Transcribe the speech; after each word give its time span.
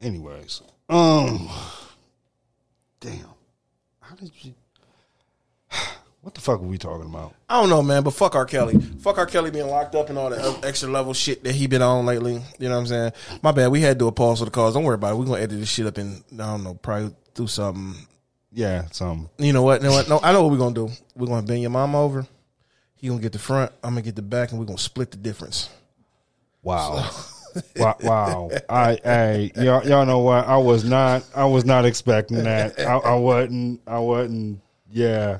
Anyways, 0.00 0.62
um, 0.88 1.48
damn, 3.00 3.26
how 4.00 4.14
did 4.14 4.32
you? 4.40 4.54
What 6.22 6.34
the 6.34 6.40
fuck 6.40 6.58
are 6.58 6.64
we 6.64 6.76
talking 6.76 7.08
about? 7.08 7.34
I 7.48 7.60
don't 7.60 7.70
know, 7.70 7.84
man, 7.84 8.02
but 8.02 8.10
fuck 8.10 8.34
R. 8.34 8.46
Kelly. 8.46 8.80
Fuck 8.98 9.16
R. 9.16 9.26
Kelly 9.26 9.52
being 9.52 9.68
locked 9.68 9.94
up 9.94 10.08
and 10.08 10.18
all 10.18 10.28
the 10.28 10.58
extra 10.64 10.88
level 10.90 11.14
shit 11.14 11.44
that 11.44 11.54
he 11.54 11.68
been 11.68 11.82
on 11.82 12.04
lately. 12.04 12.42
You 12.58 12.68
know 12.68 12.74
what 12.74 12.80
I'm 12.80 12.86
saying? 12.88 13.12
My 13.42 13.52
bad. 13.52 13.68
We 13.68 13.80
had 13.80 13.96
to 13.96 13.98
do 14.00 14.08
a 14.08 14.12
pause 14.12 14.40
for 14.40 14.44
the 14.44 14.50
cause. 14.50 14.74
Don't 14.74 14.82
worry 14.82 14.96
about 14.96 15.12
it. 15.12 15.18
We're 15.18 15.26
gonna 15.26 15.40
edit 15.40 15.60
this 15.60 15.68
shit 15.68 15.86
up 15.86 15.98
and 15.98 16.24
I 16.32 16.46
don't 16.46 16.64
know, 16.64 16.74
probably 16.74 17.14
do 17.34 17.46
something. 17.46 17.94
Yeah, 18.52 18.86
some. 18.90 19.30
You 19.38 19.52
know 19.52 19.62
what? 19.62 19.82
You 19.82 19.88
know 19.88 19.94
what? 19.94 20.08
No, 20.08 20.18
I 20.20 20.32
know 20.32 20.42
what 20.42 20.50
we're 20.50 20.58
gonna 20.58 20.74
do. 20.74 20.88
We're 21.14 21.28
gonna 21.28 21.46
bend 21.46 21.60
your 21.60 21.70
mom 21.70 21.94
over. 21.94 22.26
He 22.96 23.06
gonna 23.06 23.20
get 23.20 23.32
the 23.32 23.38
front. 23.38 23.70
I'm 23.84 23.90
gonna 23.90 24.02
get 24.02 24.16
the 24.16 24.22
back, 24.22 24.50
and 24.50 24.58
we're 24.58 24.66
gonna 24.66 24.78
split 24.78 25.12
the 25.12 25.18
difference. 25.18 25.70
Wow. 26.60 27.08
wow, 27.76 27.96
wow. 28.02 28.50
I, 28.68 28.98
I, 29.04 29.52
y'all, 29.56 29.86
y'all 29.86 30.06
know 30.06 30.20
what? 30.20 30.46
I 30.46 30.56
was 30.56 30.84
not, 30.84 31.24
I 31.34 31.44
was 31.44 31.64
not 31.64 31.84
expecting 31.84 32.42
that. 32.44 32.78
I, 32.80 32.96
I 32.96 33.14
wasn't, 33.14 33.80
I 33.86 33.98
wasn't. 33.98 34.60
Yeah, 34.90 35.38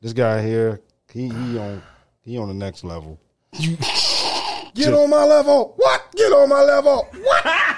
this 0.00 0.12
guy 0.12 0.42
here, 0.42 0.80
he, 1.12 1.28
he 1.28 1.58
on, 1.58 1.82
he 2.22 2.38
on 2.38 2.48
the 2.48 2.54
next 2.54 2.84
level. 2.84 3.18
Get 3.52 4.92
on 4.94 5.10
my 5.10 5.24
level. 5.24 5.74
What? 5.76 6.12
Get 6.16 6.32
on 6.32 6.48
my 6.48 6.62
level. 6.62 7.08
What? 7.22 7.76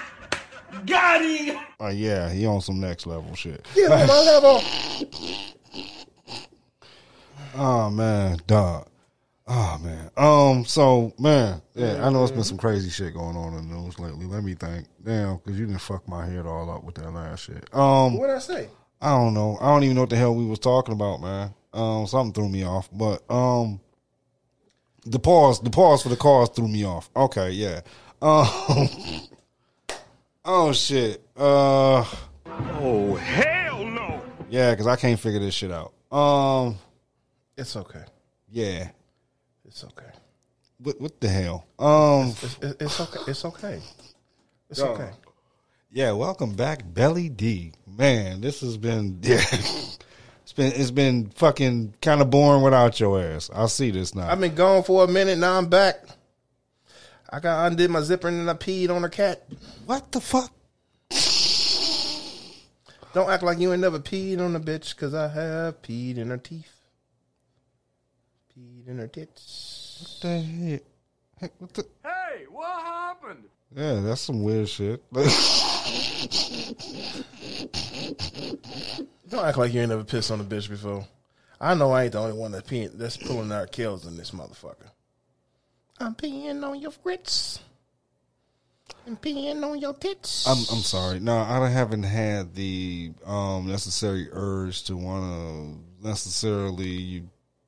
Got 0.86 1.22
him. 1.22 1.58
Uh, 1.80 1.88
yeah, 1.88 2.30
he 2.30 2.46
on 2.46 2.60
some 2.60 2.80
next 2.80 3.06
level 3.06 3.34
shit. 3.34 3.66
Get 3.74 3.90
on 3.90 4.06
my 4.06 4.20
level. 4.20 4.62
Oh 7.54 7.90
man, 7.90 8.38
dog. 8.46 8.88
Oh 9.54 9.78
man. 9.82 10.10
Um. 10.16 10.64
So 10.64 11.12
man, 11.18 11.60
yeah, 11.74 12.06
I 12.06 12.08
know 12.08 12.22
it's 12.22 12.32
been 12.32 12.42
some 12.42 12.56
crazy 12.56 12.88
shit 12.88 13.12
going 13.12 13.36
on 13.36 13.52
in 13.52 13.68
the 13.68 13.74
news 13.74 13.98
lately. 13.98 14.24
Let 14.24 14.42
me 14.42 14.54
think. 14.54 14.86
Damn, 15.04 15.36
because 15.36 15.60
you 15.60 15.66
didn't 15.66 15.82
fuck 15.82 16.08
my 16.08 16.24
head 16.24 16.46
all 16.46 16.70
up 16.70 16.84
with 16.84 16.94
that 16.94 17.10
last 17.10 17.40
shit. 17.40 17.68
Um. 17.74 18.16
What 18.16 18.28
did 18.28 18.36
I 18.36 18.38
say? 18.38 18.68
I 19.02 19.10
don't 19.10 19.34
know. 19.34 19.58
I 19.60 19.66
don't 19.66 19.82
even 19.84 19.96
know 19.96 20.02
what 20.02 20.10
the 20.10 20.16
hell 20.16 20.34
we 20.34 20.46
was 20.46 20.58
talking 20.58 20.94
about, 20.94 21.20
man. 21.20 21.52
Um. 21.74 22.06
Something 22.06 22.32
threw 22.32 22.48
me 22.48 22.64
off, 22.64 22.88
but 22.90 23.30
um. 23.30 23.78
The 25.04 25.18
pause. 25.18 25.60
The 25.60 25.68
pause 25.68 26.02
for 26.02 26.08
the 26.08 26.16
cars 26.16 26.48
threw 26.48 26.68
me 26.68 26.86
off. 26.86 27.10
Okay. 27.14 27.50
Yeah. 27.50 27.82
Um. 28.22 28.48
oh 30.46 30.72
shit. 30.72 31.26
Uh. 31.36 32.06
Oh 32.46 33.16
hell 33.16 33.84
no. 33.84 34.22
Yeah, 34.48 34.70
because 34.70 34.86
I 34.86 34.96
can't 34.96 35.20
figure 35.20 35.40
this 35.40 35.52
shit 35.52 35.70
out. 35.70 35.92
Um. 36.10 36.78
It's 37.58 37.76
okay. 37.76 38.04
Yeah. 38.50 38.88
It's 39.72 39.84
okay. 39.84 40.04
What 40.80 41.00
what 41.00 41.18
the 41.18 41.28
hell? 41.28 41.64
Um 41.78 42.28
It's, 42.42 42.58
it's, 42.60 42.82
it's 42.82 43.00
okay. 43.00 43.20
It's 43.26 43.44
okay. 43.46 43.80
It's 44.68 44.80
Dog. 44.80 45.00
okay. 45.00 45.10
yeah, 45.90 46.12
welcome 46.12 46.52
back, 46.52 46.82
Belly 46.92 47.30
D. 47.30 47.72
Man, 47.86 48.42
this 48.42 48.60
has 48.60 48.76
been 48.76 49.20
yeah. 49.22 49.40
It's 50.42 50.52
been 50.54 50.72
it's 50.72 50.90
been 50.90 51.30
fucking 51.30 51.94
kind 52.02 52.20
of 52.20 52.28
boring 52.28 52.62
without 52.62 53.00
your 53.00 53.18
ass. 53.22 53.48
I 53.54 53.64
see 53.64 53.90
this 53.90 54.14
now. 54.14 54.30
I've 54.30 54.40
been 54.40 54.54
gone 54.54 54.82
for 54.82 55.04
a 55.04 55.08
minute. 55.08 55.38
Now 55.38 55.56
I'm 55.56 55.68
back. 55.68 56.04
I 57.30 57.40
got 57.40 57.72
undid 57.72 57.88
my 57.88 58.02
zipper 58.02 58.28
and 58.28 58.50
I 58.50 58.52
peed 58.52 58.90
on 58.90 59.04
a 59.04 59.08
cat. 59.08 59.42
what 59.86 60.12
the 60.12 60.20
fuck? 60.20 60.52
Don't 63.14 63.30
act 63.30 63.42
like 63.42 63.58
you 63.58 63.72
ain't 63.72 63.80
never 63.80 63.98
peed 63.98 64.38
on 64.38 64.54
a 64.54 64.60
bitch, 64.60 64.94
cause 64.98 65.14
I 65.14 65.28
have 65.28 65.80
peed 65.80 66.18
in 66.18 66.28
her 66.28 66.36
teeth. 66.36 66.81
Peed 68.58 68.86
in 68.86 68.98
her 68.98 69.06
tits. 69.06 69.98
What 70.00 70.30
the 70.30 70.40
heck? 70.40 70.82
Heck, 71.40 71.52
what 71.58 71.72
the? 71.72 71.86
Hey, 72.04 72.44
what 72.50 72.82
happened? 72.82 73.44
Yeah, 73.74 74.00
that's 74.00 74.20
some 74.20 74.42
weird 74.42 74.68
shit. 74.68 75.02
Don't 79.28 79.46
act 79.46 79.56
like 79.56 79.72
you 79.72 79.80
ain't 79.80 79.88
never 79.88 80.04
pissed 80.04 80.30
on 80.30 80.40
a 80.40 80.44
bitch 80.44 80.68
before. 80.68 81.06
I 81.58 81.74
know 81.74 81.92
I 81.92 82.04
ain't 82.04 82.12
the 82.12 82.18
only 82.18 82.36
one 82.36 82.52
that's 82.52 82.68
peeing, 82.68 82.98
that's 82.98 83.16
pulling 83.16 83.50
R. 83.50 83.66
Kellys 83.66 84.04
in 84.04 84.16
this 84.16 84.32
motherfucker. 84.32 84.90
I'm 85.98 86.14
peeing 86.14 86.62
on 86.62 86.80
your 86.80 86.92
grits. 87.02 87.60
I'm 89.06 89.16
peeing 89.16 89.64
on 89.64 89.80
your 89.80 89.94
tits. 89.94 90.46
I'm 90.46 90.58
I'm 90.76 90.82
sorry. 90.82 91.20
No, 91.20 91.38
I 91.38 91.68
haven't 91.68 92.02
had 92.02 92.54
the 92.54 93.12
um 93.24 93.66
necessary 93.66 94.28
urge 94.30 94.84
to 94.84 94.96
want 94.96 95.24
to 95.24 96.06
necessarily 96.06 97.22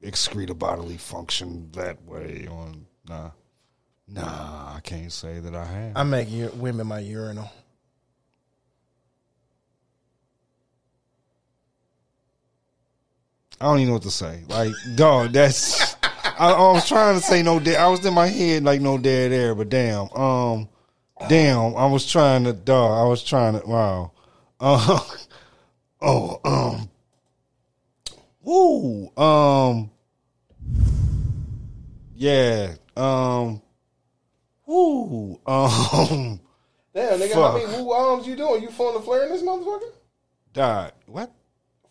excrete 0.05 0.51
a 0.51 0.55
bodily 0.55 0.97
function 0.97 1.71
that 1.73 2.03
way. 2.05 2.47
On 2.51 2.87
nah, 3.09 3.31
nah, 4.09 4.75
I 4.77 4.81
can't 4.83 5.13
say 5.13 5.41
that 5.41 5.55
I 5.55 5.65
have. 5.65 5.93
I 5.97 6.03
make 6.03 6.31
u- 6.31 6.53
women 6.57 6.87
my 6.87 7.01
urinal. 7.01 7.51
I 13.61 13.67
don't 13.67 13.79
even 13.79 13.89
know 13.89 13.95
what 13.95 14.03
to 14.03 14.11
say. 14.11 14.43
Like, 14.49 14.73
dog, 14.95 15.33
that's. 15.33 15.97
I, 16.39 16.51
I 16.51 16.73
was 16.73 16.87
trying 16.87 17.15
to 17.19 17.25
say 17.25 17.43
no 17.43 17.61
dead. 17.61 17.77
I 17.77 17.89
was 17.89 18.05
in 18.05 18.13
my 18.13 18.27
head 18.27 18.65
like 18.65 18.81
no 18.81 18.99
dead 18.99 19.33
air, 19.33 19.55
but 19.55 19.69
damn, 19.69 20.11
um, 20.13 20.69
damn, 21.29 21.77
I 21.77 21.87
was 21.87 22.11
trying 22.11 22.45
to, 22.45 22.53
dog. 22.53 23.07
I 23.07 23.09
was 23.09 23.23
trying 23.23 23.61
to. 23.61 23.67
Wow. 23.67 24.13
Uh, 24.61 25.01
oh, 26.03 26.41
um, 26.45 26.91
woo, 28.43 29.11
um, 29.17 29.91
yeah, 32.15 32.75
um, 32.97 33.63
woo, 34.67 35.41
um, 35.47 36.41
Damn, 36.95 37.19
nigga, 37.19 37.33
Fuck. 37.33 37.53
how 37.53 37.59
many 37.59 37.83
woo 37.83 37.91
arms 37.91 38.27
you 38.27 38.37
doing? 38.37 38.63
You 38.63 38.69
pulling 38.69 38.95
the 38.95 39.01
flare 39.01 39.25
in 39.25 39.33
this 39.33 39.43
motherfucker? 39.43 39.91
died. 40.55 40.93
What? 41.07 41.31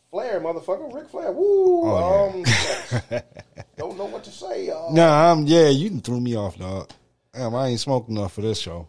Flair, 0.09 0.39
motherfucker. 0.39 0.91
Ric 0.93 1.09
Flair. 1.09 1.31
Woo. 1.31 1.83
Oh, 1.85 2.29
um, 2.29 2.43
don't 3.77 3.97
know 3.97 4.05
what 4.05 4.23
to 4.23 4.31
say, 4.31 4.67
y'all. 4.67 4.93
Nah, 4.93 5.31
I'm 5.31 5.45
yeah. 5.45 5.69
You 5.69 5.99
threw 5.99 6.19
me 6.19 6.35
off, 6.35 6.57
dog. 6.57 6.89
Damn, 7.33 7.53
I 7.55 7.67
ain't 7.67 7.79
smoked 7.79 8.09
enough 8.09 8.33
for 8.33 8.41
this 8.41 8.59
show. 8.59 8.87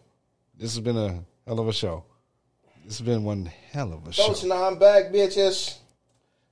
This 0.57 0.73
has 0.75 0.79
been 0.81 0.97
a 0.97 1.23
hell 1.45 1.59
of 1.59 1.67
a 1.67 1.73
show. 1.73 2.05
This 2.85 2.99
has 2.99 3.05
been 3.05 3.23
one 3.23 3.51
hell 3.71 3.91
of 3.93 4.07
a 4.07 4.13
show. 4.13 4.27
Coach, 4.27 4.43
now 4.43 4.65
I'm 4.65 4.79
back, 4.79 5.05
bitches. 5.05 5.77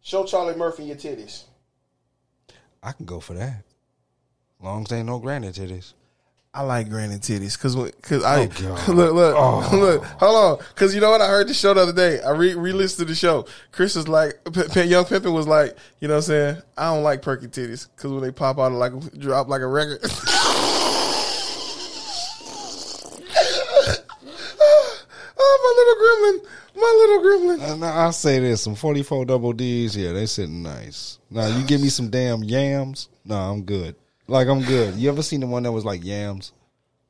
Show 0.01 0.25
Charlie 0.25 0.55
Murphy 0.55 0.83
your 0.83 0.95
titties. 0.95 1.43
I 2.81 2.91
can 2.91 3.05
go 3.05 3.19
for 3.19 3.35
that. 3.35 3.63
Long 4.63 4.83
as 4.83 4.91
ain't 4.93 5.07
no 5.07 5.19
granny 5.19 5.49
titties. 5.49 5.93
I 6.55 6.61
like 6.61 6.87
granny 6.87 7.15
titties 7.15 7.57
because 7.57 7.75
because 7.75 8.23
I 8.23 8.47
Oh, 8.61 8.83
look 8.93 9.13
look 9.13 9.35
Oh. 9.37 9.69
look 9.77 10.03
hold 10.03 10.35
on 10.61 10.65
because 10.69 10.93
you 10.93 11.01
know 11.01 11.09
what 11.09 11.19
I 11.19 11.27
heard 11.27 11.47
the 11.47 11.53
show 11.53 11.73
the 11.73 11.81
other 11.81 11.93
day 11.93 12.21
I 12.21 12.29
re 12.31 12.53
re 12.53 12.71
listened 12.71 13.07
to 13.07 13.11
the 13.11 13.15
show 13.15 13.45
Chris 13.71 13.95
was 13.95 14.07
like 14.07 14.39
P- 14.53 14.61
P- 14.71 14.83
Young 14.83 15.03
Pimpin 15.05 15.33
was 15.33 15.47
like 15.47 15.75
you 15.99 16.07
know 16.07 16.13
what 16.13 16.17
I'm 16.19 16.23
saying 16.23 16.57
I 16.77 16.93
don't 16.93 17.01
like 17.03 17.23
perky 17.23 17.47
titties 17.47 17.87
because 17.95 18.11
when 18.11 18.21
they 18.21 18.31
pop 18.31 18.59
out 18.59 18.71
of 18.71 18.77
like 18.77 18.93
drop 19.19 19.47
like 19.49 19.61
a 19.61 19.67
record 19.67 19.99
oh 25.39 25.57
my 25.63 25.73
little 25.79 25.97
gremlin 26.03 26.49
my 26.75 26.91
little 26.99 27.21
gremlin 27.67 27.73
And 27.73 27.85
I 27.85 28.11
say 28.11 28.39
this: 28.39 28.61
some 28.63 28.75
forty-four 28.75 29.25
double 29.25 29.53
D's. 29.53 29.95
Yeah, 29.95 30.11
they 30.11 30.25
sitting 30.25 30.63
nice. 30.63 31.19
Now 31.29 31.47
you 31.47 31.63
give 31.65 31.81
me 31.81 31.89
some 31.89 32.09
damn 32.09 32.43
yams. 32.43 33.09
No, 33.25 33.35
I'm 33.35 33.63
good. 33.63 33.95
Like 34.27 34.47
I'm 34.47 34.61
good. 34.63 34.95
You 34.95 35.09
ever 35.09 35.21
seen 35.21 35.41
the 35.41 35.47
one 35.47 35.63
that 35.63 35.71
was 35.71 35.85
like 35.85 36.03
yams? 36.03 36.53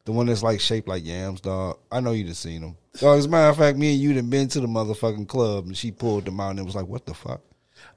The 0.06 0.12
one 0.12 0.26
that's 0.26 0.44
like 0.44 0.60
shaped 0.60 0.88
like 0.88 1.06
yams, 1.06 1.42
dog. 1.42 1.78
I 1.92 2.00
know 2.02 2.12
you'd 2.12 2.28
have 2.28 2.38
seen 2.38 2.62
them. 2.62 2.78
Dog, 3.00 3.20
as 3.20 3.26
a 3.26 3.30
matter 3.30 3.50
of 3.50 3.58
fact, 3.58 3.78
me 3.78 3.94
and 3.94 4.02
you 4.02 4.14
done 4.14 4.30
been 4.30 4.48
to 4.50 4.60
the 4.60 4.68
motherfucking 4.68 5.28
club, 5.28 5.66
and 5.68 5.78
she 5.78 5.92
pulled 5.92 6.26
them 6.26 6.40
out, 6.40 6.52
and 6.52 6.60
it 6.60 6.66
was 6.66 6.76
like, 6.76 6.88
what 6.88 7.06
the 7.06 7.14
fuck? 7.14 7.42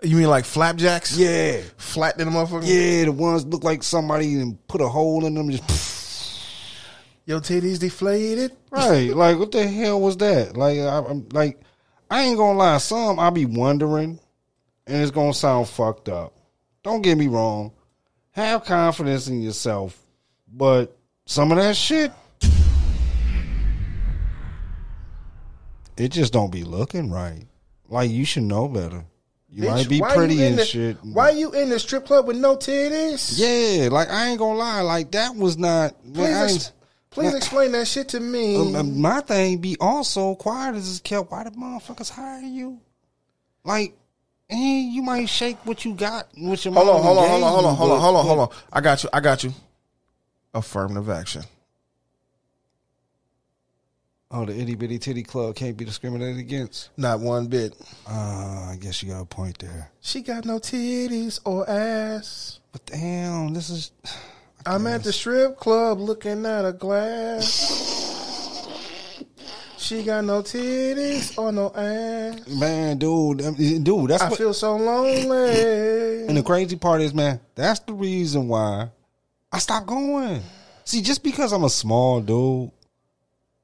you 0.03 0.17
mean 0.17 0.29
like 0.29 0.45
flapjacks 0.45 1.17
Yeah, 1.17 1.63
flat 1.77 2.19
in 2.21 2.27
the 2.27 2.33
motherfucker 2.33 2.67
yeah. 2.67 3.05
The 3.05 3.13
ones 3.13 3.47
look 3.47 3.65
like 3.65 3.83
somebody 3.83 4.35
and 4.35 4.65
put 4.69 4.81
a 4.81 4.89
hole 4.89 5.25
in 5.25 5.35
them. 5.35 5.51
Just 5.51 6.43
your 7.25 7.41
titties 7.41 7.79
deflated 7.79 8.53
right. 8.71 9.15
Like 9.15 9.39
what 9.39 9.53
the 9.53 9.67
hell 9.67 10.01
was 10.01 10.17
that? 10.19 10.57
Like 10.57 10.79
I, 10.79 10.99
I'm 10.99 11.29
like, 11.31 11.61
I 12.11 12.23
ain't 12.23 12.39
gonna 12.39 12.59
lie. 12.59 12.79
Some 12.79 13.19
I 13.19 13.31
be 13.31 13.47
wondering, 13.47 14.19
and 14.87 15.03
it's 15.03 15.11
gonna 15.11 15.35
sound 15.35 15.69
fucked 15.69 16.09
up. 16.09 16.35
Don't 16.83 17.03
get 17.03 17.19
me 17.19 17.27
wrong. 17.27 17.73
Have 18.37 18.65
confidence 18.67 19.29
in 19.29 19.41
yourself, 19.41 19.99
but 20.53 20.95
some 21.25 21.51
of 21.53 21.57
that 21.59 21.75
shit, 21.75 22.13
it 25.97 26.09
just 26.11 26.35
don't 26.35 26.53
be 26.53 26.63
looking 26.63 27.11
right. 27.11 27.47
Like 27.89 28.11
you 28.11 28.27
should 28.27 28.43
know 28.43 28.69
better. 28.69 29.05
You 29.49 29.63
Bitch, 29.63 29.71
might 29.71 29.89
be 29.89 30.01
pretty 30.03 30.43
in 30.43 30.49
and 30.51 30.59
the- 30.59 30.65
shit. 30.67 30.99
why 31.03 31.31
you 31.31 31.51
in 31.53 31.71
the 31.71 31.79
strip 31.79 32.05
club 32.05 32.27
with 32.27 32.37
no 32.37 32.57
titties 32.57 33.39
Yeah, 33.39 33.89
like 33.89 34.11
I 34.11 34.27
ain't 34.29 34.39
gonna 34.39 34.59
lie. 34.59 34.83
Like 34.83 35.13
that 35.13 35.35
was 35.35 35.57
not. 35.57 35.95
Please, 36.13 36.35
I 36.37 36.45
ex- 36.45 36.73
please 37.09 37.33
explain 37.33 37.73
that 37.73 37.89
shit 37.89 38.09
to 38.11 38.21
me. 38.21 38.57
Um, 38.57 38.77
um, 38.77 39.01
my 39.01 39.23
thing 39.23 39.57
be 39.59 39.79
also 39.81 40.35
quiet 40.35 40.75
as 40.77 40.87
is 40.87 41.01
kept. 41.01 41.31
Why 41.31 41.45
the 41.45 41.53
motherfuckers 41.53 42.11
hire 42.11 42.43
you? 42.43 42.81
Like, 43.65 43.97
eh, 44.51 44.89
you 44.91 45.03
might 45.03 45.29
shake 45.29 45.59
what 45.65 45.85
you 45.85 45.95
got, 45.95 46.29
what 46.37 46.65
your 46.65 46.75
hold 46.75 46.89
on, 46.89 47.03
hold 47.03 47.19
on, 47.19 47.29
hold 47.29 47.45
on, 47.45 47.53
hold 47.53 47.65
on, 47.65 47.77
hold 47.77 47.91
on, 47.93 48.01
hold 48.01 48.17
on, 48.17 48.27
hold 48.27 48.39
on. 48.41 48.49
I 48.73 48.81
got 48.81 49.03
you. 49.03 49.11
I 49.13 49.21
got 49.21 49.45
you. 49.45 49.53
Affirmative 50.55 51.11
action. 51.11 51.43
Oh, 54.31 54.45
the 54.45 54.59
itty 54.59 54.75
bitty 54.75 54.99
titty 54.99 55.23
club 55.23 55.55
can't 55.55 55.77
be 55.77 55.85
discriminated 55.85 56.39
against. 56.39 56.91
Not 56.97 57.21
one 57.21 57.47
bit. 57.47 57.75
Uh, 58.09 58.71
I 58.73 58.79
guess 58.81 59.03
you 59.03 59.11
got 59.11 59.23
a 59.23 59.25
point 59.25 59.59
there. 59.59 59.91
She 60.01 60.21
got 60.21 60.45
no 60.45 60.59
titties 60.59 61.41
or 61.45 61.69
ass. 61.71 62.59
But 62.73 62.87
damn, 62.87 63.55
this 63.55 63.71
is. 63.71 63.93
I'm 64.67 64.87
at 64.89 65.05
the 65.05 65.13
strip 65.13 65.59
club 65.59 66.01
looking 66.01 66.45
at 66.45 66.65
a 66.65 66.73
glass. 66.73 68.06
She 69.79 70.03
got 70.03 70.25
no 70.25 70.43
titties 70.43 71.37
or 71.39 71.53
no 71.53 71.71
ass. 71.75 72.47
Man, 72.49 72.99
dude, 72.99 73.43
um, 73.43 73.55
dude, 73.55 74.11
that's 74.11 74.23
I 74.23 74.29
what. 74.31 74.39
feel 74.39 74.55
so 74.55 74.77
lonely. 74.77 76.27
and 76.27 76.37
the 76.37 76.43
crazy 76.43 76.77
part 76.77 77.03
is, 77.03 77.13
man, 77.15 77.41
that's 77.55 77.81
the 77.81 77.93
reason 77.93 78.49
why 78.49 78.89
I 79.53 79.59
stopped 79.59 79.87
going. 79.87 80.43
See, 80.85 81.03
just 81.03 81.23
because 81.23 81.53
I'm 81.53 81.65
a 81.65 81.71
small 81.71 82.21
dude, 82.21 82.71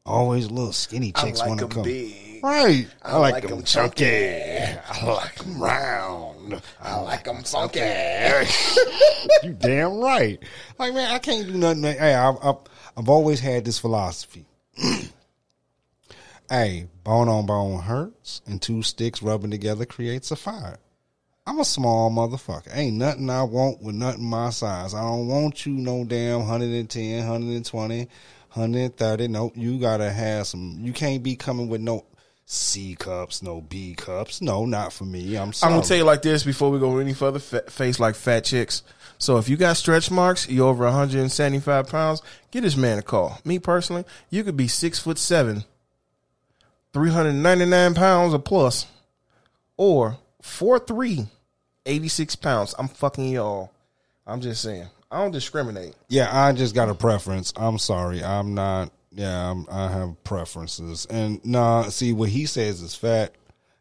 always 0.04 0.50
little 0.50 0.72
skinny 0.72 1.12
chicks 1.12 1.40
like 1.40 1.48
want 1.48 1.60
to 1.60 1.66
come. 1.68 1.82
big. 1.84 2.42
Right. 2.42 2.88
I, 3.02 3.16
like, 3.18 3.34
like 3.34 3.48
them 3.48 3.58
'em 3.58 3.64
chunky. 3.64 4.04
I 4.06 5.04
like 5.04 5.36
them 5.36 5.62
round. 5.62 6.60
I 6.80 7.00
like 7.00 7.24
them 7.24 7.42
funky. 7.44 7.78
you 9.44 9.52
damn 9.52 9.98
right. 9.98 10.38
Like, 10.78 10.92
man, 10.92 11.12
I 11.12 11.18
can't 11.20 11.46
do 11.46 11.54
nothing. 11.54 11.82
Man. 11.82 11.96
Hey, 11.96 12.14
I've, 12.14 12.36
I've, 12.42 12.56
I've 12.96 13.08
always 13.08 13.38
had 13.40 13.64
this 13.64 13.78
philosophy. 13.78 14.44
hey, 16.48 16.88
bone 17.04 17.28
on 17.28 17.46
bone 17.46 17.80
hurts, 17.80 18.42
and 18.46 18.60
two 18.60 18.82
sticks 18.82 19.22
rubbing 19.22 19.50
together 19.50 19.84
creates 19.84 20.30
a 20.30 20.36
fire. 20.36 20.78
I'm 21.46 21.58
a 21.58 21.64
small 21.64 22.10
motherfucker. 22.10 22.76
Ain't 22.76 22.96
nothing 22.96 23.28
I 23.28 23.42
want 23.42 23.82
with 23.82 23.96
nothing 23.96 24.24
my 24.24 24.50
size. 24.50 24.94
I 24.94 25.02
don't 25.02 25.26
want 25.26 25.66
you 25.66 25.72
no 25.72 26.04
damn 26.04 26.40
110, 26.40 27.18
120, 27.18 27.98
130. 27.98 29.28
Nope, 29.28 29.52
you 29.56 29.78
gotta 29.80 30.10
have 30.10 30.46
some. 30.46 30.78
You 30.80 30.92
can't 30.92 31.22
be 31.22 31.34
coming 31.34 31.68
with 31.68 31.80
no 31.80 32.04
C 32.46 32.94
cups, 32.96 33.42
no 33.42 33.60
B 33.60 33.94
cups. 33.96 34.40
No, 34.40 34.66
not 34.66 34.92
for 34.92 35.04
me. 35.04 35.36
I'm 35.36 35.52
I'm 35.62 35.70
gonna 35.72 35.82
tell 35.82 35.96
you 35.96 36.04
like 36.04 36.22
this 36.22 36.44
before 36.44 36.70
we 36.70 36.78
go 36.78 36.98
any 36.98 37.14
further. 37.14 37.38
Fa- 37.38 37.68
face 37.68 37.98
like 37.98 38.14
fat 38.14 38.44
chicks. 38.44 38.82
So 39.18 39.38
if 39.38 39.48
you 39.48 39.56
got 39.56 39.76
stretch 39.76 40.10
marks, 40.10 40.48
you're 40.48 40.68
over 40.68 40.84
175 40.84 41.88
pounds, 41.88 42.22
get 42.50 42.62
this 42.62 42.76
man 42.76 42.98
a 42.98 43.02
call. 43.02 43.38
Me 43.44 43.58
personally, 43.58 44.04
you 44.30 44.44
could 44.44 44.56
be 44.56 44.68
six 44.68 44.98
foot 44.98 45.16
seven, 45.16 45.64
399 46.92 47.94
pounds 47.94 48.34
or 48.34 48.38
plus, 48.38 48.86
or 49.76 50.18
four 50.40 50.78
three, 50.78 51.26
86 51.86 52.36
pounds. 52.36 52.74
I'm 52.78 52.88
fucking 52.88 53.30
y'all. 53.30 53.72
I'm 54.26 54.40
just 54.40 54.62
saying. 54.62 54.88
I 55.10 55.18
don't 55.18 55.30
discriminate. 55.30 55.94
Yeah, 56.08 56.28
I 56.32 56.52
just 56.52 56.74
got 56.74 56.88
a 56.88 56.94
preference. 56.94 57.52
I'm 57.56 57.78
sorry. 57.78 58.24
I'm 58.24 58.54
not. 58.54 58.90
Yeah, 59.10 59.50
I'm, 59.50 59.66
I 59.70 59.88
have 59.88 60.24
preferences. 60.24 61.06
And 61.10 61.44
nah, 61.44 61.82
see 61.90 62.14
what 62.14 62.30
he 62.30 62.46
says 62.46 62.80
is 62.80 62.94
fat. 62.94 63.34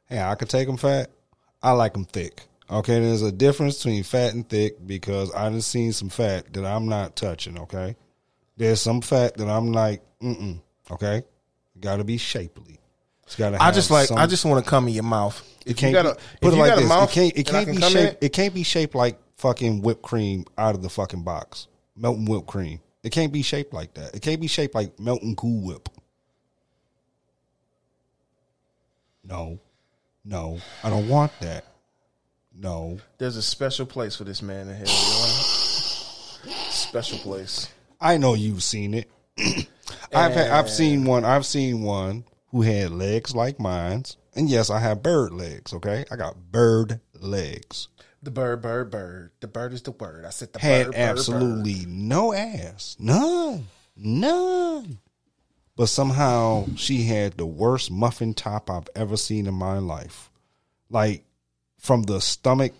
Hey, 0.07 0.21
I 0.21 0.35
could 0.35 0.49
take 0.49 0.67
him 0.67 0.75
fat. 0.75 1.09
I 1.63 1.71
like 1.71 1.95
him 1.95 2.03
thick. 2.03 2.41
Okay, 2.69 2.99
there's 2.99 3.21
a 3.21 3.31
difference 3.31 3.77
between 3.77 4.03
fat 4.03 4.33
and 4.33 4.47
thick 4.47 4.85
because 4.85 5.33
I 5.33 5.49
done 5.49 5.61
seen 5.61 5.93
some 5.93 6.09
fat 6.09 6.51
that 6.53 6.65
I'm 6.65 6.87
not 6.87 7.15
touching. 7.15 7.59
Okay, 7.59 7.95
there's 8.57 8.81
some 8.81 8.99
fat 8.99 9.37
that 9.37 9.47
I'm 9.47 9.71
like, 9.71 10.01
mm 10.21 10.37
mm. 10.37 10.61
Okay, 10.91 11.23
got 11.79 11.97
to 11.97 12.03
be 12.03 12.17
shapely. 12.17 12.80
It's 13.31 13.37
got 13.37 13.51
to. 13.51 13.63
I 13.63 13.71
just 13.71 13.89
like. 13.89 14.11
I 14.11 14.27
just 14.27 14.43
want 14.43 14.63
to 14.63 14.69
come 14.69 14.89
in 14.89 14.93
your 14.93 15.03
mouth. 15.03 15.41
It 15.65 15.77
can't 15.77 15.95
you 15.95 16.03
got 16.03 16.05
a, 16.05 16.15
be, 16.15 16.21
put 16.41 16.53
it 16.53 16.57
like 16.57 16.75
this. 16.75 16.89
mouth 16.89 17.09
it 17.09 17.13
can't. 17.13 17.37
It 17.37 17.47
can't 17.47 17.65
can 17.65 17.75
be 17.77 17.81
shaped. 17.81 18.23
It 18.23 18.33
can't 18.33 18.53
be 18.53 18.63
shaped 18.63 18.93
like 18.93 19.17
fucking 19.37 19.81
whipped 19.81 20.01
cream 20.01 20.43
out 20.57 20.75
of 20.75 20.81
the 20.81 20.89
fucking 20.89 21.23
box. 21.23 21.67
Melting 21.95 22.25
whipped 22.25 22.47
cream. 22.47 22.81
It 23.03 23.11
can't 23.11 23.31
be 23.31 23.41
shaped 23.41 23.73
like 23.73 23.93
that. 23.93 24.15
It 24.15 24.21
can't 24.21 24.41
be 24.41 24.47
shaped 24.47 24.75
like 24.75 24.99
melting 24.99 25.37
Cool 25.37 25.65
Whip. 25.65 25.87
No, 29.23 29.59
no, 30.25 30.59
I 30.83 30.89
don't 30.89 31.07
want 31.07 31.31
that. 31.39 31.63
No, 32.53 32.99
There's 33.17 33.37
a 33.37 33.41
special 33.41 33.85
place 33.85 34.17
for 34.17 34.25
this 34.25 34.41
man 34.41 34.67
in 34.67 34.75
hell. 34.75 34.87
You 34.87 36.51
know? 36.51 36.57
Special 36.69 37.17
place. 37.19 37.69
I 38.01 38.17
know 38.17 38.33
you've 38.33 38.61
seen 38.61 38.93
it. 38.93 39.09
I've 40.13 40.33
had, 40.33 40.51
I've 40.51 40.69
seen 40.69 41.05
one. 41.05 41.23
I've 41.23 41.45
seen 41.45 41.81
one 41.81 42.25
who 42.51 42.61
had 42.61 42.91
legs 42.91 43.33
like 43.33 43.59
mine's, 43.59 44.17
and 44.35 44.49
yes, 44.49 44.69
I 44.69 44.79
have 44.79 45.01
bird 45.01 45.33
legs. 45.33 45.73
Okay, 45.73 46.05
I 46.11 46.15
got 46.15 46.51
bird 46.51 46.99
legs. 47.19 47.87
The 48.23 48.31
bird, 48.31 48.61
bird, 48.61 48.91
bird. 48.91 49.31
The 49.39 49.47
bird 49.47 49.73
is 49.73 49.81
the 49.81 49.91
word. 49.91 50.25
I 50.25 50.29
said 50.29 50.53
the 50.53 50.59
had 50.59 50.87
bird, 50.87 50.93
bird, 50.93 50.99
absolutely 50.99 51.85
no 51.87 52.33
ass, 52.33 52.95
none, 52.99 53.67
none. 53.95 54.99
But 55.75 55.87
somehow 55.87 56.67
she 56.75 57.03
had 57.03 57.37
the 57.37 57.45
worst 57.45 57.89
muffin 57.89 58.33
top 58.33 58.69
I've 58.69 58.89
ever 58.95 59.17
seen 59.17 59.47
in 59.47 59.55
my 59.55 59.79
life. 59.79 60.29
Like 60.89 61.23
from 61.79 62.03
the 62.03 62.19
stomach 62.21 62.73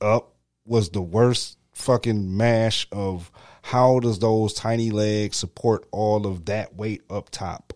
up 0.00 0.32
was 0.64 0.88
the 0.88 1.02
worst 1.02 1.58
fucking 1.72 2.36
mash 2.36 2.88
of 2.90 3.30
how 3.62 4.00
does 4.00 4.18
those 4.18 4.54
tiny 4.54 4.90
legs 4.90 5.36
support 5.36 5.86
all 5.90 6.26
of 6.26 6.46
that 6.46 6.74
weight 6.74 7.02
up 7.10 7.30
top? 7.30 7.72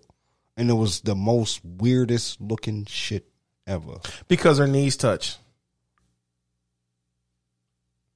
And 0.58 0.69
it 0.69 0.75
was 0.75 1.00
the 1.00 1.14
most 1.14 1.60
weirdest 1.64 2.40
looking 2.40 2.84
shit 2.84 3.28
ever. 3.64 4.00
Because 4.26 4.58
her 4.58 4.66
knees 4.66 4.96
touch. 4.96 5.37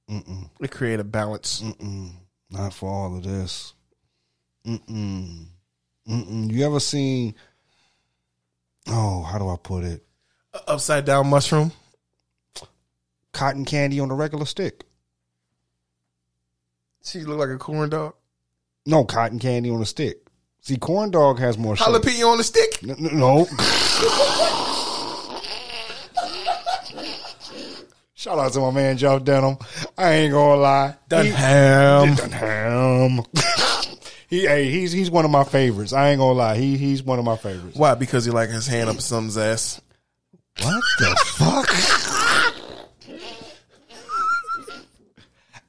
Mm-mm. 0.09 0.49
It 0.59 0.69
create 0.69 0.99
a 0.99 1.05
balance. 1.05 1.61
Mm-mm. 1.61 2.11
Not 2.51 2.73
for 2.73 2.89
all 2.89 3.15
of 3.15 3.23
this. 3.23 3.73
Mm-mm. 4.67 5.45
Mm-mm. 6.07 6.51
You 6.51 6.65
ever 6.65 6.81
seen? 6.81 7.33
Oh, 8.89 9.23
how 9.23 9.37
do 9.37 9.47
I 9.47 9.55
put 9.55 9.85
it? 9.85 10.05
Upside 10.67 11.05
down 11.05 11.29
mushroom. 11.29 11.71
Cotton 13.31 13.63
candy 13.63 14.01
on 14.01 14.11
a 14.11 14.15
regular 14.15 14.45
stick. 14.45 14.83
She 17.05 17.21
look 17.21 17.39
like 17.39 17.49
a 17.49 17.57
corn 17.57 17.89
dog. 17.89 18.15
No, 18.85 19.05
cotton 19.05 19.39
candy 19.39 19.69
on 19.69 19.81
a 19.81 19.85
stick. 19.85 20.22
See, 20.65 20.77
corn 20.77 21.11
dog 21.11 21.39
has 21.39 21.57
more. 21.57 21.75
shape. 21.75 21.85
Jalapeno 21.87 22.31
on 22.31 22.37
the 22.37 22.43
stick. 22.45 22.79
N- 22.83 22.91
n- 22.91 23.19
No. 23.19 23.45
Shout 28.13 28.39
out 28.39 28.53
to 28.53 28.59
my 28.61 28.71
man 28.71 28.97
Joe 28.97 29.19
Denham. 29.19 29.57
I 29.97 30.11
ain't 30.13 30.31
gonna 30.31 30.61
lie. 30.61 30.87
He- 30.91 30.95
Dunham. 31.09 32.15
Dunham. 32.15 33.25
he, 34.29 34.45
hey, 34.45 34.69
he's 34.71 34.93
he's 34.93 35.11
one 35.11 35.25
of 35.25 35.31
my 35.31 35.43
favorites. 35.43 35.91
I 35.91 36.11
ain't 36.11 36.19
gonna 36.19 36.31
lie. 36.31 36.55
He 36.55 36.77
he's 36.77 37.03
one 37.03 37.19
of 37.19 37.25
my 37.25 37.35
favorites. 37.35 37.75
Why? 37.77 37.95
Because 37.95 38.23
he 38.23 38.31
like 38.31 38.49
his 38.49 38.65
hand 38.65 38.89
up 38.89 39.01
someone's 39.01 39.37
ass. 39.37 39.81
What 40.61 40.81
the 40.99 41.15
fuck? 41.35 42.22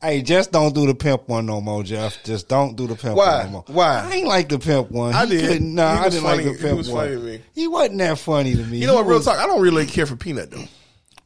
Hey, 0.04 0.22
just 0.22 0.52
don't 0.52 0.74
do 0.74 0.86
the 0.86 0.94
pimp 0.94 1.28
one 1.28 1.46
no 1.46 1.60
more, 1.60 1.82
Jeff. 1.82 2.22
Just 2.24 2.48
don't 2.48 2.76
do 2.76 2.86
the 2.86 2.94
pimp 2.94 3.16
Why? 3.16 3.36
one 3.38 3.46
no 3.46 3.50
more. 3.52 3.64
Why? 3.68 4.00
I 4.06 4.12
ain't 4.16 4.28
like 4.28 4.48
the 4.50 4.58
pimp 4.58 4.90
one. 4.90 5.14
I 5.14 5.24
He 5.26 5.36
did. 5.36 5.48
couldn't- 5.48 5.74
Nah, 5.74 6.00
I 6.02 6.08
didn't 6.10 6.22
funny. 6.24 6.36
like 6.36 6.46
the 6.46 6.52
He 6.52 6.58
pimp 6.62 6.76
was 6.78 6.90
one. 6.90 7.04
funny 7.06 7.16
to 7.16 7.22
me. 7.22 7.40
He 7.54 7.66
wasn't 7.68 7.98
that 7.98 8.18
funny 8.18 8.54
to 8.54 8.62
me. 8.64 8.78
You 8.78 8.86
know 8.86 8.94
what? 8.96 9.06
Real 9.06 9.16
was- 9.18 9.24
talk. 9.26 9.38
I 9.38 9.46
don't 9.46 9.60
really 9.62 9.86
care 9.86 10.06
for 10.06 10.16
peanut 10.16 10.50
though. 10.50 10.64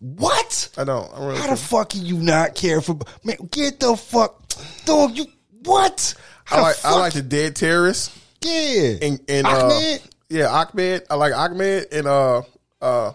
What? 0.01 0.69
I 0.79 0.85
don't. 0.85 1.11
I 1.13 1.27
really 1.27 1.39
How 1.41 1.49
the 1.49 1.57
fuck 1.57 1.91
can 1.91 2.07
you 2.07 2.19
not 2.19 2.55
care 2.55 2.81
for? 2.81 2.99
Man, 3.25 3.37
get 3.51 3.81
the 3.81 3.97
fuck, 3.97 4.41
dog. 4.85 5.17
You 5.19 5.27
what? 5.65 6.15
How 6.45 6.59
I 6.59 6.61
like. 6.63 6.85
I 6.85 6.99
like 6.99 7.13
the 7.15 7.23
dead 7.23 7.57
terrorist 7.57 8.13
Yeah. 8.43 8.95
and 9.03 9.21
and 9.29 9.47
Achmed? 9.47 9.73
uh, 9.73 10.07
yeah, 10.29 10.63
Achmed. 10.63 11.03
I 11.11 11.15
like 11.17 11.33
Achmed 11.33 11.87
and 11.91 12.07
uh 12.07 12.43
uh 12.81 13.13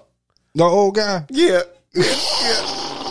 the 0.53 0.63
old 0.65 0.95
guy. 0.95 1.25
yeah 1.29 1.61
yeah 1.93 3.02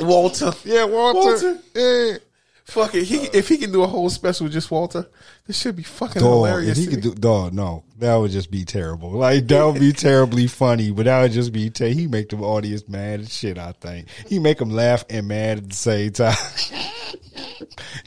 Walter. 0.00 0.52
Yeah, 0.64 0.84
Walter. 0.84 1.18
Walter. 1.18 1.58
Yeah. 1.74 2.18
Fuck 2.64 2.94
it. 2.94 3.04
He 3.04 3.16
if 3.34 3.48
he 3.48 3.58
can 3.58 3.72
do 3.72 3.82
a 3.82 3.86
whole 3.86 4.08
special 4.08 4.44
with 4.44 4.52
just 4.52 4.70
Walter, 4.70 5.06
this 5.46 5.58
should 5.60 5.76
be 5.76 5.82
fucking 5.82 6.20
Dog, 6.22 6.32
hilarious. 6.46 6.78
if 6.78 6.84
he 6.84 6.90
could 6.90 7.02
do, 7.02 7.14
dog, 7.14 7.52
no, 7.52 7.84
that 7.98 8.14
would 8.16 8.30
just 8.30 8.50
be 8.50 8.64
terrible. 8.64 9.10
Like 9.10 9.48
that 9.48 9.64
would 9.64 9.80
be 9.80 9.92
terribly 9.92 10.46
funny, 10.46 10.90
but 10.92 11.06
that 11.06 11.22
would 11.22 11.32
just 11.32 11.52
be. 11.52 11.68
Ter- 11.70 11.88
he 11.88 12.06
make 12.06 12.28
the 12.28 12.36
audience 12.38 12.88
mad 12.88 13.20
as 13.20 13.32
shit. 13.34 13.58
I 13.58 13.72
think 13.72 14.08
he 14.26 14.38
make 14.38 14.58
them 14.58 14.70
laugh 14.70 15.04
and 15.10 15.28
mad 15.28 15.58
at 15.58 15.68
the 15.70 15.74
same 15.74 16.12
time. 16.12 16.36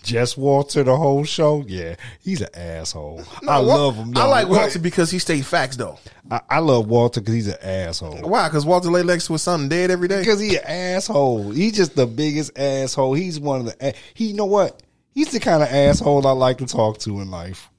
Just 0.03 0.37
Walter 0.37 0.83
the 0.83 0.95
whole 0.95 1.23
show, 1.23 1.63
yeah, 1.67 1.95
he's 2.21 2.41
an 2.41 2.49
asshole. 2.53 3.23
I 3.47 3.59
Wa- 3.59 3.75
love 3.75 3.95
him. 3.95 4.13
I 4.15 4.25
like 4.25 4.47
Walter 4.47 4.77
because 4.79 5.09
he 5.09 5.17
stayed 5.19 5.45
facts 5.45 5.77
though. 5.77 5.97
I, 6.29 6.41
I 6.49 6.59
love 6.59 6.87
Walter 6.87 7.21
because 7.21 7.33
he's 7.33 7.47
an 7.47 7.57
asshole. 7.61 8.17
Why? 8.29 8.47
Because 8.47 8.65
Walter 8.65 8.89
lay 8.91 9.03
next 9.03 9.27
to 9.27 9.33
his 9.33 9.41
son 9.41 9.67
dead 9.67 9.89
every 9.91 10.07
day. 10.07 10.19
Because 10.19 10.39
he 10.39 10.57
an 10.57 10.63
asshole. 10.65 11.51
He's 11.51 11.73
just 11.75 11.95
the 11.95 12.05
biggest 12.05 12.57
asshole. 12.57 13.13
He's 13.13 13.39
one 13.39 13.61
of 13.61 13.65
the. 13.65 13.95
He, 14.13 14.27
you 14.27 14.33
know 14.35 14.45
what? 14.45 14.81
He's 15.15 15.31
the 15.31 15.39
kind 15.39 15.63
of 15.63 15.69
asshole 15.69 16.27
I 16.27 16.31
like 16.31 16.57
to 16.57 16.65
talk 16.65 16.99
to 16.99 17.21
in 17.21 17.31
life. 17.31 17.69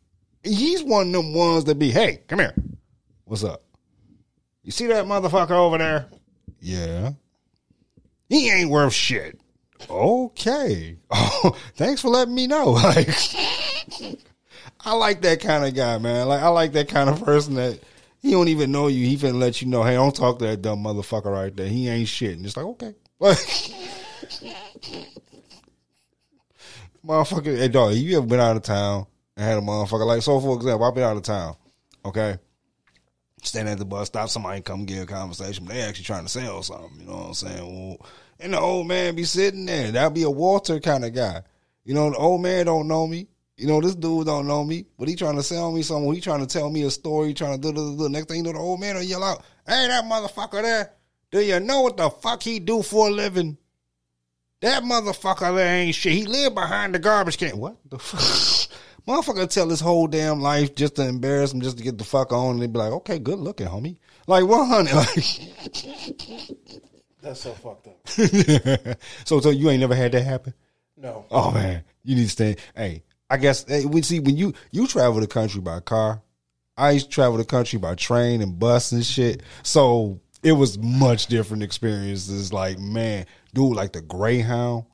He's 0.42 0.82
one 0.82 1.08
of 1.08 1.12
them 1.12 1.34
ones 1.34 1.64
that 1.64 1.78
be, 1.78 1.90
hey, 1.90 2.22
come 2.28 2.38
here. 2.38 2.54
What's 3.24 3.44
up? 3.44 3.62
You 4.62 4.72
see 4.72 4.86
that 4.86 5.04
motherfucker 5.04 5.50
over 5.50 5.76
there? 5.76 6.06
Yeah. 6.60 7.12
He 8.30 8.50
ain't 8.50 8.70
worth 8.70 8.94
shit. 8.94 9.38
Okay. 9.88 10.96
Oh, 11.38 11.54
thanks 11.74 12.00
for 12.00 12.08
letting 12.08 12.34
me 12.34 12.46
know. 12.46 12.72
Like, 12.82 13.10
I 14.80 14.94
like 14.94 15.20
that 15.22 15.40
kind 15.40 15.64
of 15.64 15.74
guy, 15.74 15.98
man. 15.98 16.28
Like 16.28 16.42
I 16.42 16.48
like 16.48 16.72
that 16.72 16.88
kind 16.88 17.10
of 17.10 17.22
person 17.22 17.54
that 17.54 17.78
he 18.18 18.30
don't 18.30 18.48
even 18.48 18.72
know 18.72 18.86
you. 18.86 19.04
He 19.04 19.16
finna 19.16 19.38
let 19.38 19.60
you 19.60 19.68
know, 19.68 19.82
hey, 19.82 19.94
don't 19.94 20.16
talk 20.16 20.38
to 20.38 20.46
that 20.46 20.62
dumb 20.62 20.82
motherfucker 20.82 21.30
right 21.30 21.54
there. 21.54 21.68
He 21.68 21.88
ain't 21.88 22.08
shit. 22.08 22.36
And 22.36 22.46
it's 22.46 22.56
like, 22.56 22.66
okay. 22.66 22.94
Like, 23.18 23.38
motherfucker, 27.06 27.56
hey 27.56 27.68
dog, 27.68 27.94
you 27.94 28.16
ever 28.18 28.26
been 28.26 28.40
out 28.40 28.56
of 28.56 28.62
town 28.62 29.06
and 29.36 29.46
had 29.46 29.58
a 29.58 29.60
motherfucker 29.60 30.06
like 30.06 30.22
so 30.22 30.40
for 30.40 30.56
example, 30.56 30.84
I've 30.84 30.94
been 30.94 31.04
out 31.04 31.16
of 31.16 31.22
town, 31.22 31.56
okay? 32.04 32.38
Standing 33.42 33.72
at 33.72 33.78
the 33.78 33.84
bus 33.84 34.08
stop, 34.08 34.28
somebody 34.28 34.60
come 34.60 34.86
get 34.86 35.04
a 35.04 35.06
conversation, 35.06 35.64
but 35.64 35.74
they 35.74 35.82
actually 35.82 36.04
trying 36.04 36.24
to 36.24 36.28
sell 36.28 36.62
something, 36.62 37.00
you 37.00 37.06
know 37.06 37.16
what 37.16 37.26
I'm 37.28 37.34
saying? 37.34 37.88
Well, 37.88 38.06
and 38.40 38.52
the 38.52 38.60
old 38.60 38.88
man 38.88 39.14
be 39.14 39.24
sitting 39.24 39.66
there. 39.66 39.92
That'd 39.92 40.14
be 40.14 40.24
a 40.24 40.30
Walter 40.30 40.80
kind 40.80 41.04
of 41.04 41.14
guy. 41.14 41.42
You 41.84 41.94
know, 41.94 42.10
the 42.10 42.16
old 42.16 42.42
man 42.42 42.66
don't 42.66 42.88
know 42.88 43.06
me. 43.06 43.28
You 43.56 43.66
know, 43.66 43.80
this 43.80 43.94
dude 43.94 44.26
don't 44.26 44.46
know 44.46 44.64
me, 44.64 44.84
but 44.98 45.08
he 45.08 45.16
trying 45.16 45.36
to 45.36 45.42
sell 45.42 45.72
me 45.72 45.82
something. 45.82 46.12
He 46.12 46.20
trying 46.20 46.46
to 46.46 46.46
tell 46.46 46.68
me 46.68 46.82
a 46.82 46.90
story, 46.90 47.32
trying 47.32 47.58
to 47.58 47.72
do, 47.72 47.72
do, 47.72 47.96
do. 47.96 48.08
Next 48.10 48.26
thing 48.26 48.38
you 48.38 48.42
know, 48.42 48.52
the 48.52 48.58
old 48.58 48.80
man 48.80 48.96
will 48.96 49.02
yell 49.02 49.24
out, 49.24 49.42
hey, 49.66 49.86
that 49.86 50.04
motherfucker 50.04 50.60
there, 50.60 50.92
do 51.30 51.40
you 51.40 51.60
know 51.60 51.80
what 51.80 51.96
the 51.96 52.10
fuck 52.10 52.42
he 52.42 52.58
do 52.58 52.82
for 52.82 53.08
a 53.08 53.10
living? 53.10 53.56
That 54.62 54.82
motherfucker 54.82 55.54
there 55.54 55.76
ain't 55.76 55.94
shit. 55.94 56.12
He 56.12 56.24
live 56.24 56.54
behind 56.54 56.94
the 56.94 56.98
garbage 56.98 57.38
can. 57.38 57.58
What 57.58 57.76
the 57.88 57.98
fuck? 57.98 58.78
Motherfucker 59.06 59.48
tell 59.48 59.68
his 59.68 59.80
whole 59.80 60.08
damn 60.08 60.40
life 60.40 60.74
just 60.74 60.96
to 60.96 61.06
embarrass 61.06 61.52
him, 61.52 61.60
just 61.60 61.78
to 61.78 61.84
get 61.84 61.96
the 61.96 62.02
fuck 62.04 62.32
on, 62.32 62.54
and 62.54 62.62
they 62.62 62.66
be 62.66 62.78
like, 62.78 62.92
okay, 62.92 63.20
good 63.20 63.38
looking, 63.38 63.68
homie. 63.68 63.98
Like, 64.26 64.44
what, 64.44 64.66
honey? 64.66 64.90
Like, 67.22 67.34
That's 67.34 67.40
so 67.40 67.52
fucked 67.52 67.88
up. 67.88 68.08
so, 69.24 69.40
so 69.40 69.50
you 69.50 69.70
ain't 69.70 69.80
never 69.80 69.94
had 69.94 70.12
that 70.12 70.22
happen? 70.22 70.54
No. 70.96 71.26
Oh 71.30 71.50
man, 71.50 71.84
you 72.04 72.14
need 72.16 72.24
to 72.24 72.30
stay. 72.30 72.56
Hey, 72.74 73.02
I 73.28 73.36
guess 73.36 73.64
hey, 73.64 73.84
we 73.84 74.02
see 74.02 74.20
when 74.20 74.36
you 74.36 74.54
you 74.70 74.86
travel 74.86 75.20
the 75.20 75.26
country 75.26 75.60
by 75.60 75.80
car. 75.80 76.22
I 76.76 76.92
used 76.92 77.06
to 77.06 77.12
travel 77.12 77.36
the 77.36 77.44
country 77.44 77.78
by 77.78 77.94
train 77.94 78.42
and 78.42 78.58
bus 78.58 78.92
and 78.92 79.04
shit. 79.04 79.42
So 79.62 80.20
it 80.46 80.52
was 80.52 80.78
much 80.78 81.26
different 81.26 81.62
experiences. 81.64 82.52
Like 82.52 82.78
man, 82.78 83.26
dude, 83.52 83.74
like 83.74 83.92
the 83.92 84.00
Greyhound. 84.00 84.84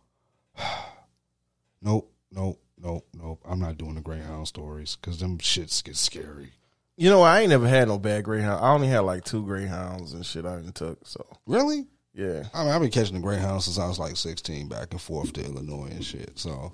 nope, 1.82 2.10
nope, 2.30 2.60
nope, 2.78 3.06
nope. 3.14 3.40
I'm 3.48 3.60
not 3.60 3.78
doing 3.78 3.94
the 3.94 4.00
Greyhound 4.00 4.48
stories 4.48 4.96
because 4.96 5.18
them 5.20 5.38
shits 5.38 5.84
get 5.84 5.96
scary. 5.96 6.50
You 6.96 7.10
know, 7.10 7.22
I 7.22 7.40
ain't 7.40 7.50
never 7.50 7.68
had 7.68 7.88
no 7.88 7.98
bad 7.98 8.24
greyhound. 8.24 8.64
I 8.64 8.70
only 8.72 8.86
had 8.86 9.00
like 9.00 9.24
two 9.24 9.44
greyhounds 9.44 10.12
and 10.12 10.24
shit 10.24 10.44
I 10.44 10.56
done 10.56 10.72
took. 10.72 11.06
So 11.06 11.24
Really? 11.46 11.86
yeah, 12.14 12.44
I 12.52 12.64
mean, 12.64 12.72
I've 12.72 12.82
been 12.82 12.90
catching 12.90 13.14
the 13.14 13.20
Greyhound 13.20 13.62
since 13.62 13.78
I 13.78 13.88
was 13.88 13.98
like 13.98 14.16
16, 14.16 14.68
back 14.68 14.92
and 14.92 15.00
forth 15.00 15.32
to 15.32 15.44
Illinois 15.44 15.88
and 15.90 16.04
shit. 16.04 16.38
So 16.38 16.72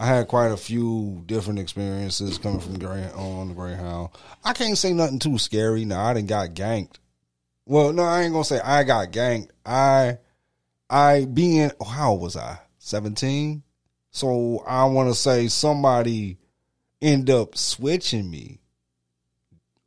I 0.00 0.06
had 0.06 0.28
quite 0.28 0.50
a 0.50 0.56
few 0.56 1.22
different 1.26 1.58
experiences 1.58 2.38
coming 2.38 2.60
from 2.60 2.78
Grey 2.78 3.06
on 3.14 3.48
the 3.48 3.54
Greyhound. 3.54 4.08
I 4.42 4.54
can't 4.54 4.78
say 4.78 4.94
nothing 4.94 5.18
too 5.18 5.36
scary. 5.36 5.84
Now 5.84 6.04
I 6.06 6.14
didn't 6.14 6.28
got 6.28 6.54
ganked. 6.54 6.96
Well, 7.70 7.92
no, 7.92 8.02
I 8.02 8.22
ain't 8.22 8.32
gonna 8.32 8.42
say 8.42 8.58
I 8.58 8.82
got 8.82 9.12
ganked. 9.12 9.50
I, 9.64 10.18
I 10.90 11.26
being 11.26 11.70
how 11.86 12.10
old 12.10 12.22
was 12.22 12.36
I? 12.36 12.58
17. 12.78 13.62
So 14.10 14.64
I 14.66 14.86
want 14.86 15.08
to 15.08 15.14
say 15.14 15.46
somebody 15.46 16.38
end 17.00 17.30
up 17.30 17.56
switching 17.56 18.28
me. 18.28 18.58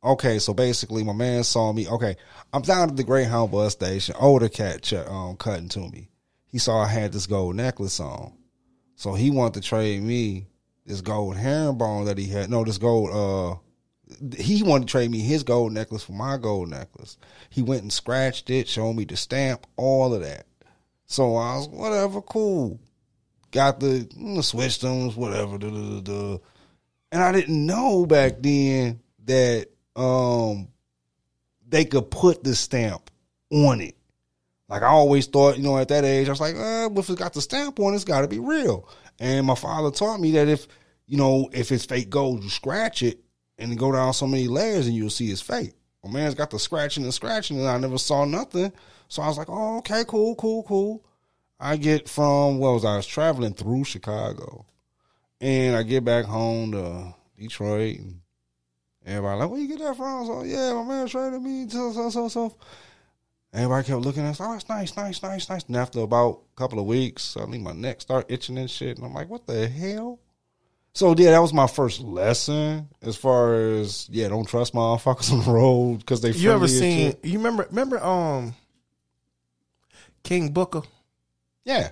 Okay, 0.02 0.38
so 0.38 0.54
basically, 0.54 1.04
my 1.04 1.12
man 1.12 1.44
saw 1.44 1.74
me. 1.74 1.86
Okay, 1.86 2.16
I'm 2.54 2.62
down 2.62 2.88
at 2.88 2.96
the 2.96 3.04
Greyhound 3.04 3.52
bus 3.52 3.72
station. 3.72 4.14
Older 4.18 4.48
cat 4.48 4.80
ch- 4.80 4.94
um, 4.94 5.36
cutting 5.36 5.68
to 5.68 5.80
me. 5.80 6.08
He 6.46 6.56
saw 6.56 6.84
I 6.84 6.88
had 6.88 7.12
this 7.12 7.26
gold 7.26 7.54
necklace 7.54 8.00
on, 8.00 8.32
so 8.96 9.12
he 9.12 9.30
wanted 9.30 9.60
to 9.60 9.68
trade 9.68 10.02
me 10.02 10.46
this 10.86 11.02
gold 11.02 11.36
herringbone 11.36 12.06
that 12.06 12.16
he 12.16 12.28
had. 12.28 12.48
No, 12.48 12.64
this 12.64 12.78
gold. 12.78 13.10
Uh, 13.12 13.58
he 14.36 14.62
wanted 14.62 14.86
to 14.86 14.92
trade 14.92 15.10
me 15.10 15.20
his 15.20 15.42
gold 15.42 15.72
necklace 15.72 16.02
for 16.02 16.12
my 16.12 16.36
gold 16.36 16.68
necklace. 16.68 17.16
He 17.50 17.62
went 17.62 17.82
and 17.82 17.92
scratched 17.92 18.50
it, 18.50 18.68
showed 18.68 18.94
me 18.94 19.04
the 19.04 19.16
stamp, 19.16 19.66
all 19.76 20.14
of 20.14 20.22
that. 20.22 20.46
So 21.06 21.36
I 21.36 21.56
was 21.56 21.68
whatever, 21.68 22.20
cool. 22.22 22.80
Got 23.50 23.80
the 23.80 24.08
know, 24.16 24.40
switched 24.40 24.80
them, 24.80 25.10
whatever. 25.10 25.58
Da, 25.58 25.70
da, 25.70 26.00
da. 26.00 26.38
And 27.12 27.22
I 27.22 27.32
didn't 27.32 27.66
know 27.66 28.06
back 28.06 28.34
then 28.40 29.00
that 29.26 29.68
um 29.94 30.68
they 31.68 31.84
could 31.84 32.10
put 32.10 32.42
the 32.42 32.54
stamp 32.54 33.10
on 33.50 33.80
it. 33.80 33.96
Like 34.68 34.82
I 34.82 34.88
always 34.88 35.26
thought, 35.26 35.56
you 35.56 35.62
know, 35.62 35.78
at 35.78 35.88
that 35.88 36.04
age, 36.04 36.28
I 36.28 36.32
was 36.32 36.40
like, 36.40 36.56
uh, 36.56 36.88
if 36.96 37.10
it 37.10 37.18
got 37.18 37.32
the 37.32 37.42
stamp 37.42 37.78
on, 37.78 37.92
it, 37.92 37.96
it's 37.96 38.04
got 38.04 38.22
to 38.22 38.28
be 38.28 38.38
real. 38.38 38.88
And 39.20 39.46
my 39.46 39.54
father 39.54 39.90
taught 39.90 40.20
me 40.20 40.32
that 40.32 40.48
if 40.48 40.66
you 41.06 41.16
know 41.16 41.48
if 41.52 41.70
it's 41.70 41.84
fake 41.84 42.10
gold, 42.10 42.42
you 42.42 42.50
scratch 42.50 43.02
it 43.02 43.23
and 43.58 43.78
go 43.78 43.92
down 43.92 44.12
so 44.12 44.26
many 44.26 44.48
layers, 44.48 44.86
and 44.86 44.96
you'll 44.96 45.10
see 45.10 45.30
it's 45.30 45.40
fake. 45.40 45.74
My 46.04 46.10
man's 46.10 46.34
got 46.34 46.50
the 46.50 46.58
scratching 46.58 47.04
and 47.04 47.14
scratching, 47.14 47.58
and 47.58 47.68
I 47.68 47.78
never 47.78 47.98
saw 47.98 48.24
nothing. 48.24 48.72
So 49.08 49.22
I 49.22 49.28
was 49.28 49.38
like, 49.38 49.48
oh, 49.48 49.78
okay, 49.78 50.04
cool, 50.06 50.34
cool, 50.34 50.62
cool. 50.64 51.04
I 51.58 51.76
get 51.76 52.08
from 52.08 52.58
what 52.58 52.72
was 52.74 52.84
I, 52.84 52.94
I 52.94 52.96
was 52.96 53.06
traveling 53.06 53.54
through 53.54 53.84
Chicago, 53.84 54.66
and 55.40 55.76
I 55.76 55.82
get 55.82 56.04
back 56.04 56.24
home 56.24 56.72
to 56.72 57.14
Detroit, 57.38 57.98
and 58.00 58.20
everybody 59.06 59.40
like, 59.40 59.50
where 59.50 59.60
you 59.60 59.68
get 59.68 59.78
that 59.78 59.96
from? 59.96 60.26
So 60.26 60.42
yeah, 60.42 60.72
my 60.74 60.84
man 60.84 61.06
traded 61.06 61.42
me, 61.42 61.68
so 61.68 61.92
so 61.92 62.10
so 62.10 62.28
so. 62.28 62.56
Everybody 63.54 63.86
kept 63.86 64.00
looking 64.00 64.24
at 64.24 64.30
us. 64.30 64.40
Oh, 64.40 64.54
it's 64.54 64.68
nice, 64.68 64.96
nice, 64.96 65.22
nice, 65.22 65.48
nice. 65.48 65.64
And 65.66 65.76
after 65.76 66.00
about 66.00 66.42
a 66.52 66.58
couple 66.58 66.80
of 66.80 66.86
weeks, 66.86 67.22
suddenly 67.22 67.58
my 67.58 67.72
neck 67.72 68.00
start 68.00 68.26
itching 68.28 68.58
and 68.58 68.68
shit. 68.68 68.96
And 68.96 69.06
I'm 69.06 69.14
like, 69.14 69.28
what 69.28 69.46
the 69.46 69.68
hell? 69.68 70.18
So 70.94 71.14
yeah, 71.18 71.32
that 71.32 71.42
was 71.42 71.52
my 71.52 71.66
first 71.66 72.00
lesson 72.00 72.88
as 73.02 73.16
far 73.16 73.54
as 73.54 74.08
yeah, 74.10 74.28
don't 74.28 74.48
trust 74.48 74.74
motherfuckers 74.74 75.32
on 75.32 75.44
the 75.44 75.50
road 75.50 75.98
because 75.98 76.20
they. 76.20 76.30
you 76.30 76.52
ever 76.52 76.68
seen? 76.68 77.10
shit. 77.10 77.24
You 77.24 77.38
remember? 77.38 77.66
Remember? 77.68 78.02
Um, 78.02 78.54
King 80.22 80.52
Booker. 80.52 80.82
Yeah, 81.64 81.90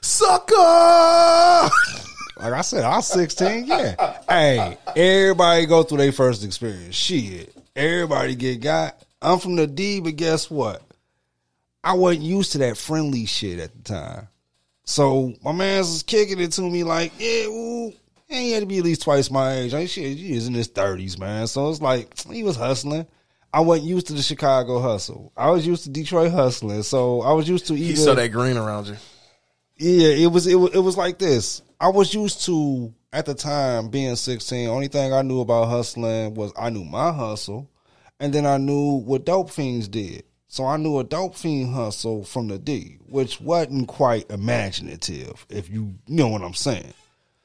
Sucker. 0.00 0.54
like 2.36 2.52
I 2.52 2.60
said, 2.62 2.84
I 2.84 2.96
was 2.96 3.06
16. 3.08 3.66
Yeah, 3.66 4.18
hey, 4.28 4.78
everybody 4.96 5.66
go 5.66 5.82
through 5.82 5.98
their 5.98 6.12
first 6.12 6.44
experience. 6.44 6.94
Shit, 6.94 7.54
everybody 7.74 8.34
get 8.34 8.60
got. 8.60 9.02
I'm 9.20 9.38
from 9.38 9.56
the 9.56 9.66
D, 9.66 10.00
but 10.00 10.16
guess 10.16 10.50
what? 10.50 10.82
I 11.82 11.94
wasn't 11.94 12.24
used 12.24 12.52
to 12.52 12.58
that 12.58 12.76
friendly 12.76 13.26
shit 13.26 13.58
at 13.58 13.74
the 13.74 13.82
time. 13.82 14.28
So 14.84 15.34
my 15.42 15.52
man's 15.52 15.88
was 15.88 16.02
kicking 16.02 16.40
it 16.40 16.52
to 16.52 16.62
me 16.62 16.84
like, 16.84 17.12
yeah, 17.18 17.44
ooh, 17.46 17.92
he 18.38 18.52
had 18.52 18.60
to 18.60 18.66
be 18.66 18.78
at 18.78 18.84
least 18.84 19.02
twice 19.02 19.30
my 19.30 19.54
age. 19.58 19.72
Like 19.72 19.88
shit, 19.88 20.16
he 20.16 20.34
is 20.34 20.46
in 20.46 20.54
his 20.54 20.68
thirties, 20.68 21.18
man. 21.18 21.46
So 21.46 21.68
it's 21.70 21.80
like 21.82 22.18
he 22.28 22.42
was 22.42 22.56
hustling. 22.56 23.06
I 23.52 23.60
wasn't 23.60 23.88
used 23.88 24.06
to 24.08 24.12
the 24.12 24.22
Chicago 24.22 24.78
hustle. 24.80 25.32
I 25.36 25.50
was 25.50 25.66
used 25.66 25.84
to 25.84 25.90
Detroit 25.90 26.30
hustling. 26.30 26.82
So 26.84 27.22
I 27.22 27.32
was 27.32 27.48
used 27.48 27.66
to 27.66 27.74
either 27.74 27.84
He 27.84 27.96
saw 27.96 28.14
that 28.14 28.28
green 28.28 28.56
around 28.56 28.86
you. 28.86 28.96
yeah, 29.78 30.10
it 30.10 30.30
was 30.30 30.46
it 30.46 30.54
was 30.54 30.74
it 30.74 30.78
was 30.80 30.96
like 30.96 31.18
this. 31.18 31.62
I 31.80 31.88
was 31.88 32.14
used 32.14 32.44
to 32.46 32.92
at 33.12 33.26
the 33.26 33.34
time 33.34 33.88
being 33.88 34.14
16. 34.14 34.68
Only 34.68 34.86
thing 34.88 35.12
I 35.12 35.22
knew 35.22 35.40
about 35.40 35.68
hustling 35.68 36.34
was 36.34 36.52
I 36.56 36.70
knew 36.70 36.84
my 36.84 37.10
hustle, 37.12 37.68
and 38.20 38.32
then 38.32 38.46
I 38.46 38.58
knew 38.58 38.98
what 39.00 39.24
dope 39.24 39.50
fiends 39.50 39.88
did. 39.88 40.22
So 40.46 40.64
I 40.66 40.76
knew 40.76 40.98
a 40.98 41.04
dope 41.04 41.34
fiend 41.36 41.74
hustle 41.74 42.24
from 42.24 42.48
the 42.48 42.58
D, 42.58 42.98
which 43.08 43.40
wasn't 43.40 43.86
quite 43.88 44.30
imaginative, 44.30 45.46
if 45.48 45.70
you 45.70 45.94
know 46.08 46.28
what 46.28 46.42
I'm 46.42 46.54
saying. 46.54 46.92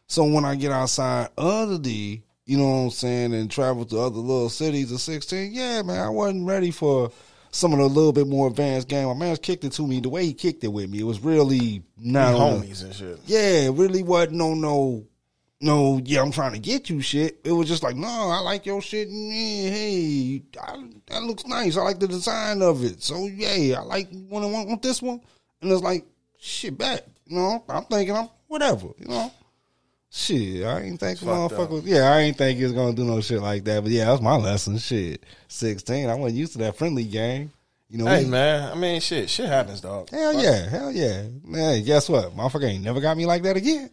So 0.08 0.24
when 0.26 0.46
I 0.46 0.56
get 0.56 0.72
outside 0.72 1.30
of 1.38 1.70
the 1.70 1.80
D, 1.80 2.24
you 2.46 2.58
know 2.58 2.70
what 2.70 2.78
I'm 2.78 2.90
saying, 2.92 3.34
and 3.34 3.50
travel 3.50 3.86
to 3.86 4.00
other 4.00 4.18
little 4.20 4.50
cities 4.50 4.92
at 4.92 5.00
16, 5.00 5.52
yeah, 5.52 5.82
man, 5.82 6.00
I 6.00 6.10
wasn't 6.10 6.48
ready 6.48 6.72
for 6.72 7.12
some 7.50 7.72
of 7.74 7.80
the 7.80 7.88
little 7.88 8.12
bit 8.12 8.28
more 8.28 8.48
advanced 8.48 8.88
game. 8.88 9.08
My 9.08 9.14
man's 9.14 9.40
kicked 9.40 9.64
it 9.64 9.72
to 9.74 9.88
me 9.88 10.02
the 10.02 10.10
way 10.10 10.26
he 10.26 10.34
kicked 10.34 10.64
it 10.64 10.68
with 10.68 10.90
me. 10.90 11.00
It 11.00 11.06
was 11.06 11.22
really 11.22 11.82
not 11.98 12.36
Homies 12.36 12.84
and 12.84 12.94
shit. 12.94 13.20
yeah, 13.26 13.68
it 13.68 13.74
really 13.74 14.04
wasn't 14.04 14.34
no 14.34 14.54
no 14.54 15.06
no. 15.62 16.02
Yeah, 16.04 16.22
I'm 16.22 16.32
trying 16.32 16.52
to 16.52 16.60
get 16.60 16.90
you 16.90 17.02
shit. 17.02 17.40
It 17.46 17.54
was 17.54 17.68
just 17.68 17.82
like, 17.82 17.96
no, 17.96 18.08
I 18.08 18.40
like 18.42 18.66
your 18.66 18.82
shit. 18.82 19.08
yeah, 19.08 19.70
hey, 19.70 20.42
I, 20.62 20.86
that 21.08 21.24
looks 21.24 21.46
nice. 21.48 21.78
I 21.78 21.82
like 21.82 22.00
the 22.00 22.10
design 22.10 22.62
of 22.62 22.84
it. 22.84 23.02
So 23.02 23.26
yeah, 23.26 23.80
I 23.80 23.84
like 23.84 24.10
want 24.12 24.52
want, 24.52 24.68
want 24.68 24.82
this 24.82 25.02
one. 25.02 25.22
And 25.62 25.72
it's 25.72 25.82
like 25.82 26.06
shit 26.38 26.78
back. 26.78 27.04
You 27.26 27.38
know, 27.38 27.64
I'm 27.70 27.86
thinking 27.86 28.16
I'm 28.16 28.30
whatever. 28.48 28.90
You 29.00 29.08
know. 29.08 29.32
Shit, 30.18 30.66
I 30.66 30.80
ain't 30.80 30.98
think 30.98 31.22
up. 31.24 31.52
Yeah, 31.84 32.10
I 32.10 32.20
ain't 32.22 32.38
think 32.38 32.58
he 32.58 32.64
was 32.64 32.72
gonna 32.72 32.96
do 32.96 33.04
no 33.04 33.20
shit 33.20 33.42
like 33.42 33.66
that. 33.66 33.84
But 33.84 33.92
yeah, 33.92 34.06
that 34.06 34.12
was 34.12 34.22
my 34.22 34.38
lesson. 34.38 34.78
Shit, 34.78 35.26
sixteen. 35.50 36.10
I 36.10 36.16
wasn't 36.16 36.40
used 36.40 36.54
to 36.54 36.60
that 36.60 36.78
friendly 36.78 37.04
game. 37.04 37.52
You 37.90 37.98
know, 37.98 38.06
Hey 38.06 38.24
we- 38.24 38.30
man, 38.30 38.72
I 38.72 38.76
mean, 38.76 39.02
shit, 39.02 39.30
shit 39.30 39.50
happens, 39.50 39.82
dog. 39.82 40.10
Hell 40.10 40.42
yeah, 40.42 40.70
hell 40.70 40.90
yeah. 40.90 41.26
Man, 41.44 41.84
guess 41.84 42.08
what? 42.08 42.34
Motherfucker 42.34 42.64
ain't 42.64 42.82
never 42.86 43.02
got 43.02 43.18
me 43.18 43.26
like 43.26 43.44
that 43.44 43.58
again. 43.58 43.90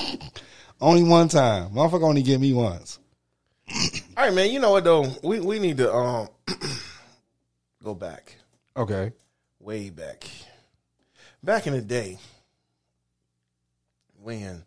only 0.80 1.02
one 1.02 1.28
time. 1.28 1.68
Motherfucker 1.72 2.04
only 2.08 2.22
get 2.22 2.40
me 2.40 2.54
once. 2.54 2.98
All 4.16 4.24
right, 4.24 4.32
man. 4.32 4.50
You 4.50 4.58
know 4.58 4.70
what 4.70 4.84
though? 4.84 5.04
We 5.22 5.38
we 5.40 5.58
need 5.58 5.76
to 5.76 5.92
um 5.94 6.28
go 7.84 7.92
back, 7.94 8.36
Okay. 8.74 9.12
way 9.60 9.90
back, 9.90 10.24
back 11.42 11.66
in 11.66 11.74
the 11.74 11.82
day 11.82 12.18
when 14.22 14.64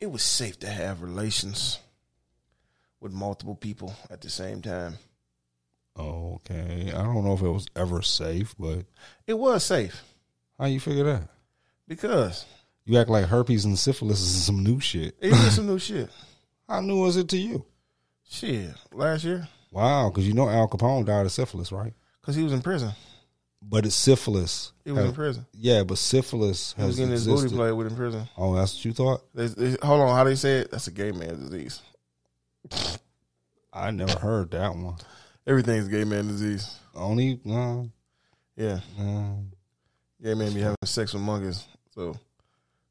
it 0.00 0.10
was 0.10 0.22
safe 0.22 0.58
to 0.60 0.68
have 0.68 1.02
relations. 1.02 1.78
with 3.00 3.12
multiple 3.12 3.54
people 3.54 3.94
at 4.10 4.20
the 4.20 4.28
same 4.30 4.60
time. 4.62 4.94
Okay, 5.98 6.92
I 6.94 7.02
don't 7.02 7.24
know 7.24 7.32
if 7.34 7.42
it 7.42 7.48
was 7.48 7.66
ever 7.76 8.00
safe, 8.02 8.54
but 8.58 8.84
It 9.26 9.34
was 9.38 9.64
safe 9.64 10.02
how 10.58 10.66
you 10.66 10.78
figure 10.80 11.04
that? 11.04 11.28
because 11.88 12.44
You 12.84 12.98
act 12.98 13.08
like 13.10 13.24
herpes 13.26 13.64
and 13.64 13.78
syphilis 13.78 14.20
is 14.20 14.44
some 14.44 14.62
new 14.62 14.78
shit. 14.80 15.16
it 15.20 15.32
is 15.32 15.56
some 15.56 15.66
new 15.72 15.78
shit. 15.78 16.10
How 16.68 16.80
new 16.80 17.00
was 17.00 17.16
it 17.16 17.28
to 17.30 17.38
you? 17.38 17.64
Shit, 18.28 18.70
last 18.92 19.24
year 19.24 19.48
Wow, 19.72 20.10
because 20.10 20.26
you 20.26 20.34
know 20.34 20.48
Al 20.48 20.68
Capone 20.68 21.04
died 21.06 21.26
of 21.26 21.32
syphilis, 21.32 21.72
right? 21.72 21.92
because 22.20 22.36
he 22.36 22.42
was 22.44 22.52
in 22.52 22.60
prison. 22.62 22.92
But 23.62 23.84
it's 23.86 23.94
syphilis. 23.94 24.72
He 24.84 24.90
was 24.90 25.00
has- 25.00 25.08
in 25.10 25.14
prison. 25.14 25.46
Yeah, 25.52 25.82
but 25.84 25.98
syphilis 25.98 26.74
He 26.76 26.82
was 26.82 26.88
has 26.90 26.96
getting 26.96 27.12
his 27.12 27.26
booty 27.26 27.54
played 27.54 27.72
with 27.72 27.88
in 27.88 27.96
prison. 27.96 28.28
Oh, 28.36 28.54
that's 28.54 28.74
what 28.74 28.84
you 28.84 28.92
thought? 28.92 29.22
They, 29.34 29.46
they, 29.48 29.76
hold 29.82 30.00
on, 30.00 30.16
how 30.16 30.24
they 30.24 30.34
say 30.34 30.58
it? 30.60 30.70
That's 30.70 30.86
a 30.86 30.90
gay 30.90 31.12
man 31.12 31.38
disease. 31.38 31.82
I 33.72 33.90
never 33.90 34.18
heard 34.18 34.50
that 34.52 34.74
one. 34.74 34.96
Everything's 35.46 35.88
gay 35.88 36.04
man 36.04 36.26
disease. 36.28 36.78
Only, 36.94 37.40
uh, 37.48 37.82
Yeah, 38.56 38.80
uh, 38.98 39.34
gay 40.22 40.34
man 40.34 40.52
be 40.52 40.60
having 40.60 40.76
sex 40.84 41.12
with 41.14 41.22
monkeys, 41.22 41.66
so 41.94 42.16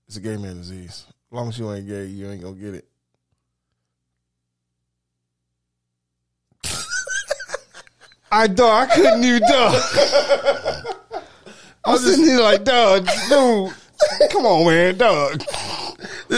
it's 0.08 0.18
a 0.18 0.22
gay 0.22 0.38
man 0.38 0.58
disease. 0.58 1.06
As 1.08 1.36
long 1.36 1.50
as 1.50 1.60
you 1.60 1.72
ain't 1.72 1.88
gay, 1.88 2.06
you 2.06 2.30
ain't 2.30 2.42
gonna 2.42 2.56
get 2.56 2.74
it. 2.76 2.89
I 8.32 8.48
dog, 8.48 8.90
I 8.90 8.96
couldn't 8.96 9.24
even 9.24 9.42
dog. 9.42 9.76
I'm 11.86 11.98
sitting 11.98 12.26
here 12.26 12.40
like, 12.42 12.64
dog, 12.64 13.06
dude, 13.30 13.74
come 14.32 14.46
on, 14.46 14.66
man, 14.68 14.98
dog. 14.98 15.42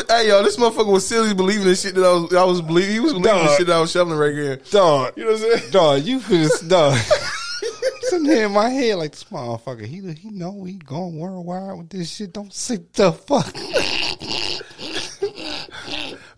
Hey 0.08 0.28
yo, 0.30 0.42
this 0.44 0.56
motherfucker 0.58 0.92
was 0.92 1.06
silly 1.06 1.34
believing 1.34 1.66
the 1.68 1.76
shit 1.76 1.96
that 1.96 2.04
I 2.04 2.14
was. 2.14 2.34
I 2.34 2.44
was 2.46 2.62
believing. 2.62 2.92
He 2.94 3.00
was 3.00 3.12
believing 3.14 3.38
the 3.40 3.44
Dog. 3.48 3.58
shit 3.58 3.68
that 3.68 3.76
I 3.76 3.82
was 3.82 3.92
shoveling 3.92 4.18
right 4.18 4.34
here. 4.34 4.56
Dog, 4.72 5.14
You 5.18 5.26
know 5.26 5.32
what 5.32 5.42
I'm 5.42 5.60
saying? 5.60 5.72
dog, 5.72 6.02
you 6.04 6.20
just 6.22 6.68
dog. 6.70 6.98
Sitting 8.04 8.26
here 8.26 8.46
in 8.48 8.52
my 8.54 8.70
head 8.70 8.96
like 8.98 9.12
this 9.12 9.26
motherfucker. 9.26 9.86
He 9.86 10.02
he 10.14 10.30
know 10.32 10.64
he 10.64 10.74
going 10.76 11.18
worldwide 11.20 11.78
with 11.78 11.90
this 11.90 12.10
shit. 12.10 12.34
Don't 12.34 12.54
say 12.54 12.80
the 12.94 13.12
fuck. 13.12 13.54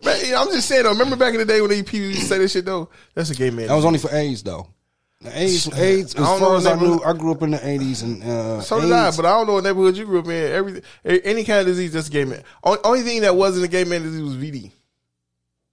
Man, 0.04 0.36
I'm 0.36 0.48
just 0.52 0.68
saying 0.68 0.84
though. 0.84 0.90
Remember 0.92 1.16
back 1.16 1.34
in 1.34 1.40
the 1.40 1.46
day 1.46 1.62
when 1.62 1.70
they 1.70 1.82
people 1.84 2.08
used 2.08 2.22
to 2.22 2.26
say 2.28 2.38
this 2.40 2.52
shit 2.52 2.66
though? 2.66 2.90
That's 3.16 3.30
a 3.30 3.36
gay 3.36 3.50
man. 3.52 3.68
That 3.68 3.76
was 3.76 3.86
only 3.86 4.00
for 4.00 4.14
AIDS 4.14 4.44
though. 4.44 4.68
The 5.24 5.40
AIDS, 5.42 5.74
AIDS. 5.74 6.16
As 6.16 6.22
I 6.22 6.26
don't 6.26 6.40
far 6.40 6.50
know 6.50 6.56
as 6.58 6.66
I 6.66 6.76
knew, 6.76 7.02
I 7.04 7.14
grew 7.14 7.32
up 7.32 7.42
in 7.44 7.52
the 7.52 7.68
eighties, 7.68 8.02
and 8.02 8.24
uh, 8.24 8.62
So 8.62 8.82
did 8.82 8.92
I, 8.92 9.10
but 9.16 9.26
I 9.26 9.30
don't 9.30 9.48
know 9.48 9.54
what 9.54 9.64
neighborhood 9.64 9.96
you 9.98 10.06
grew 10.06 10.20
up 10.20 10.26
in. 10.28 10.32
Everything, 10.52 10.84
any 11.06 11.44
kind 11.44 11.62
of 11.62 11.66
disease, 11.68 11.94
that's 11.94 12.08
a 12.10 12.12
gay 12.12 12.26
man. 12.26 12.44
Only, 12.64 12.80
only 12.84 13.02
thing 13.02 13.22
that 13.22 13.36
wasn't 13.36 13.66
a 13.66 13.68
gay 13.70 13.84
man 13.86 14.02
disease 14.04 14.22
was 14.22 14.36
VD. 14.36 14.72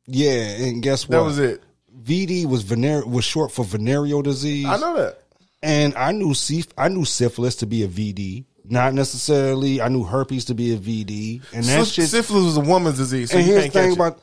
yeah, 0.07 0.31
and 0.65 0.83
guess 0.83 1.09
what? 1.09 1.17
That 1.19 1.25
was 1.25 1.39
it. 1.39 1.63
VD 2.03 2.47
was 2.47 2.65
vener- 2.65 3.05
was 3.07 3.25
short 3.25 3.53
for 3.53 3.65
venereal 3.65 4.23
disease. 4.23 4.67
I 4.67 4.77
know 4.79 4.95
that. 4.97 5.19
and 5.63 5.95
I 5.97 6.13
knew 6.13 6.33
syph- 6.35 6.73
I 6.79 6.89
knew 6.89 7.05
syphilis 7.05 7.57
to 7.57 7.67
be 7.67 7.83
a 7.83 7.89
VD. 7.89 8.45
Not 8.65 8.95
necessarily. 8.95 9.81
I 9.81 9.89
knew 9.89 10.05
herpes 10.05 10.45
to 10.47 10.55
be 10.55 10.73
a 10.75 10.77
VD, 10.79 11.43
and 11.53 11.65
that 11.65 11.87
Syph- 11.87 11.95
shit. 11.95 12.09
syphilis 12.09 12.45
was 12.45 12.57
a 12.57 12.61
woman's 12.61 12.99
disease. 12.99 13.31
So 13.33 13.39
and 13.39 13.47
you 13.47 13.53
here's 13.55 13.65
can't 13.65 13.73
the 13.75 13.81
thing 13.81 13.89
catch 13.97 13.99
it. 13.99 14.01
about 14.01 14.23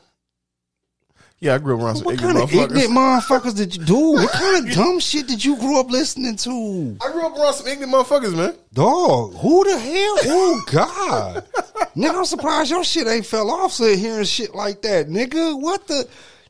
yeah, 1.40 1.54
I 1.54 1.58
grew 1.58 1.76
up 1.76 1.82
around 1.82 1.96
some 1.96 2.04
what 2.06 2.14
ignorant 2.14 2.38
kind 2.38 2.50
of 2.50 2.50
motherfuckers. 2.50 2.82
ignorant 2.82 2.90
motherfuckers 2.98 3.56
did 3.56 3.76
you 3.76 3.84
do? 3.84 4.12
What 4.12 4.32
kind 4.32 4.68
of 4.68 4.74
dumb 4.74 4.98
shit 4.98 5.28
did 5.28 5.44
you 5.44 5.56
grow 5.56 5.80
up 5.80 5.90
listening 5.90 6.36
to? 6.36 6.96
I 7.00 7.12
grew 7.12 7.26
up 7.26 7.36
around 7.38 7.54
some 7.54 7.68
ignorant 7.68 7.92
motherfuckers, 7.92 8.36
man. 8.36 8.56
Dog, 8.72 9.34
who 9.36 9.64
the 9.64 9.78
hell? 9.78 10.16
Oh 10.34 10.62
God, 10.66 11.44
nigga, 11.96 12.18
I'm 12.18 12.24
surprised 12.24 12.70
your 12.70 12.82
shit 12.82 13.06
ain't 13.06 13.26
fell 13.26 13.50
off. 13.50 13.72
So 13.72 13.84
hearing 13.94 14.24
shit 14.24 14.54
like 14.54 14.82
that, 14.82 15.08
nigga. 15.08 15.60
What 15.60 15.86
the 15.86 16.08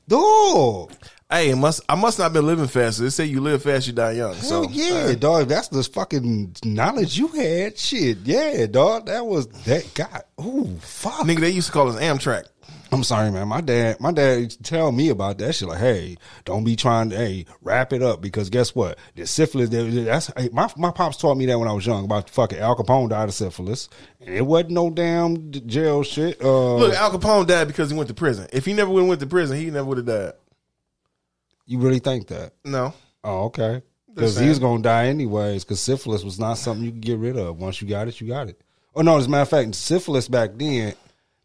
dog? 0.09 0.93
Hey, 1.31 1.51
it 1.51 1.57
must 1.57 1.83
I 1.87 1.95
must 1.95 2.19
not 2.19 2.33
been 2.33 2.47
living 2.47 2.69
fast. 2.69 3.01
They 3.01 3.11
say 3.11 3.27
you 3.27 3.43
live 3.43 3.63
fast, 3.63 3.87
you 3.87 3.93
die 3.93 4.13
young. 4.13 4.33
Hell 4.33 4.43
so 4.43 4.71
yeah, 4.71 5.13
dog. 5.15 5.49
That's 5.49 5.69
the 5.69 5.83
fucking 5.83 6.57
knowledge 6.65 7.19
you 7.19 7.29
had. 7.29 7.77
Shit, 7.77 8.19
yeah, 8.25 8.65
dog. 8.65 9.05
That 9.05 9.27
was 9.27 9.47
that. 9.65 9.93
guy. 9.93 10.23
oh 10.39 10.65
fuck. 10.81 11.27
nigga, 11.27 11.41
they 11.41 11.51
used 11.51 11.67
to 11.67 11.73
call 11.75 11.89
us 11.91 11.97
Amtrak. 11.97 12.47
I'm 12.91 13.05
sorry, 13.05 13.31
man. 13.31 13.49
My 13.49 13.61
dad, 13.61 14.01
my 14.01 14.13
dad 14.13 14.41
used 14.41 14.57
to 14.59 14.63
tell 14.63 14.93
me 14.93 15.11
about 15.11 15.39
that 15.39 15.55
shit. 15.55 15.69
Like, 15.69 15.81
hey, 15.81 16.17
don't 16.45 16.65
be 16.65 16.75
trying 16.75 17.11
to, 17.11 17.17
hey, 17.17 17.45
wrap 17.61 17.93
it 17.93 18.03
up 18.03 18.21
because 18.21 18.49
guess 18.49 18.75
what? 18.75 18.99
The 19.15 19.27
syphilis. 19.27 19.69
That's 19.69 20.33
hey, 20.37 20.49
my 20.53 20.71
my 20.77 20.91
pops 20.91 21.19
taught 21.19 21.37
me 21.37 21.47
that 21.47 21.59
when 21.59 21.69
I 21.69 21.73
was 21.73 21.87
young 21.87 22.05
about 22.05 22.31
fucking 22.31 22.59
Al 22.59 22.77
Capone 22.77 23.11
died 23.11 23.29
of 23.29 23.35
syphilis, 23.35 23.89
and 24.21 24.35
it 24.35 24.47
wasn't 24.47 24.71
no 24.71 24.91
damn 24.91 25.51
jail 25.51 26.03
shit. 26.03 26.41
Uh, 26.43 26.77
Look, 26.77 26.95
Al 26.95 27.11
Capone 27.11 27.47
died 27.47 27.67
because 27.69 27.91
he 27.91 27.97
went 27.97 28.09
to 28.09 28.15
prison. 28.15 28.49
If 28.53 28.65
he 28.65 28.73
never 28.73 28.91
would 28.91 29.01
have 29.01 29.09
went 29.09 29.21
to 29.21 29.27
prison, 29.27 29.59
he 29.59 29.71
never 29.71 29.85
would 29.87 29.99
have 29.99 30.07
died. 30.07 30.33
you 31.67 31.79
really 31.79 31.99
think 31.99 32.29
that? 32.29 32.53
No. 32.65 32.95
Oh, 33.23 33.45
okay. 33.47 33.83
Because 34.15 34.39
he 34.39 34.49
was 34.49 34.59
gonna 34.59 34.83
die 34.83 35.07
anyways. 35.07 35.65
Because 35.65 35.81
syphilis 35.81 36.25
was 36.25 36.41
not 36.41 36.55
something 36.55 36.85
you 36.85 36.93
could 36.93 37.03
get 37.03 37.19
rid 37.19 37.37
of. 37.37 37.59
Once 37.59 37.83
you 37.83 37.89
got 37.89 38.09
it, 38.09 38.21
you 38.21 38.29
got 38.29 38.49
it. 38.49 38.61
Oh 38.97 39.03
no, 39.03 39.19
as 39.19 39.27
a 39.27 39.29
matter 39.29 39.43
of 39.43 39.49
fact, 39.51 39.75
syphilis 39.75 40.27
back 40.27 40.51
then 40.55 40.95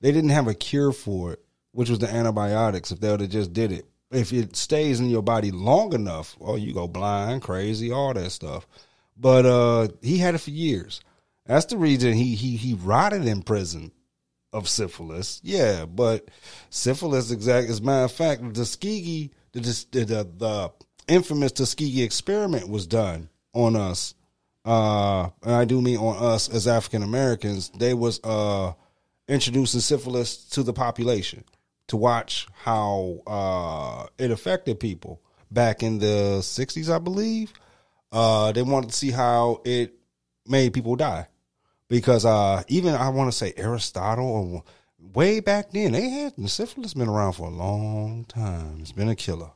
they 0.03 0.11
didn't 0.11 0.31
have 0.31 0.49
a 0.49 0.53
cure 0.53 0.91
for 0.91 1.31
it, 1.31 1.39
which 1.71 1.89
was 1.89 1.99
the 1.99 2.13
antibiotics. 2.13 2.91
If 2.91 2.99
they 2.99 3.09
would 3.09 3.21
have 3.21 3.29
just 3.29 3.53
did 3.53 3.71
it, 3.71 3.85
if 4.11 4.33
it 4.33 4.55
stays 4.57 4.99
in 4.99 5.09
your 5.09 5.21
body 5.23 5.49
long 5.49 5.93
enough, 5.93 6.35
oh, 6.41 6.57
you 6.57 6.73
go 6.73 6.89
blind, 6.89 7.41
crazy, 7.41 7.89
all 7.89 8.13
that 8.13 8.31
stuff. 8.31 8.67
But 9.15 9.45
uh 9.45 9.87
he 10.01 10.17
had 10.17 10.35
it 10.35 10.39
for 10.39 10.49
years. 10.51 10.99
That's 11.45 11.67
the 11.67 11.77
reason 11.77 12.13
he 12.13 12.35
he 12.35 12.57
he 12.57 12.73
rotted 12.73 13.25
in 13.25 13.43
prison 13.43 13.93
of 14.51 14.67
syphilis. 14.67 15.39
Yeah, 15.41 15.85
but 15.85 16.27
syphilis, 16.69 17.31
exact 17.31 17.69
as 17.69 17.79
a 17.79 17.83
matter 17.83 18.03
of 18.03 18.11
fact, 18.11 18.43
the 18.43 18.51
Tuskegee, 18.51 19.31
the 19.53 19.61
the 19.61 20.05
the, 20.05 20.29
the 20.37 20.71
infamous 21.07 21.53
Tuskegee 21.53 22.03
experiment 22.03 22.67
was 22.67 22.87
done 22.87 23.29
on 23.53 23.77
us. 23.77 24.15
Uh, 24.65 25.29
and 25.43 25.53
I 25.53 25.63
do 25.63 25.81
mean 25.81 25.97
on 25.97 26.17
us 26.21 26.49
as 26.49 26.67
African 26.67 27.03
Americans. 27.03 27.71
They 27.77 27.93
was 27.93 28.19
uh 28.21 28.73
introducing 29.27 29.79
syphilis 29.79 30.37
to 30.49 30.63
the 30.63 30.73
population 30.73 31.43
to 31.87 31.97
watch 31.97 32.47
how 32.63 33.19
uh 33.27 34.07
it 34.17 34.31
affected 34.31 34.79
people 34.79 35.21
back 35.51 35.83
in 35.83 35.99
the 35.99 36.39
'60s, 36.39 36.93
I 36.93 36.99
believe. 36.99 37.53
Uh, 38.11 38.51
they 38.51 38.61
wanted 38.61 38.91
to 38.91 38.95
see 38.95 39.09
how 39.09 39.61
it 39.65 39.93
made 40.47 40.71
people 40.71 40.95
die 40.95 41.27
because 41.87 42.25
uh, 42.25 42.63
even 42.67 42.93
I 42.93 43.09
want 43.09 43.31
to 43.31 43.37
say 43.37 43.53
Aristotle 43.57 44.25
or 44.25 44.63
way 45.13 45.39
back 45.39 45.71
then 45.71 45.91
they 45.91 46.09
had 46.09 46.49
syphilis 46.49 46.93
been 46.93 47.09
around 47.09 47.33
for 47.33 47.47
a 47.47 47.51
long 47.53 48.25
time. 48.25 48.77
It's 48.81 48.91
been 48.91 49.09
a 49.09 49.15
killer, 49.15 49.51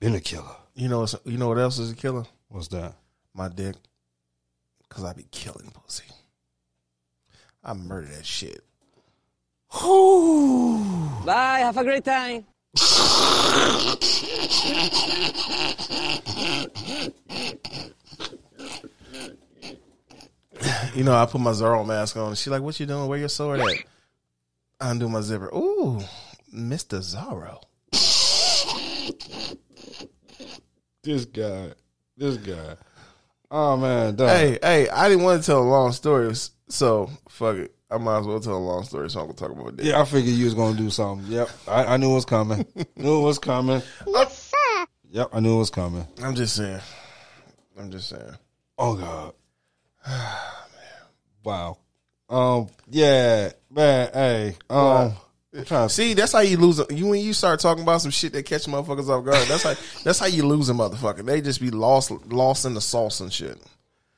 been 0.00 0.14
a 0.14 0.20
killer. 0.20 0.56
You 0.74 0.88
know 0.88 1.06
you 1.24 1.38
know 1.38 1.48
what 1.48 1.58
else 1.58 1.78
is 1.78 1.92
a 1.92 1.94
killer? 1.94 2.24
What's 2.48 2.68
that? 2.68 2.94
My 3.34 3.48
dick. 3.48 3.76
Cause 4.88 5.04
I 5.04 5.12
be 5.12 5.26
killing 5.30 5.70
pussy. 5.70 6.04
I 7.64 7.72
murder 7.72 8.08
that 8.08 8.26
shit. 8.26 8.62
Bye, 11.24 11.60
have 11.60 11.76
a 11.76 11.84
great 11.84 12.04
time. 12.04 12.44
You 20.94 21.02
know, 21.02 21.14
I 21.14 21.26
put 21.26 21.40
my 21.40 21.50
Zorro 21.50 21.84
mask 21.86 22.16
on. 22.16 22.34
She 22.34 22.50
like, 22.50 22.62
what 22.62 22.78
you 22.78 22.86
doing? 22.86 23.08
Where 23.08 23.18
your 23.18 23.28
sword 23.28 23.60
at? 23.60 23.66
I 24.80 24.90
undo 24.90 25.08
my 25.08 25.22
zipper. 25.22 25.48
Ooh, 25.54 26.00
Mr. 26.54 26.98
Zorro. 27.00 27.62
This 31.02 31.24
guy, 31.24 31.72
this 32.16 32.36
guy. 32.36 32.76
Oh 33.50 33.76
man, 33.76 34.16
dog. 34.16 34.28
Hey, 34.30 34.58
hey, 34.62 34.88
I 34.88 35.08
didn't 35.08 35.24
want 35.24 35.42
to 35.42 35.46
tell 35.46 35.62
a 35.62 35.64
long 35.64 35.92
story, 35.92 36.32
so 36.68 37.10
fuck 37.28 37.56
it. 37.56 37.74
I 37.90 37.98
might 37.98 38.20
as 38.20 38.26
well 38.26 38.40
tell 38.40 38.56
a 38.56 38.58
long 38.58 38.82
story, 38.84 39.08
so 39.08 39.20
I'm 39.20 39.26
gonna 39.26 39.38
talk 39.38 39.50
about 39.50 39.76
that. 39.76 39.84
Yeah, 39.84 40.00
I 40.00 40.04
figured 40.04 40.34
you 40.34 40.46
was 40.46 40.54
gonna 40.54 40.76
do 40.76 40.90
something. 40.90 41.30
Yep, 41.30 41.48
I, 41.68 41.84
I 41.84 41.96
knew 41.96 42.10
it 42.10 42.14
was 42.14 42.24
coming. 42.24 42.66
knew 42.96 43.20
it 43.20 43.24
was 43.24 43.38
coming. 43.38 43.82
Yes, 44.06 44.50
sir. 44.50 44.86
Yep, 45.10 45.30
I 45.32 45.40
knew 45.40 45.56
it 45.56 45.58
was 45.58 45.70
coming. 45.70 46.06
I'm 46.22 46.34
just 46.34 46.56
saying. 46.56 46.80
I'm 47.78 47.90
just 47.90 48.08
saying. 48.08 48.34
Oh 48.78 48.96
God. 48.96 49.34
wow. 51.44 51.78
Um. 52.28 52.68
Yeah, 52.90 53.50
man. 53.70 54.10
Hey. 54.12 54.56
Um. 54.68 55.12
I'm 55.56 55.64
to 55.64 55.88
See, 55.88 56.14
that's 56.14 56.32
how 56.32 56.40
you 56.40 56.56
lose. 56.56 56.80
You 56.90 57.06
when 57.06 57.20
you 57.20 57.32
start 57.32 57.60
talking 57.60 57.84
about 57.84 58.00
some 58.00 58.10
shit 58.10 58.32
that 58.32 58.44
catch 58.44 58.64
motherfuckers 58.64 59.08
off 59.08 59.24
guard. 59.24 59.46
That's 59.46 59.62
how. 59.62 59.74
that's 60.02 60.18
how 60.18 60.26
you 60.26 60.44
lose 60.46 60.68
a 60.68 60.72
motherfucker. 60.72 61.24
They 61.24 61.40
just 61.40 61.60
be 61.60 61.70
lost, 61.70 62.10
lost 62.32 62.64
in 62.64 62.74
the 62.74 62.80
sauce 62.80 63.20
and 63.20 63.32
shit. 63.32 63.56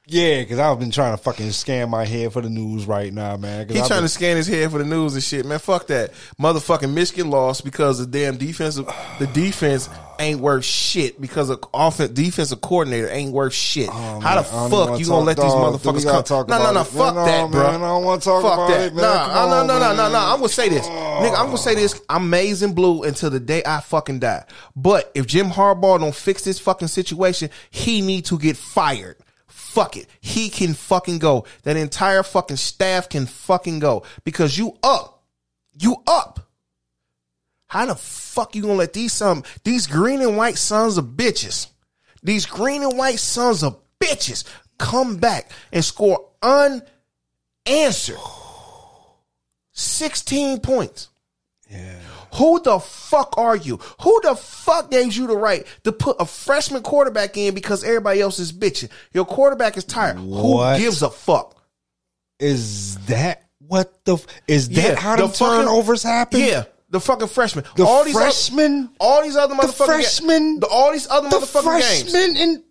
Yeah, 0.09 0.42
because 0.42 0.61
I've 0.61 0.79
been 0.79 0.92
trying 0.92 1.16
to 1.16 1.21
fucking 1.21 1.51
scan 1.51 1.90
my 1.90 2.05
head 2.05 2.33
for 2.33 2.40
the 2.40 2.49
news 2.49 2.87
right 2.87 3.12
now, 3.12 3.37
man. 3.37 3.69
He 3.69 3.81
I've 3.81 3.88
trying 3.88 3.99
been- 3.99 4.05
to 4.05 4.09
scan 4.09 4.37
his 4.37 4.47
head 4.47 4.71
for 4.71 4.79
the 4.79 4.85
news 4.85 5.14
and 5.14 5.23
shit, 5.23 5.45
man. 5.45 5.59
Fuck 5.59 5.88
that. 5.88 6.12
Motherfucking 6.40 6.92
Michigan 6.92 7.29
lost 7.29 7.64
because 7.64 7.99
the 7.99 8.07
damn 8.07 8.37
defensive, 8.37 8.87
the 9.19 9.27
defense 9.27 9.88
ain't 10.21 10.38
worth 10.40 10.64
shit 10.64 11.21
because 11.21 11.51
of 11.51 11.59
offense 11.75 12.11
defensive 12.12 12.61
coordinator 12.61 13.09
ain't 13.11 13.33
worth 13.33 13.53
shit. 13.53 13.88
Oh, 13.92 14.21
How 14.21 14.37
the 14.37 14.45
fuck 14.45 15.01
you 15.01 15.07
gonna 15.07 15.25
let 15.25 15.37
these 15.38 15.45
dog, 15.47 15.81
then 15.83 15.95
we 15.95 16.01
motherfuckers 16.01 16.05
come? 16.12 16.23
talk 16.23 16.49
No, 16.49 16.59
no, 16.62 16.73
no, 16.73 16.85
fuck 16.85 17.14
No, 17.16 17.25
that, 17.25 17.40
man, 17.42 17.51
bro. 17.51 17.66
I 17.66 17.73
don't 17.73 18.05
wanna 18.05 18.21
talk 18.21 18.42
fuck 18.42 18.53
about 18.55 18.69
that. 18.71 18.81
it, 18.87 18.95
man. 18.95 19.03
Nah, 19.03 19.47
no, 19.47 19.66
no, 19.66 19.79
no, 19.81 19.92
no, 19.97 20.09
no. 20.12 20.19
I'm 20.21 20.37
gonna 20.37 20.49
say 20.49 20.69
this, 20.69 20.87
nigga. 20.87 21.37
I'm 21.37 21.47
gonna 21.47 21.59
say 21.59 21.75
this. 21.75 21.95
Oh. 21.99 22.05
I'm 22.14 22.31
maize 22.31 22.62
and 22.62 22.77
blue 22.77 23.03
until 23.03 23.31
the 23.31 23.40
day 23.40 23.62
I 23.66 23.81
fucking 23.81 24.21
die. 24.21 24.45
But 24.77 25.11
if 25.16 25.27
Jim 25.27 25.51
Harbaugh 25.51 25.99
don't 25.99 26.14
fix 26.14 26.42
this 26.45 26.61
fucking 26.61 26.88
situation, 26.88 27.51
he 27.71 28.03
need 28.03 28.25
to 28.27 28.38
get 28.38 28.57
fired. 28.57 29.16
Fuck 29.77 29.99
it. 29.99 30.09
He 30.23 30.49
can 30.49 30.73
fucking 30.73 31.19
go. 31.19 31.45
That 31.65 31.77
entire 31.77 32.23
fucking 32.23 32.57
staff 32.57 33.11
can 33.11 33.27
fucking 33.27 33.79
go 33.79 34.05
because 34.25 34.57
you 34.57 34.79
up. 34.83 35.23
You 35.79 35.97
up. 36.07 36.49
How 37.67 37.85
the 37.85 37.95
fuck 37.95 38.57
you 38.57 38.62
gonna 38.62 38.73
let 38.73 38.95
these 38.95 39.12
some 39.12 39.45
these 39.65 39.87
green 39.87 40.23
and 40.23 40.35
white 40.35 40.57
sons 40.57 40.97
of 40.97 41.05
bitches, 41.05 41.67
these 42.23 42.47
green 42.47 42.85
and 42.85 42.97
white 42.97 43.19
sons 43.19 43.62
of 43.62 43.79
bitches 44.01 44.45
come 44.79 45.19
back 45.19 45.51
and 45.71 45.85
score 45.85 46.27
unanswered 46.41 48.17
16 49.73 50.61
points? 50.61 51.11
Yeah. 51.71 52.06
Who 52.37 52.61
the 52.62 52.79
fuck 52.81 53.35
are 53.38 53.57
you? 53.57 53.79
Who 54.03 54.20
the 54.22 54.35
fuck 54.37 54.90
gave 54.90 55.12
you 55.14 55.27
the 55.27 55.37
right 55.37 55.66
to 55.85 55.92
put 55.92 56.16
a 56.20 56.27
freshman 56.27 56.83
quarterback 56.83 57.37
in 57.37 57.55
because 57.55 57.85
everybody 57.85 58.20
else 58.20 58.38
is 58.38 58.53
bitching? 58.53 58.90
Your 59.12 59.25
quarterback 59.25 59.77
is 59.77 59.85
tired. 59.85 60.18
What? 60.20 60.79
Who 60.79 60.85
gives 60.85 61.03
a 61.03 61.11
fuck? 61.11 61.55
Is 62.38 62.96
that 63.07 63.44
what 63.66 64.05
the? 64.05 64.14
f- 64.14 64.27
Is 64.46 64.68
that 64.70 64.77
Yeah, 64.77 64.94
how 64.96 65.16
the 65.16 65.27
the 65.27 65.33
fucking- 65.33 65.64
turnovers 65.66 66.03
happen? 66.03 66.40
Yeah, 66.40 66.64
the 66.90 67.01
fucking 67.01 67.29
freshman. 67.29 67.64
The 67.77 67.85
all 67.87 68.05
these 68.05 68.14
freshmen. 68.14 68.57
freshman? 68.88 68.96
all 69.01 69.22
these 69.22 69.37
other 69.37 69.55
The 69.57 69.68
freshmen. 69.72 70.61
ga- 70.61 70.66
the, 70.66 70.72
all 70.72 70.92
these 70.92 71.09
other 71.09 71.29
The 71.31 71.37
motherfucking 71.38 71.81
games. 71.81 72.03
freshman 72.12 72.37
in 72.37 72.62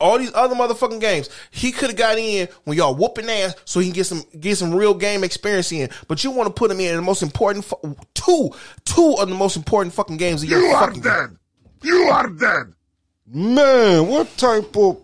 all 0.00 0.18
these 0.18 0.32
other 0.34 0.54
motherfucking 0.54 1.00
games. 1.00 1.28
He 1.50 1.70
could 1.72 1.90
have 1.90 1.96
got 1.96 2.18
in 2.18 2.48
when 2.64 2.76
y'all 2.76 2.94
whooping 2.94 3.28
ass 3.28 3.54
so 3.64 3.80
he 3.80 3.86
can 3.86 3.94
get 3.94 4.06
some 4.06 4.22
get 4.40 4.56
some 4.56 4.74
real 4.74 4.94
game 4.94 5.22
experience 5.22 5.70
in. 5.72 5.90
But 6.08 6.24
you 6.24 6.30
want 6.30 6.48
to 6.48 6.52
put 6.52 6.70
him 6.70 6.80
in 6.80 6.96
the 6.96 7.02
most 7.02 7.22
important 7.22 7.64
fu- 7.64 7.96
two 8.14 8.50
two 8.84 9.16
of 9.18 9.28
the 9.28 9.34
most 9.34 9.56
important 9.56 9.94
fucking 9.94 10.16
games 10.16 10.42
of 10.42 10.48
your 10.48 10.60
You 10.60 10.66
are 10.68 10.86
fucking 10.86 11.02
dead. 11.02 11.36
You 11.82 12.02
are 12.12 12.28
dead. 12.28 12.72
man. 13.26 14.06
What 14.08 14.36
type 14.36 14.76
of? 14.76 15.02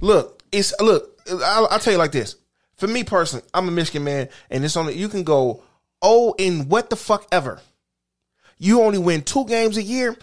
Look, 0.00 0.42
it's 0.52 0.74
look. 0.80 1.20
I'll, 1.30 1.66
I'll 1.70 1.78
tell 1.78 1.92
you 1.92 1.98
like 1.98 2.12
this. 2.12 2.36
For 2.76 2.86
me 2.86 3.04
personally, 3.04 3.44
I'm 3.54 3.68
a 3.68 3.70
Michigan 3.70 4.04
man, 4.04 4.28
and 4.50 4.64
it's 4.64 4.76
only 4.76 4.94
you 4.96 5.08
can 5.08 5.22
go 5.24 5.62
oh 6.02 6.34
in 6.38 6.68
what 6.68 6.90
the 6.90 6.96
fuck 6.96 7.26
ever. 7.32 7.60
You 8.58 8.82
only 8.82 8.98
win 8.98 9.22
two 9.22 9.44
games 9.46 9.76
a 9.76 9.82
year, 9.82 10.16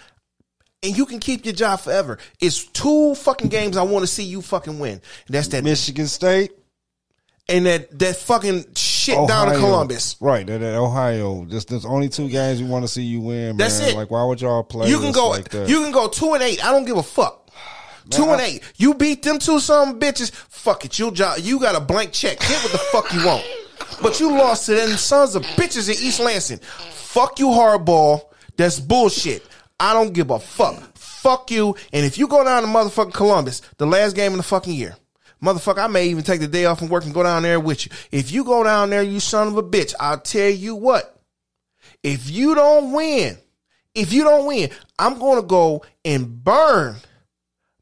and 0.83 0.97
you 0.97 1.05
can 1.05 1.19
keep 1.19 1.45
your 1.45 1.53
job 1.53 1.79
forever. 1.79 2.17
It's 2.39 2.65
two 2.65 3.15
fucking 3.15 3.49
games 3.49 3.77
I 3.77 3.83
want 3.83 4.03
to 4.03 4.07
see 4.07 4.23
you 4.23 4.41
fucking 4.41 4.79
win. 4.79 4.93
And 4.93 5.01
that's 5.29 5.47
that 5.49 5.63
Michigan 5.63 6.07
State, 6.07 6.51
and 7.47 7.65
that 7.65 7.97
that 7.99 8.15
fucking 8.15 8.73
shit 8.75 9.27
down 9.27 9.53
in 9.53 9.59
Columbus. 9.59 10.15
right? 10.19 10.45
That, 10.45 10.59
that 10.59 10.75
Ohio. 10.75 11.45
Just 11.45 11.69
there's 11.69 11.85
only 11.85 12.09
two 12.09 12.29
games 12.29 12.61
we 12.61 12.67
want 12.67 12.83
to 12.83 12.87
see 12.87 13.03
you 13.03 13.21
win. 13.21 13.57
That's 13.57 13.79
man. 13.79 13.89
it. 13.89 13.95
Like, 13.95 14.11
why 14.11 14.23
would 14.23 14.41
y'all 14.41 14.63
play? 14.63 14.89
You 14.89 14.99
can 14.99 15.11
go. 15.11 15.29
Like 15.29 15.53
you 15.53 15.83
can 15.83 15.91
go 15.91 16.07
two 16.07 16.33
and 16.33 16.43
eight. 16.43 16.63
I 16.65 16.71
don't 16.71 16.85
give 16.85 16.97
a 16.97 17.03
fuck. 17.03 17.49
two 18.09 18.23
and 18.23 18.41
I- 18.41 18.45
eight. 18.45 18.63
You 18.77 18.93
beat 18.93 19.23
them 19.23 19.39
two 19.39 19.59
some 19.59 19.99
bitches. 19.99 20.31
Fuck 20.31 20.85
it. 20.85 20.97
You 20.97 21.11
jo- 21.11 21.35
you 21.39 21.59
got 21.59 21.75
a 21.75 21.79
blank 21.81 22.11
check. 22.11 22.39
Get 22.39 22.63
what 22.63 22.71
the 22.71 22.77
fuck 22.77 23.13
you 23.13 23.25
want. 23.25 23.45
But 24.01 24.19
you 24.19 24.31
lost 24.31 24.65
to 24.65 24.73
them 24.75 24.97
sons 24.97 25.35
of 25.35 25.43
bitches 25.43 25.87
in 25.87 26.03
East 26.03 26.19
Lansing. 26.19 26.59
Fuck 26.59 27.39
you, 27.39 27.47
Harbaugh. 27.47 28.21
That's 28.57 28.79
bullshit. 28.79 29.45
I 29.81 29.93
don't 29.93 30.13
give 30.13 30.29
a 30.29 30.37
fuck. 30.37 30.95
Fuck 30.95 31.49
you. 31.49 31.75
And 31.91 32.05
if 32.05 32.19
you 32.19 32.27
go 32.27 32.43
down 32.43 32.61
to 32.61 32.67
motherfucking 32.67 33.15
Columbus, 33.15 33.63
the 33.77 33.87
last 33.87 34.15
game 34.15 34.31
of 34.33 34.37
the 34.37 34.43
fucking 34.43 34.75
year, 34.75 34.95
motherfucker, 35.43 35.79
I 35.79 35.87
may 35.87 36.07
even 36.07 36.23
take 36.23 36.39
the 36.39 36.47
day 36.47 36.65
off 36.65 36.77
from 36.77 36.89
work 36.89 37.03
and 37.03 37.15
go 37.15 37.23
down 37.23 37.41
there 37.41 37.59
with 37.59 37.87
you. 37.87 37.91
If 38.11 38.31
you 38.31 38.43
go 38.43 38.63
down 38.63 38.91
there, 38.91 39.01
you 39.01 39.19
son 39.19 39.47
of 39.47 39.57
a 39.57 39.63
bitch, 39.63 39.95
I'll 39.99 40.19
tell 40.19 40.51
you 40.51 40.75
what. 40.75 41.19
If 42.03 42.29
you 42.29 42.53
don't 42.53 42.91
win, 42.91 43.39
if 43.95 44.13
you 44.13 44.23
don't 44.23 44.45
win, 44.45 44.69
I'm 44.99 45.17
gonna 45.17 45.41
go 45.41 45.83
and 46.05 46.43
burn 46.43 46.97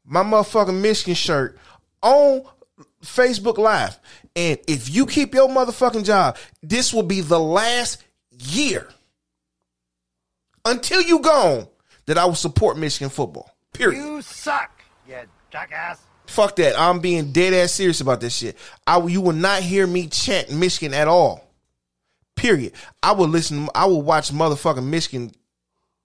my 0.06 0.22
motherfucking 0.22 0.80
Michigan 0.80 1.14
shirt 1.14 1.58
on 2.02 2.44
Facebook 3.04 3.58
Live. 3.58 3.98
And 4.34 4.58
if 4.66 4.88
you 4.88 5.04
keep 5.04 5.34
your 5.34 5.50
motherfucking 5.50 6.04
job, 6.06 6.38
this 6.62 6.94
will 6.94 7.02
be 7.02 7.20
the 7.20 7.38
last 7.38 8.02
year 8.30 8.88
until 10.64 11.02
you 11.02 11.18
gone 11.18 11.68
that 12.10 12.18
I 12.18 12.24
will 12.24 12.34
support 12.34 12.76
Michigan 12.76 13.08
football. 13.08 13.48
Period. 13.72 13.98
You 14.02 14.20
suck, 14.20 14.82
you 15.08 15.14
jackass. 15.52 16.00
Fuck 16.26 16.56
that. 16.56 16.76
I'm 16.78 16.98
being 16.98 17.30
dead 17.30 17.54
ass 17.54 17.70
serious 17.70 18.00
about 18.00 18.20
this 18.20 18.34
shit. 18.34 18.58
I 18.84 18.96
will- 18.96 19.10
you 19.10 19.20
will 19.20 19.32
not 19.32 19.62
hear 19.62 19.86
me 19.86 20.08
chant 20.08 20.50
Michigan 20.50 20.92
at 20.92 21.06
all. 21.06 21.44
Period. 22.34 22.72
I 23.00 23.12
will 23.12 23.28
listen. 23.28 23.68
I 23.76 23.84
will 23.84 24.02
watch 24.02 24.32
motherfucking 24.32 24.84
Michigan 24.84 25.30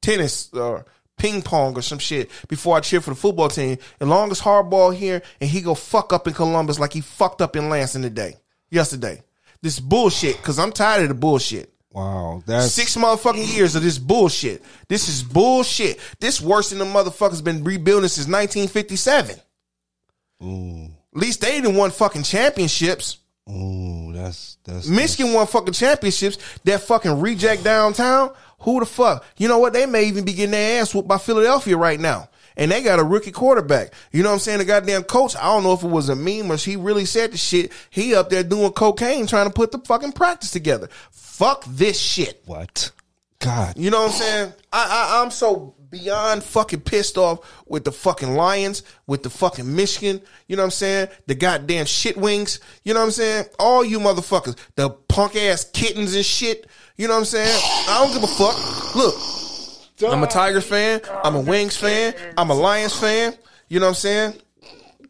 tennis 0.03 0.49
or 0.53 0.85
ping 1.17 1.41
pong 1.41 1.75
or 1.75 1.81
some 1.81 1.97
shit 1.97 2.29
before 2.49 2.77
I 2.77 2.81
cheer 2.81 3.01
for 3.01 3.09
the 3.11 3.15
football 3.15 3.49
team. 3.49 3.79
As 3.99 4.07
long 4.07 4.29
as 4.29 4.41
Harbaugh 4.41 4.93
here 4.95 5.23
and 5.41 5.49
he 5.49 5.61
go 5.61 5.73
fuck 5.73 6.13
up 6.13 6.27
in 6.27 6.33
Columbus 6.35 6.77
like 6.77 6.93
he 6.93 7.01
fucked 7.01 7.41
up 7.41 7.55
in 7.55 7.69
Lansing 7.69 8.03
today, 8.03 8.35
yesterday. 8.69 9.23
This 9.63 9.79
bullshit 9.79 10.37
because 10.37 10.59
I'm 10.59 10.71
tired 10.71 11.03
of 11.03 11.09
the 11.09 11.15
bullshit. 11.15 11.73
Wow, 11.95 12.43
that's 12.45 12.71
Six 12.71 12.95
motherfucking 12.95 13.55
years 13.55 13.75
of 13.75 13.81
this 13.83 13.97
bullshit. 13.97 14.61
This 14.87 15.07
is 15.09 15.23
bullshit. 15.23 15.99
This 16.19 16.39
worse 16.41 16.69
than 16.69 16.79
the 16.79 16.85
motherfuckers 16.85 17.43
been 17.43 17.63
rebuilding 17.63 18.09
since 18.09 18.27
1957. 18.27 19.37
Ooh, 20.43 20.85
At 21.15 21.21
least 21.21 21.41
they 21.41 21.59
didn't 21.61 21.75
won 21.75 21.91
fucking 21.91 22.23
championships. 22.23 23.17
ooh, 23.49 24.11
that's 24.13 24.57
that's 24.65 24.87
Michigan 24.87 25.33
won 25.33 25.47
fucking 25.47 25.73
championships. 25.73 26.37
That 26.65 26.81
fucking 26.81 27.19
reject 27.21 27.63
downtown. 27.63 28.33
Who 28.59 28.79
the 28.79 28.85
fuck? 28.85 29.23
You 29.37 29.47
know 29.47 29.59
what? 29.59 29.73
They 29.73 29.85
may 29.85 30.05
even 30.05 30.25
be 30.25 30.33
getting 30.33 30.51
their 30.51 30.81
ass 30.81 30.93
whooped 30.93 31.07
by 31.07 31.17
Philadelphia 31.17 31.77
right 31.77 31.99
now. 31.99 32.29
And 32.57 32.71
they 32.71 32.81
got 32.81 32.99
a 32.99 33.03
rookie 33.03 33.31
quarterback. 33.33 33.93
You 34.13 34.23
know 34.23 34.29
what 34.29 34.35
I'm 34.35 34.39
saying? 34.39 34.59
The 34.59 34.65
goddamn 34.65 35.03
coach, 35.03 35.35
I 35.35 35.43
don't 35.43 35.63
know 35.63 35.73
if 35.73 35.83
it 35.83 35.89
was 35.89 36.07
a 36.07 36.15
meme 36.15 36.49
or 36.49 36.55
he 36.55 36.77
really 36.77 37.03
said 37.03 37.33
the 37.33 37.37
shit. 37.37 37.71
He 37.89 38.15
up 38.15 38.29
there 38.29 38.43
doing 38.43 38.71
cocaine 38.71 39.27
trying 39.27 39.47
to 39.47 39.53
put 39.53 39.73
the 39.73 39.79
fucking 39.79 40.13
practice 40.13 40.51
together. 40.51 40.87
Fuck 41.35 41.65
this 41.67 41.99
shit. 41.99 42.41
what? 42.45 42.91
God, 43.39 43.77
You 43.77 43.89
know 43.91 44.03
what 44.03 44.11
I'm 44.13 44.17
saying? 44.17 44.53
I, 44.71 45.17
I 45.17 45.21
I'm 45.21 45.29
so 45.29 45.75
beyond 45.89 46.43
fucking 46.43 46.79
pissed 46.79 47.17
off 47.17 47.39
with 47.67 47.83
the 47.83 47.91
fucking 47.91 48.35
Lions, 48.35 48.83
with 49.05 49.21
the 49.21 49.29
fucking 49.29 49.75
Michigan. 49.75 50.21
You 50.47 50.55
know 50.55 50.61
what 50.63 50.67
I'm 50.67 50.71
saying? 50.71 51.09
The 51.27 51.35
goddamn 51.35 51.87
shit 51.87 52.15
wings. 52.15 52.61
You 52.83 52.93
know 52.93 53.01
what 53.01 53.07
I'm 53.07 53.11
saying? 53.11 53.45
All 53.59 53.83
you 53.83 53.99
motherfuckers, 53.99 54.57
the 54.75 54.89
punk 54.89 55.35
ass 55.35 55.69
kittens 55.73 56.15
and 56.15 56.25
shit. 56.25 56.67
You 56.95 57.09
know 57.09 57.15
what 57.15 57.19
I'm 57.19 57.25
saying? 57.25 57.61
I 57.89 58.01
don't 58.01 58.13
give 58.13 58.23
a 58.23 58.33
fuck. 58.33 58.95
Look, 58.95 59.15
I'm 60.09 60.23
a 60.23 60.27
Tigers 60.27 60.65
fan. 60.65 61.01
I'm 61.21 61.35
a 61.35 61.41
Wings 61.41 61.75
fan. 61.75 62.13
I'm 62.37 62.49
a 62.49 62.55
Lions 62.55 62.97
fan. 62.97 63.35
You 63.67 63.81
know 63.81 63.87
what 63.87 63.89
I'm 63.89 63.95
saying? 63.95 64.33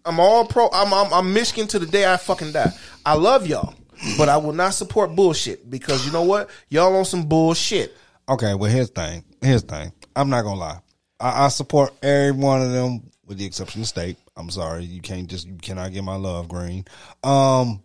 I'm 0.03 0.19
all 0.19 0.45
pro. 0.47 0.69
I'm, 0.73 0.91
I'm 0.91 1.13
I'm 1.13 1.33
Michigan 1.33 1.67
to 1.67 1.79
the 1.79 1.85
day 1.85 2.11
I 2.11 2.17
fucking 2.17 2.51
die. 2.51 2.71
I 3.05 3.13
love 3.13 3.45
y'all, 3.45 3.75
but 4.17 4.29
I 4.29 4.37
will 4.37 4.53
not 4.53 4.73
support 4.73 5.15
bullshit 5.15 5.69
because 5.69 6.05
you 6.05 6.11
know 6.11 6.23
what? 6.23 6.49
Y'all 6.69 6.95
on 6.95 7.05
some 7.05 7.25
bullshit. 7.27 7.95
Okay, 8.29 8.53
well 8.55 8.71
here's 8.71 8.89
the 8.89 9.01
thing. 9.01 9.23
Here's 9.41 9.63
the 9.63 9.75
thing. 9.75 9.91
I'm 10.15 10.29
not 10.29 10.43
gonna 10.43 10.59
lie. 10.59 10.79
I, 11.19 11.45
I 11.45 11.47
support 11.49 11.93
every 12.03 12.31
one 12.31 12.61
of 12.61 12.71
them 12.71 13.09
with 13.25 13.37
the 13.37 13.45
exception 13.45 13.81
of 13.81 13.87
state. 13.87 14.17
I'm 14.37 14.49
sorry, 14.49 14.83
you 14.83 15.01
can't 15.01 15.27
just 15.29 15.47
you 15.47 15.55
cannot 15.61 15.93
get 15.93 16.03
my 16.03 16.15
love 16.15 16.47
green. 16.47 16.85
Um, 17.23 17.81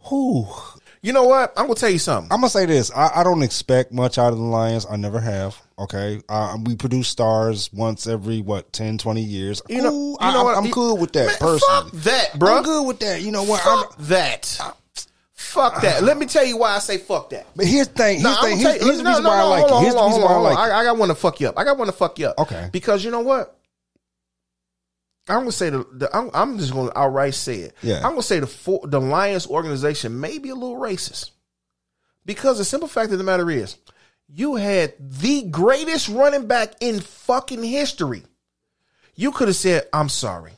who? 0.00 0.46
You 1.02 1.12
know 1.12 1.24
what? 1.24 1.52
I'm 1.56 1.66
gonna 1.66 1.74
tell 1.76 1.90
you 1.90 1.98
something. 2.00 2.32
I'm 2.32 2.38
gonna 2.40 2.50
say 2.50 2.66
this. 2.66 2.90
I, 2.90 3.20
I 3.20 3.22
don't 3.24 3.42
expect 3.42 3.92
much 3.92 4.18
out 4.18 4.32
of 4.32 4.38
the 4.38 4.44
Lions. 4.44 4.86
I 4.90 4.96
never 4.96 5.20
have. 5.20 5.56
Okay, 5.78 6.20
uh, 6.28 6.56
we 6.64 6.74
produce 6.74 7.06
stars 7.08 7.70
once 7.72 8.06
every 8.06 8.40
what 8.40 8.72
10, 8.72 8.98
20 8.98 9.20
years. 9.22 9.62
You 9.68 9.82
know- 9.82 9.90
Cool. 9.90 10.10
you 10.12 10.16
I, 10.20 10.32
know 10.32 10.44
what? 10.44 10.56
am 10.56 10.70
good 10.70 10.94
with 10.98 11.12
that 11.12 11.26
Man, 11.26 11.36
personally. 11.38 11.90
that, 12.00 12.38
bro. 12.38 12.56
I'm 12.56 12.62
good 12.64 12.86
with 12.86 12.98
that. 13.00 13.20
You 13.20 13.30
know 13.30 13.42
what? 13.44 13.60
I'm, 13.66 13.84
Fuck 13.84 13.96
that. 13.98 14.76
Fuck 15.46 15.82
that. 15.82 16.02
Let 16.02 16.18
me 16.18 16.26
tell 16.26 16.44
you 16.44 16.58
why 16.58 16.76
I 16.76 16.78
say 16.80 16.98
fuck 16.98 17.30
that. 17.30 17.46
but 17.54 17.66
here's 17.66 17.88
the 17.88 17.94
thing. 17.94 18.20
Here's 18.20 18.22
the 18.22 18.28
I'm 18.40 18.44
thing. 18.44 18.58
Here's, 18.58 18.84
here's 18.84 18.96
the 18.98 19.02
no, 19.04 19.10
reason 19.10 19.24
no, 19.24 19.28
why 19.30 19.36
I 19.36 19.40
no, 19.40 19.48
like 19.48 19.60
hold 19.60 19.70
it. 19.70 19.74
on, 19.74 19.82
Here's 19.82 19.94
the 19.94 20.00
on, 20.00 20.06
reason 20.08 20.22
why 20.22 20.32
I 20.32 20.36
like 20.36 20.52
it. 20.52 20.72
I, 20.72 20.80
I 20.80 20.84
got 20.84 20.96
one 20.98 21.08
to 21.08 21.14
fuck 21.14 21.40
you 21.40 21.48
up. 21.48 21.58
I 21.58 21.64
got 21.64 21.78
one 21.78 21.86
to 21.86 21.92
fuck 21.92 22.18
you 22.18 22.26
up. 22.26 22.38
Okay. 22.38 22.68
Because 22.72 23.04
you 23.04 23.10
know 23.10 23.20
what? 23.20 23.56
I'm 25.28 25.40
gonna 25.40 25.52
say 25.52 25.70
the, 25.70 25.84
the 25.92 26.16
I'm, 26.16 26.30
I'm 26.34 26.58
just 26.58 26.72
gonna 26.72 26.92
outright 26.94 27.34
say 27.34 27.56
it. 27.56 27.74
Yeah. 27.82 27.96
I'm 27.96 28.10
gonna 28.12 28.22
say 28.22 28.38
the 28.40 28.46
for, 28.46 28.86
the 28.86 29.00
Lions 29.00 29.46
organization 29.46 30.20
may 30.20 30.38
be 30.38 30.50
a 30.50 30.54
little 30.54 30.76
racist. 30.76 31.30
Because 32.24 32.58
the 32.58 32.64
simple 32.64 32.88
fact 32.88 33.12
of 33.12 33.18
the 33.18 33.24
matter 33.24 33.50
is, 33.50 33.76
you 34.28 34.56
had 34.56 34.94
the 34.98 35.42
greatest 35.44 36.08
running 36.08 36.46
back 36.46 36.74
in 36.80 37.00
fucking 37.00 37.62
history. 37.62 38.22
You 39.14 39.32
could 39.32 39.48
have 39.48 39.56
said, 39.56 39.88
"I'm 39.92 40.08
sorry, 40.08 40.52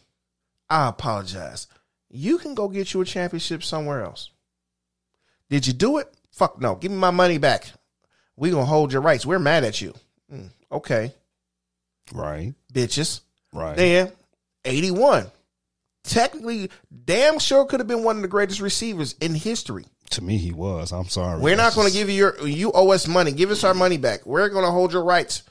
I 0.68 0.88
apologize." 0.88 1.66
You 2.10 2.38
can 2.38 2.54
go 2.54 2.68
get 2.68 2.94
you 2.94 3.02
a 3.02 3.04
championship 3.04 3.62
somewhere 3.62 4.02
else. 4.02 4.30
Did 5.50 5.66
you 5.66 5.72
do 5.72 5.98
it? 5.98 6.12
Fuck 6.32 6.60
no. 6.60 6.74
Give 6.76 6.90
me 6.90 6.98
my 6.98 7.10
money 7.10 7.38
back. 7.38 7.66
We 8.36 8.50
gonna 8.50 8.64
hold 8.64 8.92
your 8.92 9.02
rights. 9.02 9.26
We're 9.26 9.38
mad 9.38 9.64
at 9.64 9.80
you. 9.80 9.94
Mm, 10.32 10.50
Okay, 10.70 11.12
Right. 12.12 12.54
bitches. 12.72 13.20
Right. 13.52 13.76
Then 13.76 14.12
81. 14.64 15.30
Technically, 16.04 16.70
damn 17.04 17.38
sure 17.38 17.64
could 17.66 17.80
have 17.80 17.86
been 17.86 18.04
one 18.04 18.16
of 18.16 18.22
the 18.22 18.28
greatest 18.28 18.60
receivers 18.60 19.14
in 19.20 19.34
history. 19.34 19.84
To 20.10 20.22
me, 20.22 20.38
he 20.38 20.52
was. 20.52 20.92
I'm 20.92 21.08
sorry. 21.08 21.40
We're 21.40 21.56
not 21.56 21.74
going 21.74 21.86
to 21.86 21.92
give 21.92 22.08
you 22.08 22.14
your 22.16 22.46
you 22.48 22.70
owe 22.72 22.90
us 22.92 23.06
money. 23.06 23.32
Give 23.32 23.50
us 23.50 23.64
our 23.64 23.74
money 23.74 23.96
back. 23.98 24.24
We're 24.24 24.48
going 24.48 24.64
to 24.64 24.70
hold 24.70 24.92
your 24.92 25.04
rights. 25.04 25.42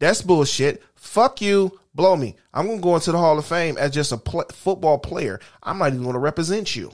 That's 0.00 0.22
bullshit. 0.22 0.82
Fuck 0.94 1.40
you. 1.40 1.78
Blow 1.94 2.16
me. 2.16 2.36
I'm 2.54 2.66
going 2.66 2.78
to 2.78 2.82
go 2.82 2.94
into 2.94 3.12
the 3.12 3.18
Hall 3.18 3.38
of 3.38 3.44
Fame 3.46 3.76
as 3.76 3.90
just 3.92 4.12
a 4.12 4.16
pl- 4.16 4.44
football 4.52 4.98
player. 4.98 5.40
I'm 5.62 5.78
not 5.78 5.88
even 5.88 6.02
going 6.02 6.12
to 6.14 6.18
represent 6.20 6.74
you. 6.76 6.92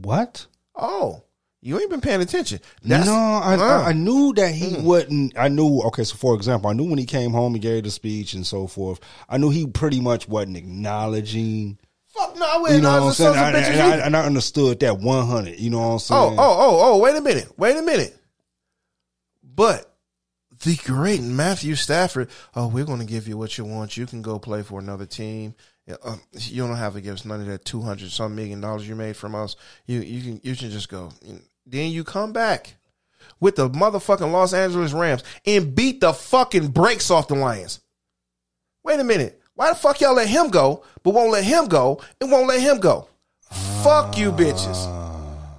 What? 0.00 0.46
Oh, 0.74 1.22
you 1.60 1.78
ain't 1.80 1.90
been 1.90 2.00
paying 2.00 2.20
attention. 2.20 2.60
no, 2.84 2.96
I, 2.96 3.56
uh, 3.56 3.58
I, 3.58 3.88
I 3.88 3.92
knew 3.92 4.32
that 4.34 4.54
he 4.54 4.76
wouldn't. 4.80 5.36
I 5.36 5.48
knew. 5.48 5.80
Okay, 5.86 6.04
so 6.04 6.16
for 6.16 6.34
example, 6.34 6.70
I 6.70 6.72
knew 6.72 6.88
when 6.88 6.98
he 6.98 7.06
came 7.06 7.32
home 7.32 7.54
and 7.54 7.62
gave 7.62 7.82
the 7.82 7.90
speech 7.90 8.34
and 8.34 8.46
so 8.46 8.66
forth. 8.68 9.00
I 9.28 9.38
knew 9.38 9.50
he 9.50 9.66
pretty 9.66 10.00
much 10.00 10.28
wasn't 10.28 10.56
acknowledging. 10.56 11.78
fuck 12.06 12.38
no. 12.38 12.46
I 12.46 12.58
wouldn't 12.58 12.76
You 12.76 12.82
know 12.82 13.00
what 13.00 13.08
I'm 13.08 13.12
saying? 13.12 13.36
I, 13.36 13.48
and, 13.58 13.80
I, 13.80 13.96
and 14.06 14.16
I 14.16 14.24
understood 14.24 14.80
that 14.80 14.98
100. 14.98 15.58
You 15.58 15.70
know 15.70 15.80
what 15.80 15.84
I'm 15.86 15.98
saying? 15.98 16.20
Oh, 16.20 16.28
saying? 16.28 16.38
oh, 16.38 16.56
oh, 16.58 16.80
oh, 16.94 16.98
wait 16.98 17.16
a 17.16 17.20
minute. 17.20 17.52
Wait 17.58 17.76
a 17.76 17.82
minute. 17.82 18.16
But 19.42 19.92
the 20.64 20.76
great 20.76 21.20
Matthew 21.20 21.74
Stafford, 21.74 22.30
oh, 22.54 22.68
we're 22.68 22.84
going 22.84 23.00
to 23.00 23.04
give 23.04 23.26
you 23.26 23.36
what 23.36 23.58
you 23.58 23.64
want. 23.64 23.96
You 23.96 24.06
can 24.06 24.22
go 24.22 24.38
play 24.38 24.62
for 24.62 24.78
another 24.78 25.06
team. 25.06 25.54
Um, 26.04 26.20
you 26.32 26.66
don't 26.66 26.76
have 26.76 26.94
to 26.94 27.00
give 27.00 27.14
us 27.14 27.24
none 27.24 27.40
of 27.40 27.46
that 27.46 27.64
200 27.64 28.10
some 28.10 28.34
million 28.34 28.60
dollars 28.60 28.88
you 28.88 28.94
made 28.94 29.16
from 29.16 29.34
us. 29.34 29.56
You 29.86 30.00
you 30.00 30.22
can 30.22 30.40
you 30.42 30.54
can 30.56 30.70
just 30.70 30.88
go. 30.88 31.10
Then 31.66 31.90
you 31.90 32.04
come 32.04 32.32
back 32.32 32.74
with 33.40 33.56
the 33.56 33.70
motherfucking 33.70 34.30
Los 34.32 34.52
Angeles 34.52 34.92
Rams 34.92 35.22
and 35.46 35.74
beat 35.74 36.00
the 36.00 36.12
fucking 36.12 36.68
brakes 36.68 37.10
off 37.10 37.28
the 37.28 37.34
Lions. 37.34 37.80
Wait 38.84 39.00
a 39.00 39.04
minute. 39.04 39.40
Why 39.54 39.70
the 39.70 39.74
fuck 39.74 40.00
y'all 40.00 40.14
let 40.14 40.28
him 40.28 40.48
go, 40.50 40.84
but 41.02 41.14
won't 41.14 41.32
let 41.32 41.44
him 41.44 41.66
go 41.66 42.00
and 42.20 42.30
won't 42.30 42.46
let 42.48 42.60
him 42.60 42.78
go? 42.78 43.08
Fuck 43.82 44.16
you 44.18 44.30
bitches. 44.30 44.94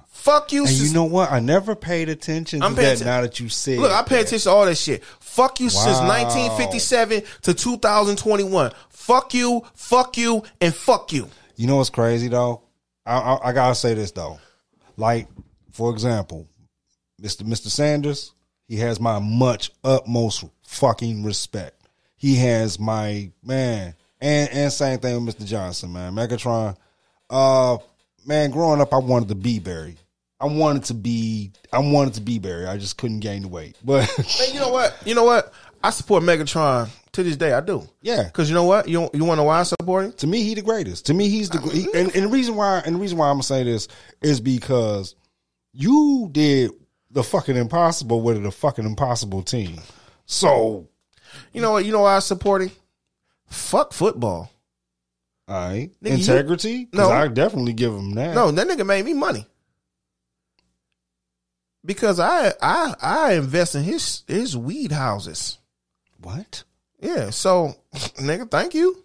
Fuck 0.08 0.52
you. 0.52 0.60
And 0.62 0.68
sis- 0.70 0.88
you 0.88 0.94
know 0.94 1.04
what? 1.04 1.32
I 1.32 1.40
never 1.40 1.74
paid 1.74 2.08
attention 2.10 2.60
to 2.60 2.66
I'm 2.66 2.74
paying 2.74 2.86
that. 2.88 2.92
atten- 2.96 3.06
Now 3.06 3.20
that 3.22 3.40
you 3.40 3.48
said, 3.48 3.78
Look, 3.78 3.90
I 3.90 4.02
pay 4.02 4.20
attention 4.20 4.50
to 4.50 4.56
all 4.56 4.66
that 4.66 4.76
shit. 4.76 5.02
Fuck 5.18 5.60
you 5.60 5.70
since 5.70 5.98
1957 5.98 7.22
to 7.42 7.54
2021. 7.54 8.72
Fuck 9.00 9.32
you, 9.32 9.62
fuck 9.74 10.18
you, 10.18 10.42
and 10.60 10.74
fuck 10.74 11.10
you. 11.10 11.26
You 11.56 11.66
know 11.66 11.76
what's 11.76 11.88
crazy 11.88 12.28
though? 12.28 12.62
I, 13.06 13.18
I, 13.18 13.48
I 13.48 13.52
gotta 13.52 13.74
say 13.74 13.94
this 13.94 14.10
though. 14.10 14.38
Like, 14.98 15.26
for 15.72 15.90
example, 15.90 16.46
Mister 17.18 17.44
Mister 17.44 17.70
Sanders, 17.70 18.34
he 18.68 18.76
has 18.76 19.00
my 19.00 19.18
much 19.18 19.72
utmost 19.82 20.44
fucking 20.64 21.24
respect. 21.24 21.88
He 22.16 22.36
has 22.36 22.78
my 22.78 23.32
man, 23.42 23.94
and 24.20 24.50
and 24.50 24.70
same 24.70 24.98
thing 24.98 25.14
with 25.14 25.24
Mister 25.24 25.44
Johnson, 25.44 25.94
man. 25.94 26.14
Megatron, 26.14 26.76
uh, 27.30 27.78
man. 28.26 28.50
Growing 28.50 28.82
up, 28.82 28.92
I 28.92 28.98
wanted 28.98 29.30
to 29.30 29.34
be 29.34 29.60
Barry. 29.60 29.96
I 30.38 30.44
wanted 30.44 30.84
to 30.84 30.94
be. 30.94 31.52
I 31.72 31.78
wanted 31.78 32.14
to 32.14 32.20
be 32.20 32.38
Barry. 32.38 32.66
I 32.66 32.76
just 32.76 32.98
couldn't 32.98 33.20
gain 33.20 33.42
the 33.42 33.48
weight, 33.48 33.76
but 33.82 34.06
Man, 34.18 34.54
you 34.54 34.60
know 34.60 34.70
what? 34.70 34.94
You 35.06 35.14
know 35.14 35.24
what? 35.24 35.52
I 35.82 35.88
support 35.88 36.22
Megatron 36.22 36.90
to 37.12 37.22
this 37.22 37.36
day. 37.36 37.52
I 37.52 37.60
do. 37.60 37.88
Yeah. 38.02 38.24
Because 38.24 38.48
you 38.48 38.54
know 38.54 38.64
what? 38.64 38.88
You 38.88 39.08
you 39.12 39.24
want 39.24 39.38
to 39.38 39.42
know 39.42 39.44
why 39.44 39.60
I 39.60 39.62
support 39.64 40.04
him? 40.06 40.12
to 40.12 40.26
me, 40.26 40.42
he 40.42 40.54
the 40.54 40.62
greatest. 40.62 41.06
To 41.06 41.14
me, 41.14 41.28
he's 41.28 41.50
the 41.50 41.60
he, 41.60 41.84
and, 41.94 42.14
and 42.14 42.24
the 42.24 42.28
reason 42.28 42.54
why 42.56 42.82
and 42.84 42.96
the 42.96 43.00
reason 43.00 43.18
why 43.18 43.28
I'm 43.28 43.34
gonna 43.34 43.42
say 43.42 43.62
this 43.64 43.88
is 44.22 44.40
because 44.40 45.14
you 45.72 46.28
did 46.32 46.70
the 47.10 47.22
fucking 47.22 47.56
impossible 47.56 48.20
with 48.20 48.42
the 48.42 48.50
fucking 48.50 48.84
impossible 48.84 49.42
team. 49.42 49.80
So, 50.26 50.88
You 51.52 51.60
know 51.60 51.72
what? 51.72 51.84
You 51.84 51.92
know 51.92 52.02
why 52.02 52.16
I 52.16 52.20
support 52.20 52.62
him? 52.62 52.70
Fuck 53.48 53.92
football. 53.92 54.50
all 55.48 55.68
right, 55.68 55.90
Nigga, 56.02 56.18
you- 56.18 56.24
No. 56.92 57.10
I 57.10 57.26
definitely 57.28 57.72
give 57.72 57.92
him 57.92 58.12
that. 58.14 58.34
No, 58.34 58.50
that 58.52 58.68
nigga 58.68 58.86
made 58.86 59.04
me 59.04 59.14
money. 59.14 59.44
Because 61.84 62.20
I 62.20 62.52
I 62.60 62.94
I 63.00 63.34
invest 63.34 63.74
in 63.74 63.82
his 63.82 64.22
his 64.28 64.56
weed 64.56 64.92
houses. 64.92 65.58
what? 66.20 66.64
Yeah, 67.00 67.30
so 67.30 67.74
nigga, 67.94 68.50
thank 68.50 68.74
you. 68.74 69.04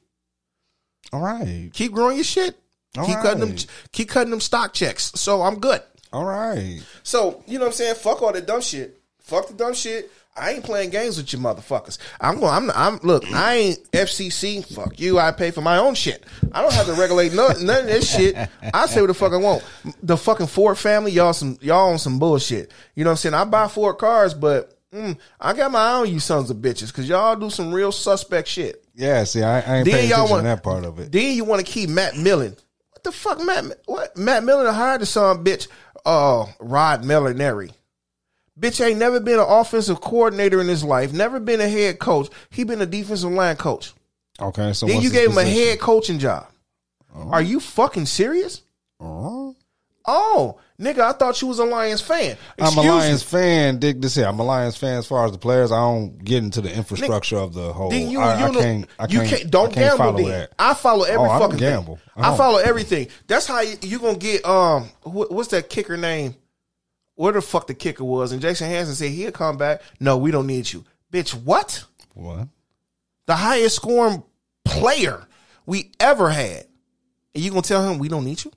All 1.13 1.21
right, 1.21 1.69
Keep 1.73 1.91
growing 1.93 2.15
your 2.17 2.23
shit. 2.23 2.57
All 2.97 3.05
keep 3.05 3.17
cutting 3.17 3.39
them. 3.39 3.55
Keep 3.91 4.09
cutting 4.09 4.31
them 4.31 4.39
stock 4.41 4.73
checks. 4.73 5.11
So 5.15 5.41
I'm 5.41 5.59
good. 5.59 5.81
all 6.13 6.25
right. 6.25 6.81
So 7.03 7.43
you 7.47 7.59
know 7.59 7.65
what 7.65 7.71
I'm 7.71 7.73
saying? 7.73 7.95
Fuck 7.95 8.21
all 8.21 8.31
that 8.33 8.47
dumb 8.47 8.61
shit. 8.61 8.99
Fuck 9.19 9.47
the 9.47 9.53
dumb 9.53 9.73
shit. 9.73 10.11
I 10.37 10.51
ain't 10.51 10.65
playing 10.65 10.89
games 10.89 11.15
with 11.15 11.31
you 11.31 11.39
motherfuckers. 11.39 11.97
I'm 12.19 12.39
going. 12.39 12.51
I'm. 12.51 12.71
I'm. 12.71 12.99
Look, 13.03 13.25
I 13.31 13.55
ain't 13.55 13.91
FCC. 13.91 14.65
Fuck 14.75 14.99
you. 14.99 15.17
I 15.19 15.31
pay 15.31 15.51
for 15.51 15.61
my 15.61 15.77
own 15.77 15.93
shit. 15.93 16.25
I 16.51 16.61
don't 16.61 16.73
have 16.73 16.87
to 16.87 16.93
regulate 16.93 17.33
none, 17.33 17.65
none 17.65 17.81
of 17.81 17.87
this 17.87 18.13
shit. 18.13 18.35
I 18.73 18.85
say 18.87 18.99
what 19.01 19.07
the 19.07 19.13
fuck 19.13 19.31
I 19.31 19.37
want. 19.37 19.63
The 20.03 20.17
fucking 20.17 20.47
Ford 20.47 20.77
family, 20.77 21.11
y'all 21.11 21.31
some 21.33 21.57
y'all 21.61 21.91
on 21.91 21.99
some 21.99 22.19
bullshit. 22.19 22.71
You 22.95 23.03
know 23.05 23.11
what 23.11 23.13
I'm 23.13 23.17
saying? 23.17 23.35
I 23.35 23.45
buy 23.45 23.67
Ford 23.69 23.97
cars, 23.97 24.33
but 24.33 24.74
mm, 24.95 25.17
I 25.39 25.53
got 25.53 25.71
my 25.71 25.79
eye 25.79 25.93
on 25.93 26.11
you 26.11 26.19
sons 26.19 26.49
of 26.49 26.57
bitches 26.57 26.87
because 26.87 27.07
y'all 27.07 27.35
do 27.35 27.49
some 27.49 27.73
real 27.73 27.91
suspect 27.91 28.47
shit. 28.47 28.83
Yeah, 28.95 29.23
see, 29.25 29.43
I, 29.43 29.59
I 29.59 29.77
ain't 29.77 29.85
Then 29.85 29.93
paying 29.93 30.11
attention 30.11 30.29
want 30.29 30.39
to 30.41 30.47
that 30.47 30.63
part 30.63 30.85
of 30.85 30.99
it. 30.99 31.11
Then 31.11 31.35
you 31.35 31.43
want 31.43 31.65
to 31.65 31.71
keep 31.71 31.89
Matt 31.89 32.17
Millen. 32.17 32.55
What 32.91 33.03
the 33.03 33.11
fuck, 33.11 33.43
Matt? 33.43 33.65
What 33.85 34.15
Matt 34.17 34.43
Millen 34.43 34.73
hired 34.73 35.01
the 35.01 35.05
son 35.05 35.43
bitch? 35.43 35.67
Uh, 36.05 36.45
Rod 36.59 37.03
Marinelli. 37.03 37.71
Bitch 38.57 38.83
ain't 38.83 38.99
never 38.99 39.19
been 39.19 39.39
an 39.39 39.45
offensive 39.47 39.99
coordinator 39.99 40.61
in 40.61 40.67
his 40.67 40.83
life. 40.83 41.11
Never 41.11 41.39
been 41.39 41.59
a 41.59 41.67
head 41.67 41.99
coach. 41.99 42.29
He 42.49 42.63
been 42.63 42.81
a 42.81 42.85
defensive 42.85 43.31
line 43.31 43.57
coach. 43.57 43.93
Okay, 44.39 44.71
so 44.73 44.85
Then 44.85 45.01
you 45.01 45.09
gave 45.09 45.31
him 45.31 45.37
a 45.37 45.43
head 45.43 45.79
coaching 45.79 46.19
job. 46.19 46.47
Are 47.13 47.41
you 47.41 47.59
fucking 47.59 48.05
serious? 48.05 48.61
Uh-huh. 48.99 49.53
Oh, 50.05 50.59
nigga, 50.79 50.99
I 50.99 51.11
thought 51.13 51.41
you 51.41 51.47
was 51.47 51.59
a 51.59 51.65
Lions 51.65 52.01
fan. 52.01 52.37
I'm 52.59 52.77
a 52.77 52.81
Lions 52.81 53.23
me. 53.23 53.39
fan. 53.39 53.79
Dig 53.79 54.01
this 54.01 54.15
here. 54.15 54.25
I'm 54.27 54.39
a 54.39 54.43
Lions 54.43 54.77
fan 54.77 54.97
as 54.97 55.07
far 55.07 55.25
as 55.25 55.31
the 55.31 55.37
players. 55.37 55.71
I 55.71 55.77
don't 55.77 56.23
get 56.23 56.43
into 56.43 56.61
the 56.61 56.73
infrastructure 56.73 57.37
of 57.37 57.53
the 57.53 57.73
whole. 57.73 57.89
Then 57.89 58.09
you, 58.09 58.19
I, 58.19 58.39
you, 58.39 58.45
I 58.45 58.51
know, 58.51 58.59
can't. 58.59 58.89
I 58.99 59.07
you 59.09 59.21
can't. 59.21 59.49
Don't 59.51 59.73
can't 59.73 59.97
gamble. 59.97 60.13
follow 60.17 60.29
Then. 60.29 60.47
I 60.59 60.73
follow 60.73 61.03
every 61.05 61.17
Oh, 61.19 61.29
I 61.31 61.39
don't 61.39 61.51
fucking 61.51 61.59
gamble. 61.59 61.95
thing. 61.97 62.23
I 62.23 62.33
I 62.33 62.37
follow 62.37 62.57
everything. 62.59 63.07
That's 63.27 63.45
how 63.47 63.61
you, 63.61 63.75
you 63.81 63.99
gonna 63.99 64.17
get. 64.17 64.45
Um, 64.45 64.83
wh- 65.03 65.31
what's 65.31 65.49
that 65.49 65.69
kicker 65.69 65.97
name? 65.97 66.35
Where 67.15 67.31
the 67.31 67.41
fuck 67.41 67.67
the 67.67 67.73
kicker 67.73 68.03
was? 68.03 68.31
And 68.33 68.41
Jason 68.41 68.67
Hanson 68.69 68.95
said 68.95 69.09
he'll 69.11 69.31
come 69.31 69.57
back. 69.57 69.81
No, 69.99 70.17
we 70.17 70.31
don't 70.31 70.47
need 70.47 70.71
you, 70.71 70.83
bitch. 71.11 71.33
What? 71.33 71.83
What? 72.13 72.47
The 73.25 73.35
highest 73.35 73.77
scoring 73.77 74.23
player 74.65 75.25
we 75.65 75.91
ever 75.99 76.29
had, 76.29 76.65
and 77.33 77.43
you 77.43 77.49
gonna 77.51 77.61
tell 77.61 77.89
him 77.89 77.99
we 77.99 78.07
don't 78.09 78.25
need 78.25 78.43
you? 78.43 78.51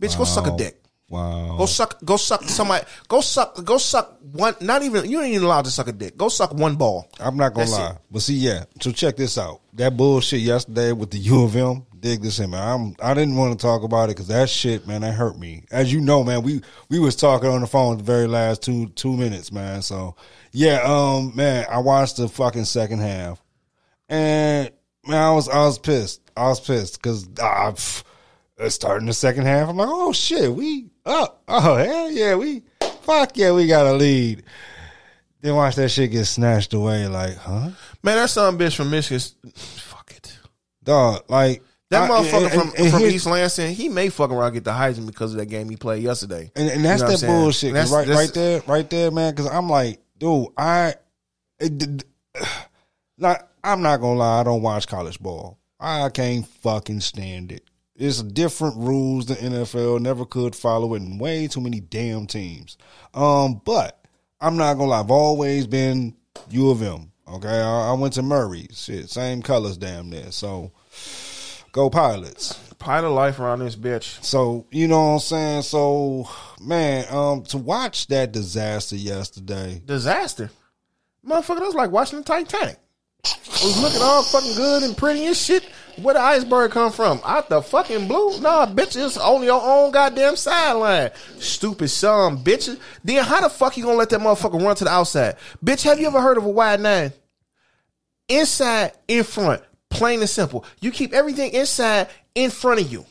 Bitch, 0.00 0.16
go 0.16 0.24
suck 0.24 0.46
a 0.46 0.56
dick. 0.56 0.80
Wow. 1.14 1.54
Go 1.58 1.66
suck. 1.66 2.04
Go 2.04 2.16
suck 2.16 2.42
somebody. 2.42 2.84
Go 3.06 3.20
suck. 3.20 3.64
Go 3.64 3.78
suck 3.78 4.18
one. 4.32 4.56
Not 4.60 4.82
even. 4.82 5.08
You 5.08 5.20
ain't 5.20 5.34
even 5.34 5.46
allowed 5.46 5.64
to 5.66 5.70
suck 5.70 5.86
a 5.86 5.92
dick. 5.92 6.16
Go 6.16 6.28
suck 6.28 6.52
one 6.52 6.74
ball. 6.74 7.08
I'm 7.20 7.36
not 7.36 7.54
gonna 7.54 7.66
That's 7.66 7.78
lie, 7.78 7.90
it. 7.90 7.98
but 8.10 8.20
see, 8.22 8.34
yeah. 8.34 8.64
So 8.80 8.90
check 8.90 9.16
this 9.16 9.38
out. 9.38 9.60
That 9.74 9.96
bullshit 9.96 10.40
yesterday 10.40 10.90
with 10.90 11.12
the 11.12 11.18
U 11.18 11.44
of 11.44 11.54
M. 11.54 11.86
Dig 12.00 12.20
this 12.20 12.40
in, 12.40 12.50
man. 12.50 12.68
I'm. 12.68 12.96
I 13.00 13.14
didn't 13.14 13.36
want 13.36 13.56
to 13.56 13.62
talk 13.64 13.84
about 13.84 14.06
it 14.10 14.16
because 14.16 14.26
that 14.26 14.50
shit, 14.50 14.88
man, 14.88 15.02
that 15.02 15.12
hurt 15.14 15.38
me. 15.38 15.62
As 15.70 15.92
you 15.92 16.00
know, 16.00 16.24
man, 16.24 16.42
we 16.42 16.62
we 16.88 16.98
was 16.98 17.14
talking 17.14 17.48
on 17.48 17.60
the 17.60 17.68
phone 17.68 17.98
the 17.98 18.02
very 18.02 18.26
last 18.26 18.62
two 18.62 18.88
two 18.88 19.16
minutes, 19.16 19.52
man. 19.52 19.82
So 19.82 20.16
yeah, 20.50 20.82
um, 20.84 21.30
man, 21.36 21.64
I 21.70 21.78
watched 21.78 22.16
the 22.16 22.28
fucking 22.28 22.64
second 22.64 22.98
half, 22.98 23.40
and 24.08 24.68
man, 25.06 25.22
I 25.22 25.30
was 25.30 25.48
I 25.48 25.58
was 25.64 25.78
pissed. 25.78 26.22
I 26.36 26.48
was 26.48 26.58
pissed 26.58 27.00
because 27.00 27.28
uh, 27.38 27.70
pff, 27.70 28.02
starting 28.68 29.06
the 29.06 29.12
second 29.12 29.44
half. 29.44 29.68
I'm 29.68 29.76
like, 29.76 29.88
oh 29.88 30.12
shit, 30.12 30.52
we 30.52 30.90
up. 31.06 31.42
Oh 31.48 31.76
hell 31.76 32.10
yeah, 32.10 32.34
we 32.34 32.62
fuck 33.02 33.36
yeah, 33.36 33.52
we 33.52 33.66
got 33.66 33.86
a 33.86 33.92
lead. 33.92 34.42
Then 35.40 35.54
watch 35.56 35.76
that 35.76 35.90
shit 35.90 36.10
get 36.10 36.24
snatched 36.24 36.72
away. 36.72 37.06
Like, 37.06 37.36
huh? 37.36 37.70
Man, 38.02 38.16
that 38.16 38.30
son 38.30 38.56
bitch 38.58 38.74
from 38.76 38.90
Michigan. 38.90 39.20
Fuck 39.54 40.12
it. 40.16 40.38
Dog, 40.82 41.24
like 41.28 41.62
That 41.90 42.10
I- 42.10 42.14
motherfucker 42.14 42.42
and- 42.44 42.52
from, 42.52 42.68
and- 42.70 42.78
and 42.78 42.90
from 42.90 43.02
East 43.02 43.26
Lansing, 43.26 43.74
he 43.74 43.88
may 43.90 44.08
fucking 44.08 44.34
around 44.34 44.54
get 44.54 44.64
the 44.64 44.70
Heisman 44.72 45.06
because 45.06 45.32
of 45.32 45.38
that 45.38 45.46
game 45.46 45.68
he 45.68 45.76
played 45.76 46.02
yesterday. 46.02 46.50
and, 46.56 46.68
and 46.70 46.84
that's 46.84 47.02
You 47.02 47.08
know 47.08 47.16
that 47.16 47.26
bullshit. 47.26 47.72
That's- 47.74 47.90
right, 47.92 48.06
that's- 48.06 48.26
right 48.26 48.34
there, 48.34 48.62
right 48.66 48.88
there, 48.90 49.10
man. 49.10 49.34
Because 49.34 49.50
I'm 49.50 49.68
like, 49.68 50.00
dude, 50.18 50.48
I, 50.56 50.94
it, 51.60 52.04
not, 53.18 53.46
I'm 53.64 53.82
not 53.82 54.00
gonna 54.00 54.18
lie. 54.18 54.40
I 54.40 54.44
don't 54.44 54.62
watch 54.62 54.86
college 54.86 55.18
ball. 55.20 55.58
I 55.78 56.08
can't 56.08 56.46
fucking 56.46 57.00
stand 57.00 57.52
it. 57.52 57.64
It's 57.96 58.22
different 58.22 58.76
rules 58.76 59.26
than 59.26 59.36
NFL. 59.36 60.00
Never 60.00 60.24
could 60.24 60.56
follow 60.56 60.94
it, 60.94 61.02
and 61.02 61.20
way 61.20 61.46
too 61.46 61.60
many 61.60 61.80
damn 61.80 62.26
teams. 62.26 62.76
Um, 63.12 63.60
but 63.64 64.04
I'm 64.40 64.56
not 64.56 64.74
gonna 64.74 64.90
lie. 64.90 65.00
I've 65.00 65.10
always 65.10 65.66
been 65.66 66.16
U 66.50 66.70
of 66.70 66.82
M. 66.82 67.12
Okay, 67.28 67.48
I, 67.48 67.90
I 67.90 67.92
went 67.92 68.14
to 68.14 68.22
Murray. 68.22 68.66
Shit, 68.72 69.10
same 69.10 69.42
colors, 69.42 69.76
damn 69.76 70.10
near. 70.10 70.30
So. 70.32 70.72
Go 71.74 71.90
pilots. 71.90 72.56
Pilot 72.78 73.10
life 73.10 73.40
around 73.40 73.58
this 73.58 73.74
bitch. 73.74 74.22
So 74.22 74.64
you 74.70 74.86
know 74.86 75.06
what 75.06 75.12
I'm 75.14 75.18
saying. 75.18 75.62
So 75.62 76.28
man, 76.60 77.04
um, 77.10 77.42
to 77.46 77.58
watch 77.58 78.06
that 78.06 78.30
disaster 78.30 78.94
yesterday. 78.94 79.82
Disaster. 79.84 80.50
Motherfucker, 81.26 81.58
that 81.58 81.66
was 81.66 81.74
like 81.74 81.90
watching 81.90 82.20
the 82.20 82.24
Titanic. 82.24 82.78
It 83.24 83.64
was 83.64 83.82
looking 83.82 84.02
all 84.02 84.22
fucking 84.22 84.54
good 84.54 84.84
and 84.84 84.96
pretty 84.96 85.26
and 85.26 85.36
shit. 85.36 85.68
Where 86.02 86.14
the 86.14 86.20
iceberg 86.20 86.72
come 86.72 86.90
from? 86.90 87.20
Out 87.24 87.48
the 87.48 87.62
fucking 87.62 88.08
blue? 88.08 88.40
Nah, 88.40 88.66
bitch, 88.66 89.02
it's 89.02 89.16
on 89.16 89.44
your 89.44 89.60
own 89.62 89.92
goddamn 89.92 90.36
sideline. 90.36 91.10
Stupid 91.38 91.88
son, 91.88 92.38
bitches. 92.38 92.78
Then 93.02 93.24
how 93.24 93.40
the 93.40 93.48
fuck 93.48 93.76
you 93.76 93.84
gonna 93.84 93.96
let 93.96 94.10
that 94.10 94.20
motherfucker 94.20 94.62
run 94.62 94.76
to 94.76 94.84
the 94.84 94.90
outside? 94.90 95.36
Bitch, 95.64 95.82
have 95.84 96.00
you 96.00 96.06
ever 96.06 96.20
heard 96.20 96.36
of 96.36 96.44
a 96.44 96.48
wide 96.48 96.80
nine? 96.80 97.12
Inside, 98.28 98.92
in 99.06 99.24
front. 99.24 99.62
Plain 99.90 100.20
and 100.20 100.28
simple. 100.28 100.64
You 100.80 100.90
keep 100.90 101.12
everything 101.12 101.52
inside, 101.52 102.08
in 102.34 102.50
front 102.50 102.80
of 102.80 102.90
you. 102.90 103.06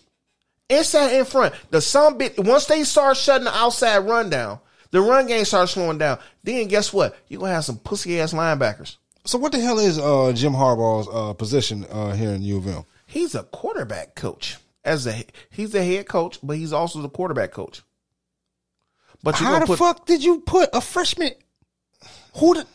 Inside, 0.69 1.13
in 1.13 1.25
front. 1.25 1.53
The 1.69 1.79
some 1.79 2.17
bit 2.17 2.37
once 2.37 2.65
they 2.65 2.83
start 2.83 3.15
shutting 3.15 3.45
the 3.45 3.55
outside 3.55 3.99
run 3.99 4.29
down, 4.29 4.59
the 4.91 5.01
run 5.01 5.27
game 5.27 5.45
starts 5.45 5.71
slowing 5.73 5.97
down. 5.97 6.19
Then 6.43 6.67
guess 6.67 6.91
what? 6.91 7.15
You're 7.27 7.39
gonna 7.39 7.53
have 7.53 7.65
some 7.65 7.77
pussy 7.77 8.19
ass 8.19 8.33
linebackers. 8.33 8.97
So 9.25 9.37
what 9.37 9.51
the 9.53 9.59
hell 9.59 9.79
is 9.79 9.97
uh, 9.97 10.33
Jim 10.35 10.53
Harbaugh's 10.53 11.07
uh, 11.11 11.33
position 11.33 11.85
uh, 11.89 12.11
here 12.13 12.31
in 12.31 12.41
U 12.41 12.57
of 12.57 12.67
M? 12.67 12.83
He's 13.05 13.35
a 13.35 13.43
quarterback 13.43 14.15
coach. 14.15 14.57
As 14.83 15.07
a 15.07 15.23
he's 15.49 15.71
the 15.71 15.81
head 15.83 16.07
coach, 16.09 16.39
but 16.43 16.57
he's 16.57 16.73
also 16.73 17.01
the 17.01 17.07
quarterback 17.09 17.51
coach. 17.51 17.83
But 19.23 19.35
How 19.35 19.59
the 19.59 19.65
put 19.65 19.79
fuck 19.79 20.05
did 20.05 20.21
you 20.21 20.41
put 20.41 20.69
a 20.73 20.81
freshman 20.81 21.31
who 22.35 22.55
the 22.55 22.67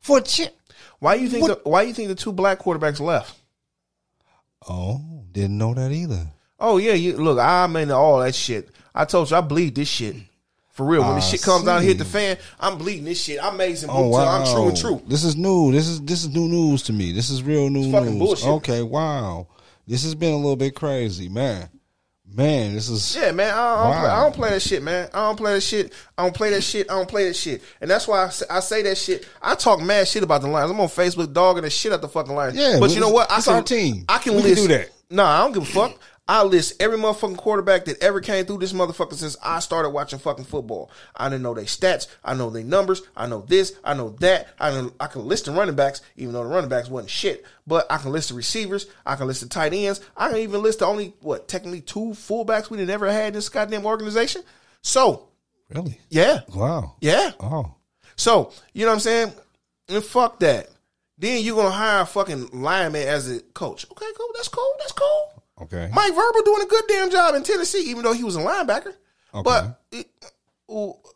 for 0.00 0.18
a 0.18 0.20
chip? 0.20 0.54
why 0.98 1.14
you 1.14 1.28
think 1.30 1.42
what- 1.48 1.64
the, 1.64 1.70
why 1.70 1.82
you 1.82 1.94
think 1.94 2.08
the 2.08 2.14
two 2.14 2.32
black 2.32 2.58
quarterbacks 2.58 3.00
left? 3.00 3.34
Oh, 4.68 5.24
didn't 5.32 5.56
know 5.56 5.72
that 5.72 5.90
either. 5.90 6.26
Oh 6.60 6.76
yeah, 6.76 6.92
you 6.92 7.16
look, 7.16 7.38
I'm 7.38 7.74
into 7.76 7.96
all 7.96 8.20
that 8.20 8.34
shit. 8.34 8.68
I 8.94 9.06
told 9.06 9.30
you 9.30 9.36
I 9.38 9.40
bleed 9.40 9.74
this 9.74 9.88
shit. 9.88 10.16
For 10.72 10.86
real. 10.86 11.02
When 11.02 11.10
the 11.10 11.16
ah, 11.16 11.20
shit 11.20 11.42
comes 11.42 11.64
down, 11.64 11.82
hit 11.82 11.98
the 11.98 12.04
fan, 12.06 12.38
I'm 12.58 12.78
bleeding 12.78 13.04
this 13.04 13.22
shit. 13.22 13.38
I'm 13.42 13.54
amazing. 13.54 13.90
Oh 13.92 14.08
wow, 14.08 14.40
I'm 14.40 14.46
true 14.46 14.68
and 14.68 14.76
true. 14.76 15.02
This 15.06 15.22
is 15.22 15.36
new. 15.36 15.70
This 15.70 15.86
is 15.86 16.00
this 16.00 16.24
is 16.24 16.30
new 16.30 16.48
news 16.48 16.82
to 16.84 16.94
me. 16.94 17.12
This 17.12 17.28
is 17.28 17.42
real 17.42 17.68
new 17.68 17.82
It's 17.82 17.92
fucking 17.92 18.18
news. 18.18 18.18
bullshit. 18.18 18.48
Okay, 18.48 18.82
wow. 18.82 19.48
This 19.86 20.02
has 20.04 20.14
been 20.14 20.32
a 20.32 20.36
little 20.36 20.56
bit 20.56 20.74
crazy, 20.74 21.28
man. 21.28 21.68
Man, 22.34 22.72
this 22.72 22.88
is 22.88 23.14
Yeah, 23.14 23.32
man. 23.32 23.52
I, 23.52 23.58
I, 23.58 23.82
don't 23.82 23.90
Wow. 23.90 24.00
play, 24.00 24.10
I 24.10 24.22
don't 24.22 24.34
play 24.34 24.50
that 24.50 24.62
shit, 24.62 24.82
man. 24.82 25.10
I 25.12 25.26
don't 25.26 25.36
play 25.36 25.52
that 25.52 25.60
shit. 25.60 25.92
I 26.16 26.22
don't 26.22 26.34
play 26.34 26.50
that 26.50 26.62
shit. 26.62 26.90
I 26.90 26.94
don't 26.94 27.08
play 27.08 27.28
that 27.28 27.36
shit. 27.36 27.62
And 27.80 27.90
that's 27.90 28.08
why 28.08 28.24
I 28.24 28.28
say, 28.30 28.46
I 28.48 28.60
say 28.60 28.82
that 28.82 28.96
shit. 28.96 29.28
I 29.42 29.54
talk 29.54 29.80
mad 29.82 30.08
shit 30.08 30.22
about 30.22 30.40
the 30.40 30.48
Lions. 30.48 30.70
I'm 30.70 30.80
on 30.80 30.88
Facebook 30.88 31.34
dogging 31.34 31.64
the 31.64 31.70
shit 31.70 31.92
out 31.92 32.00
the 32.00 32.08
fucking 32.08 32.34
Lions. 32.34 32.56
Yeah, 32.56 32.78
but 32.80 32.94
you 32.94 33.00
know 33.00 33.10
what? 33.10 33.30
I 33.30 33.36
it's 33.36 33.48
our 33.48 33.62
team. 33.62 34.06
I 34.08 34.16
can 34.16 34.34
We 34.36 34.42
can 34.42 34.54
do 34.54 34.68
that. 34.68 34.88
Nah, 35.10 35.26
I 35.26 35.38
don't 35.40 35.52
give 35.52 35.62
a 35.64 35.66
fuck. 35.66 35.98
I 36.28 36.44
list 36.44 36.80
every 36.80 36.98
motherfucking 36.98 37.36
quarterback 37.36 37.84
that 37.86 38.00
ever 38.00 38.20
came 38.20 38.44
through 38.44 38.58
this 38.58 38.72
motherfucker 38.72 39.14
since 39.14 39.36
I 39.42 39.58
started 39.58 39.90
watching 39.90 40.20
fucking 40.20 40.44
football. 40.44 40.90
I 41.16 41.28
didn't 41.28 41.42
know 41.42 41.52
their 41.52 41.64
stats. 41.64 42.06
I 42.24 42.34
know 42.34 42.48
their 42.48 42.62
numbers. 42.62 43.02
I 43.16 43.26
know 43.26 43.40
this. 43.40 43.74
I 43.82 43.94
know 43.94 44.10
that. 44.20 44.48
I 44.60 44.70
know, 44.70 44.92
I 45.00 45.08
can 45.08 45.26
list 45.26 45.46
the 45.46 45.52
running 45.52 45.74
backs, 45.74 46.00
even 46.16 46.32
though 46.32 46.44
the 46.44 46.48
running 46.48 46.70
backs 46.70 46.88
wasn't 46.88 47.10
shit. 47.10 47.44
But 47.66 47.90
I 47.90 47.98
can 47.98 48.12
list 48.12 48.28
the 48.28 48.36
receivers. 48.36 48.86
I 49.04 49.16
can 49.16 49.26
list 49.26 49.40
the 49.40 49.48
tight 49.48 49.72
ends. 49.74 50.00
I 50.16 50.28
can 50.28 50.38
even 50.38 50.62
list 50.62 50.78
the 50.78 50.86
only 50.86 51.14
what 51.20 51.48
technically 51.48 51.80
two 51.80 52.10
fullbacks 52.10 52.70
we 52.70 52.82
never 52.84 53.10
had 53.10 53.28
in 53.28 53.34
this 53.34 53.48
goddamn 53.48 53.84
organization. 53.84 54.42
So 54.80 55.28
really 55.70 55.98
yeah, 56.08 56.40
wow. 56.54 56.94
yeah. 57.00 57.32
Oh, 57.40 57.74
So 58.14 58.52
you 58.72 58.84
know 58.84 58.92
what 58.92 58.94
I'm 58.94 59.00
saying? 59.00 59.32
And 59.88 60.04
fuck 60.04 60.38
that. 60.38 60.68
Then 61.18 61.42
you 61.42 61.56
gonna 61.56 61.70
hire 61.70 62.02
a 62.02 62.06
fucking 62.06 62.50
lineman 62.52 63.06
as 63.06 63.30
a 63.30 63.40
coach. 63.40 63.86
Okay, 63.90 64.06
cool. 64.16 64.28
That's 64.34 64.48
cool. 64.48 64.74
That's 64.78 64.92
cool. 64.92 65.41
Okay. 65.62 65.90
Mike 65.92 66.12
Vrabel 66.12 66.44
doing 66.44 66.62
a 66.62 66.66
good 66.66 66.84
damn 66.88 67.10
job 67.10 67.34
in 67.34 67.42
Tennessee, 67.42 67.90
even 67.90 68.02
though 68.02 68.12
he 68.12 68.24
was 68.24 68.36
a 68.36 68.40
linebacker. 68.40 68.94
Okay. 69.34 69.42
But 69.44 69.80
it, 69.92 70.08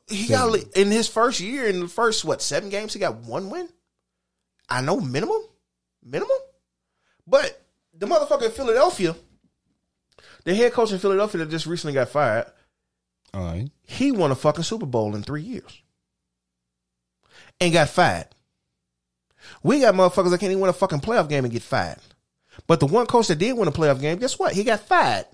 he 0.09 0.29
got 0.29 0.55
in 0.77 0.91
his 0.91 1.09
first 1.09 1.41
year, 1.41 1.67
in 1.67 1.81
the 1.81 1.89
first 1.89 2.25
what 2.25 2.43
seven 2.43 2.69
games, 2.71 2.93
he 2.93 3.01
got 3.01 3.17
one 3.17 3.51
win. 3.51 3.69
I 4.69 4.81
know 4.81 5.01
minimum, 5.01 5.43
minimum. 6.05 6.37
But 7.27 7.61
the 7.93 8.07
motherfucker 8.07 8.47
in 8.47 8.51
Philadelphia, 8.53 9.17
the 10.45 10.55
head 10.55 10.73
coach 10.73 10.93
in 10.93 10.99
Philadelphia 10.99 11.41
that 11.45 11.51
just 11.51 11.67
recently 11.67 11.95
got 11.95 12.09
fired, 12.09 12.47
All 13.35 13.43
right. 13.45 13.71
he 13.83 14.13
won 14.13 14.31
a 14.31 14.37
fucking 14.37 14.65
Super 14.65 14.87
Bowl 14.87 15.15
in 15.17 15.23
three 15.23 15.43
years 15.43 15.83
and 17.61 17.73
got 17.73 17.89
fired. 17.89 18.29
We 19.63 19.81
got 19.81 19.95
motherfuckers 19.95 20.31
that 20.31 20.39
can't 20.41 20.51
even 20.51 20.61
win 20.61 20.71
a 20.71 20.75
fucking 20.75 21.01
playoff 21.01 21.29
game 21.29 21.45
and 21.45 21.53
get 21.53 21.63
fired. 21.63 21.99
But 22.67 22.81
the 22.81 22.87
one 22.87 23.07
coach 23.07 23.29
that 23.29 23.37
did 23.37 23.57
win 23.57 23.69
a 23.69 23.73
playoff 23.73 24.01
game, 24.01 24.19
guess 24.19 24.39
what? 24.39 24.53
He 24.53 24.65
got 24.65 24.81
fired. 24.81 25.27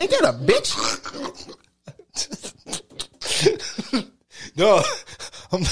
Ain't 0.00 0.10
that 0.10 0.24
a 0.24 0.32
bitch? 0.32 0.72
No, 4.54 4.82
I'm, 5.50 5.62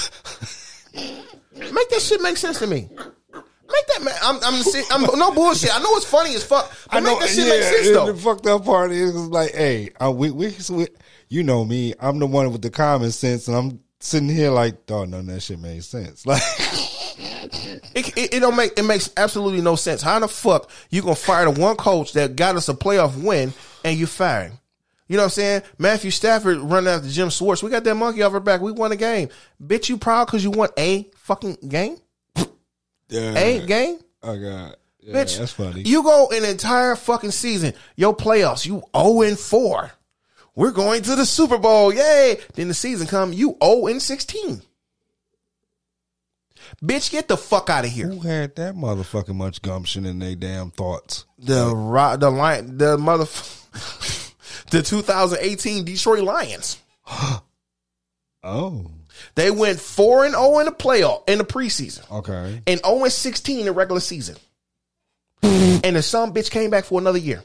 Make 1.73 1.89
that 1.89 2.01
shit 2.01 2.21
make 2.21 2.37
sense 2.37 2.59
to 2.59 2.67
me. 2.67 2.89
Make 2.91 3.87
that 3.87 4.03
man. 4.03 4.13
I'm, 4.21 4.39
I'm, 4.43 5.05
I'm 5.05 5.19
no 5.19 5.31
bullshit. 5.31 5.73
I 5.73 5.79
know 5.79 5.95
it's 5.95 6.05
funny 6.05 6.35
as 6.35 6.43
fuck. 6.43 6.71
But 6.91 7.03
make 7.03 7.19
that 7.19 7.29
shit 7.29 7.47
make 7.47 7.63
sense 7.63 7.89
though. 7.89 8.11
The 8.11 8.17
fucked 8.17 8.47
up 8.47 8.65
part 8.65 8.91
is 8.91 9.15
like, 9.15 9.51
hey, 9.51 9.91
uh, 10.03 10.11
we, 10.11 10.31
we, 10.31 10.53
we, 10.69 10.87
you 11.29 11.43
know 11.43 11.63
me. 11.63 11.93
I'm 11.99 12.19
the 12.19 12.27
one 12.27 12.51
with 12.51 12.61
the 12.61 12.69
common 12.69 13.11
sense, 13.11 13.47
and 13.47 13.55
I'm 13.55 13.79
sitting 13.99 14.29
here 14.29 14.49
like, 14.49 14.79
oh, 14.89 15.05
no, 15.05 15.21
that 15.21 15.41
shit 15.41 15.59
made 15.59 15.83
sense. 15.83 16.25
Like, 16.31 16.41
It, 17.95 18.17
it, 18.17 18.33
it 18.35 18.39
don't 18.39 18.55
make 18.55 18.77
it 18.77 18.83
makes 18.83 19.11
absolutely 19.17 19.61
no 19.61 19.75
sense. 19.75 20.01
How 20.01 20.19
the 20.19 20.27
fuck 20.27 20.69
you 20.89 21.01
gonna 21.01 21.15
fire 21.15 21.51
the 21.51 21.59
one 21.59 21.75
coach 21.75 22.13
that 22.13 22.35
got 22.35 22.55
us 22.55 22.69
a 22.69 22.73
playoff 22.73 23.21
win 23.21 23.53
and 23.83 23.97
you 23.97 24.07
fire 24.07 24.49
him? 24.49 24.57
You 25.07 25.17
know 25.17 25.23
what 25.23 25.27
I'm 25.27 25.31
saying? 25.31 25.61
Matthew 25.77 26.09
Stafford 26.09 26.59
running 26.59 26.87
after 26.87 27.09
Jim 27.09 27.29
Schwartz. 27.29 27.61
We 27.61 27.69
got 27.69 27.83
that 27.83 27.95
monkey 27.95 28.21
off 28.21 28.33
our 28.33 28.39
back. 28.39 28.61
We 28.61 28.71
won 28.71 28.93
a 28.93 28.95
game. 28.95 29.27
Bitch, 29.61 29.89
you 29.89 29.97
proud 29.97 30.25
because 30.25 30.43
you 30.43 30.51
won 30.51 30.69
a 30.77 31.09
fucking 31.17 31.57
game? 31.67 31.97
yeah, 33.09 33.37
A 33.37 33.65
game? 33.65 33.99
Oh 34.23 34.39
god, 34.39 34.77
yeah, 35.01 35.13
Bitch, 35.13 35.37
that's 35.37 35.51
funny. 35.51 35.81
You 35.81 36.03
go 36.03 36.29
an 36.29 36.45
entire 36.45 36.95
fucking 36.95 37.31
season, 37.31 37.73
your 37.95 38.15
playoffs, 38.15 38.65
you 38.65 38.83
0 38.95 39.21
and 39.23 39.37
4. 39.37 39.91
We're 40.55 40.71
going 40.71 41.01
to 41.03 41.15
the 41.15 41.25
Super 41.25 41.57
Bowl. 41.57 41.93
Yay. 41.93 42.39
Then 42.55 42.67
the 42.67 42.73
season 42.73 43.07
come, 43.07 43.33
you 43.33 43.57
0 43.63 43.87
and 43.87 44.01
16. 44.01 44.61
Bitch, 46.83 47.11
get 47.11 47.27
the 47.27 47.37
fuck 47.37 47.69
out 47.69 47.85
of 47.85 47.91
here. 47.91 48.07
Who 48.07 48.19
had 48.21 48.55
that 48.55 48.75
motherfucking 48.75 49.35
much 49.35 49.61
gumption 49.61 50.05
in 50.05 50.19
their 50.19 50.35
damn 50.35 50.71
thoughts? 50.71 51.25
The 51.39 51.73
ro- 51.75 52.17
the 52.17 52.29
lion 52.29 52.77
the 52.77 52.97
mother 52.97 53.25
the 54.71 54.81
2018 54.81 55.85
Detroit 55.85 56.23
Lions. 56.23 56.77
Oh, 58.43 58.89
They 59.35 59.51
went 59.51 59.79
4 59.79 60.25
and 60.25 60.33
0 60.33 60.59
in 60.59 60.65
the 60.65 60.71
playoff 60.71 61.29
in 61.29 61.37
the 61.37 61.43
preseason 61.43 62.09
okay. 62.11 62.61
and 62.65 62.79
0 62.83 63.03
and 63.03 63.13
16 63.13 63.59
in 63.59 63.65
the 63.65 63.71
regular 63.71 63.99
season. 64.01 64.35
and 65.43 65.95
the 65.95 66.01
some 66.01 66.33
bitch 66.33 66.49
came 66.49 66.71
back 66.71 66.85
for 66.85 66.99
another 66.99 67.19
year. 67.19 67.43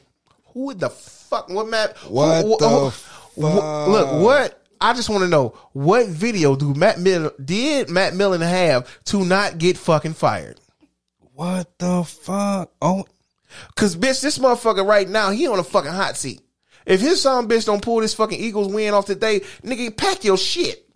Who 0.53 0.73
the 0.73 0.89
fuck 0.89 1.49
what 1.49 1.67
Matt 1.67 1.95
What 2.09 2.43
who- 2.45 2.57
the 2.57 2.67
who- 2.69 2.89
fuck? 2.89 3.31
wh- 3.35 3.87
Look, 3.89 4.21
what 4.23 4.66
I 4.81 4.93
just 4.93 5.09
want 5.09 5.23
to 5.23 5.29
know 5.29 5.55
what 5.73 6.07
video 6.07 6.55
do 6.55 6.73
Matt 6.73 6.99
Millen 6.99 7.31
did 7.43 7.89
Matt 7.89 8.15
Millen 8.15 8.41
have 8.41 8.87
to 9.05 9.23
not 9.25 9.57
get 9.57 9.77
fucking 9.77 10.13
fired? 10.13 10.59
What 11.33 11.77
the 11.79 12.03
fuck? 12.03 12.71
Oh, 12.81 13.05
Cause 13.75 13.95
bitch, 13.95 14.21
this 14.21 14.37
motherfucker 14.39 14.85
right 14.85 15.07
now, 15.07 15.31
he 15.31 15.47
on 15.47 15.57
a 15.59 15.63
fucking 15.63 15.91
hot 15.91 16.17
seat. 16.17 16.41
If 16.85 16.99
his 17.01 17.21
son 17.21 17.47
bitch 17.47 17.65
don't 17.65 17.81
pull 17.81 18.01
this 18.01 18.13
fucking 18.13 18.39
Eagles 18.39 18.71
win 18.73 18.93
off 18.93 19.05
today, 19.05 19.41
nigga, 19.63 19.95
pack 19.95 20.23
your 20.23 20.37
shit. 20.37 20.87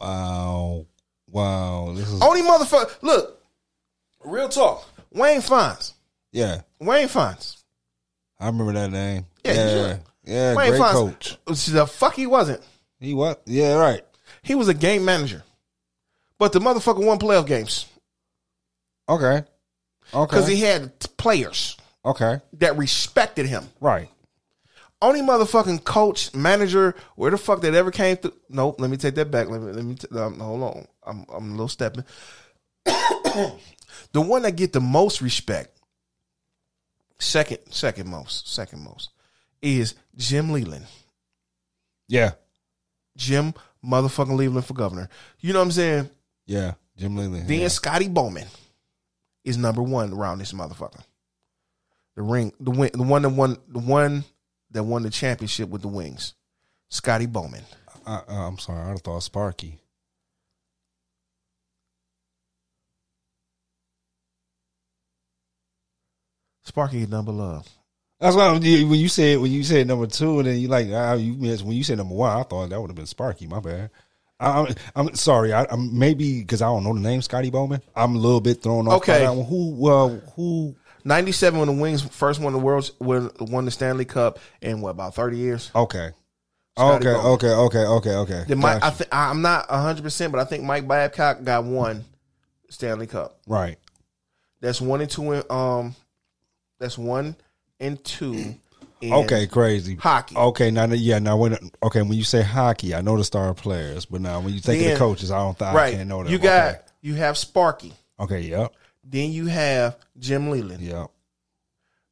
wow, 0.00 0.86
wow. 1.30 1.92
This 1.94 2.08
is 2.10 2.20
Only 2.22 2.42
motherfucker. 2.42 2.90
Look, 3.02 3.40
real 4.24 4.48
talk. 4.48 4.86
Wayne 5.12 5.40
Fontes. 5.40 5.94
yeah. 6.32 6.62
Wayne 6.80 7.08
Fontes. 7.08 7.62
I 8.38 8.46
remember 8.46 8.72
that 8.74 8.90
name. 8.90 9.26
Yeah, 9.44 9.52
Yeah, 9.52 9.70
sure. 9.70 10.00
yeah. 10.24 10.54
Wayne 10.54 10.70
great 10.70 10.80
coach. 10.82 11.38
The 11.46 11.86
fuck 11.86 12.14
he 12.14 12.26
wasn't. 12.26 12.62
He 13.00 13.14
what? 13.14 13.42
Yeah, 13.46 13.74
right. 13.74 14.02
He 14.42 14.54
was 14.54 14.68
a 14.68 14.74
game 14.74 15.04
manager. 15.04 15.42
But 16.38 16.52
the 16.52 16.60
motherfucker 16.60 17.04
won 17.04 17.18
playoff 17.18 17.46
games 17.46 17.86
Okay, 19.08 19.42
okay. 20.14 20.26
because 20.30 20.46
he 20.46 20.60
had 20.60 20.98
t- 21.00 21.08
players 21.16 21.76
okay, 22.04 22.40
that 22.54 22.76
respected 22.76 23.46
him. 23.46 23.64
right. 23.80 24.08
Only 25.00 25.20
motherfucking 25.22 25.84
coach, 25.84 26.34
manager, 26.34 26.94
where 27.14 27.30
the 27.30 27.38
fuck 27.38 27.60
that 27.60 27.72
ever 27.74 27.92
came 27.92 28.16
through. 28.16 28.34
Nope, 28.48 28.80
let 28.80 28.90
me 28.90 28.96
take 28.96 29.14
that 29.14 29.30
back. 29.30 29.48
Let 29.48 29.60
me 29.62 29.72
let 29.72 29.84
me 29.84 29.94
t- 29.94 30.08
um, 30.18 30.40
hold 30.40 30.62
on. 30.62 30.86
I'm 31.06 31.24
I'm 31.32 31.48
a 31.48 31.52
little 31.52 31.68
stepping. 31.68 32.04
the 32.84 33.52
one 34.20 34.42
that 34.42 34.56
get 34.56 34.72
the 34.72 34.80
most 34.80 35.22
respect, 35.22 35.78
second 37.20 37.58
second 37.70 38.08
most, 38.08 38.52
second 38.52 38.82
most, 38.82 39.10
is 39.62 39.94
Jim 40.16 40.50
Leyland. 40.50 40.86
Yeah, 42.08 42.32
Jim 43.18 43.52
motherfucking 43.84 44.36
Leyland 44.36 44.64
for 44.64 44.72
governor. 44.74 45.10
You 45.40 45.52
know 45.52 45.58
what 45.58 45.66
I'm 45.66 45.72
saying? 45.72 46.10
yeah. 46.46 46.74
Jim 46.96 47.16
Leyland. 47.16 47.46
Then 47.46 47.60
yeah. 47.60 47.68
Scotty 47.68 48.08
Bowman 48.08 48.48
is 49.44 49.56
number 49.56 49.82
one 49.82 50.12
around 50.12 50.38
this 50.38 50.52
motherfucker. 50.52 51.00
The 52.16 52.22
ring, 52.22 52.52
the 52.58 52.72
win, 52.72 52.90
the 52.92 53.04
one 53.04 53.22
that 53.22 53.28
won, 53.28 53.56
the 53.68 53.78
one 53.78 54.24
that 54.72 54.82
won 54.82 55.04
the 55.04 55.10
championship 55.10 55.68
with 55.68 55.82
the 55.82 55.88
Wings, 55.88 56.34
Scotty 56.90 57.26
Bowman. 57.26 57.62
I, 58.04 58.22
I'm 58.28 58.58
sorry, 58.58 58.92
I 58.92 58.96
thought 58.96 59.22
Sparky. 59.22 59.78
Sparky 66.64 67.02
is 67.02 67.08
number 67.08 67.30
love. 67.30 67.68
That's 68.20 68.34
why 68.34 68.50
when 68.50 68.62
you 68.62 69.08
said 69.08 69.38
when 69.38 69.52
you 69.52 69.62
said 69.62 69.86
number 69.86 70.06
two, 70.06 70.40
and 70.40 70.48
then 70.48 70.58
you 70.58 70.68
like 70.68 70.88
ah, 70.92 71.14
you 71.14 71.34
missed 71.34 71.64
when 71.64 71.76
you 71.76 71.84
said 71.84 71.98
number 71.98 72.14
one. 72.14 72.36
I 72.36 72.42
thought 72.42 72.68
that 72.70 72.80
would 72.80 72.90
have 72.90 72.96
been 72.96 73.06
Sparky. 73.06 73.46
My 73.46 73.60
bad. 73.60 73.90
I'm, 74.40 74.74
I'm 74.94 75.14
sorry. 75.14 75.52
I, 75.52 75.66
I'm 75.68 75.98
maybe 75.98 76.40
because 76.40 76.62
I 76.62 76.66
don't 76.66 76.84
know 76.84 76.94
the 76.94 77.00
name 77.00 77.22
Scotty 77.22 77.50
Bowman. 77.50 77.82
I'm 77.94 78.14
a 78.14 78.18
little 78.18 78.40
bit 78.40 78.62
thrown 78.62 78.86
off. 78.86 78.98
Okay. 78.98 79.24
Who? 79.24 79.88
Uh, 79.88 80.08
who? 80.36 80.76
Ninety 81.04 81.32
seven 81.32 81.60
when 81.60 81.68
the 81.68 81.80
Wings 81.80 82.02
first 82.02 82.40
won 82.40 82.52
the 82.52 82.58
world, 82.58 82.90
won 82.98 83.30
won 83.40 83.64
the 83.64 83.70
Stanley 83.70 84.04
Cup 84.04 84.38
in 84.60 84.80
what 84.80 84.90
about 84.90 85.14
thirty 85.14 85.38
years? 85.38 85.70
Okay. 85.74 86.10
Scotty 86.76 87.08
okay, 87.08 87.16
Bowman. 87.16 87.32
okay. 87.32 87.48
Okay. 87.48 87.84
Okay. 87.84 88.14
Okay. 88.14 88.44
Then 88.46 88.58
Mike, 88.58 88.82
I 88.82 88.90
th- 88.90 89.08
I'm 89.10 89.42
not 89.42 89.68
hundred 89.70 90.02
percent, 90.02 90.32
but 90.32 90.40
I 90.40 90.44
think 90.44 90.64
Mike 90.64 90.86
Babcock 90.86 91.42
got 91.42 91.64
one 91.64 92.04
Stanley 92.68 93.06
Cup. 93.06 93.38
right. 93.46 93.78
That's 94.60 94.80
one 94.80 95.00
and 95.00 95.10
two. 95.10 95.32
In, 95.32 95.42
um, 95.50 95.94
that's 96.80 96.98
one 96.98 97.36
and 97.80 98.02
two. 98.04 98.56
In 99.00 99.12
Okay. 99.12 99.46
Crazy. 99.46 99.94
hockey. 99.94 100.34
Okay. 100.36 100.70
Now, 100.72 100.86
yeah. 100.86 101.20
Now, 101.20 101.36
when 101.36 101.56
okay, 101.84 102.02
when 102.02 102.14
you 102.14 102.24
say 102.24 102.42
hockey, 102.42 102.94
I 102.94 103.00
know 103.00 103.16
the 103.16 103.22
star 103.22 103.54
players, 103.54 104.04
but 104.06 104.20
now 104.20 104.40
when 104.40 104.52
you 104.52 104.60
think 104.60 104.84
of 104.84 104.92
the 104.92 104.96
coaches, 104.96 105.30
I 105.30 105.38
don't 105.38 105.56
think 105.56 105.72
I 105.72 105.92
can't 105.92 106.08
know 106.08 106.24
that. 106.24 106.30
You 106.30 106.38
got 106.38 106.68
okay. 106.74 106.80
you 107.02 107.14
have 107.14 107.38
Sparky. 107.38 107.92
okay. 108.18 108.40
Yep. 108.40 108.74
Then 109.04 109.30
you 109.30 109.46
have 109.46 109.96
Jim 110.18 110.50
Leyland. 110.50 110.80
Yep. 110.82 111.10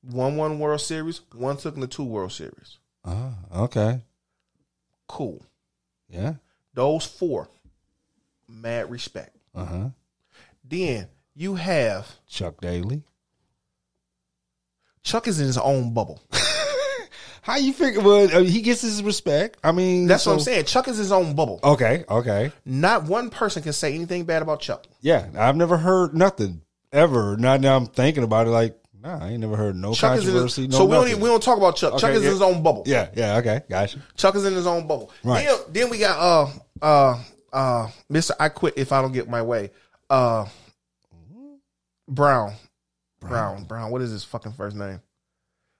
One 0.02 0.36
one 0.36 0.60
World 0.60 0.80
Series. 0.80 1.22
One 1.34 1.56
took 1.56 1.74
in 1.74 1.80
the 1.80 1.88
two 1.88 2.04
World 2.04 2.30
Series. 2.30 2.78
Uh, 3.04 3.30
okay. 3.54 4.00
Cool. 5.08 5.44
Yeah. 6.08 6.34
Those 6.74 7.04
four, 7.04 7.48
mad 8.48 8.90
respect. 8.90 9.36
Uh 9.54 9.64
huh. 9.64 9.88
Then 10.62 11.08
you 11.34 11.56
have 11.56 12.08
Chuck 12.28 12.60
Daly. 12.60 13.02
Chuck 15.06 15.28
is 15.28 15.38
in 15.38 15.46
his 15.46 15.56
own 15.56 15.94
bubble. 15.94 16.20
How 17.42 17.56
you 17.58 17.72
figure? 17.72 18.00
Well, 18.00 18.28
I 18.34 18.40
mean, 18.40 18.50
he 18.50 18.60
gets 18.60 18.80
his 18.80 19.04
respect. 19.04 19.58
I 19.62 19.70
mean, 19.70 20.08
That's 20.08 20.26
what 20.26 20.32
I'm 20.32 20.40
saying. 20.40 20.64
Chuck 20.64 20.88
is 20.88 20.96
his 20.98 21.12
own 21.12 21.36
bubble. 21.36 21.60
Okay, 21.62 22.04
okay, 22.10 22.50
Not 22.64 23.04
one 23.04 23.30
person 23.30 23.62
can 23.62 23.72
say 23.72 23.94
anything 23.94 24.24
bad 24.24 24.42
about 24.42 24.58
Chuck. 24.60 24.84
yeah. 25.00 25.28
I've 25.38 25.54
never 25.54 25.76
heard 25.76 26.12
nothing 26.12 26.62
ever. 26.92 27.36
Not 27.36 27.60
now. 27.60 27.76
I'm 27.76 27.86
thinking 27.86 28.24
about 28.24 28.48
it. 28.48 28.50
Like, 28.50 28.76
nah, 29.00 29.24
I 29.24 29.28
ain't 29.28 29.38
never 29.40 29.54
heard 29.54 29.76
no 29.76 29.94
Chuck 29.94 30.18
is 30.18 30.24
controversy. 30.24 30.62
his, 30.62 30.72
no 30.72 30.78
so 30.78 30.84
we 30.86 31.12
don't, 31.12 31.20
we 31.20 31.28
don't 31.28 31.40
talk 31.42 31.56
about 31.56 31.76
Chuck. 31.76 31.92
Chuck 32.00 32.10
Okay, 32.10 32.16
is 32.18 32.24
in 32.24 32.30
his 32.32 32.42
own 32.42 32.64
bubble. 32.64 32.82
yeah, 32.84 33.08
yeah. 33.14 33.36
Okay, 33.36 33.60
gotcha. 33.70 34.00
Chuck 34.16 34.34
is 34.34 34.44
in 34.44 34.54
his 34.54 34.66
own 34.66 34.88
bubble. 34.88 35.12
Right. 35.22 35.46
Then, 35.46 35.58
then 35.84 35.90
we 35.90 35.98
got 35.98 36.18
uh 36.18 36.50
uh 36.82 37.22
uh 37.52 37.88
Mr. 38.10 38.32
I 38.40 38.48
quit 38.48 38.74
if 38.76 38.90
I 38.90 39.00
don't 39.02 39.12
get 39.12 39.28
my 39.28 39.42
way. 39.42 39.70
Uh 40.10 40.46
Brown. 42.08 42.54
Brown. 43.28 43.64
Brown. 43.64 43.90
What 43.90 44.02
is 44.02 44.10
his 44.10 44.24
fucking 44.24 44.52
first 44.52 44.76
name? 44.76 45.00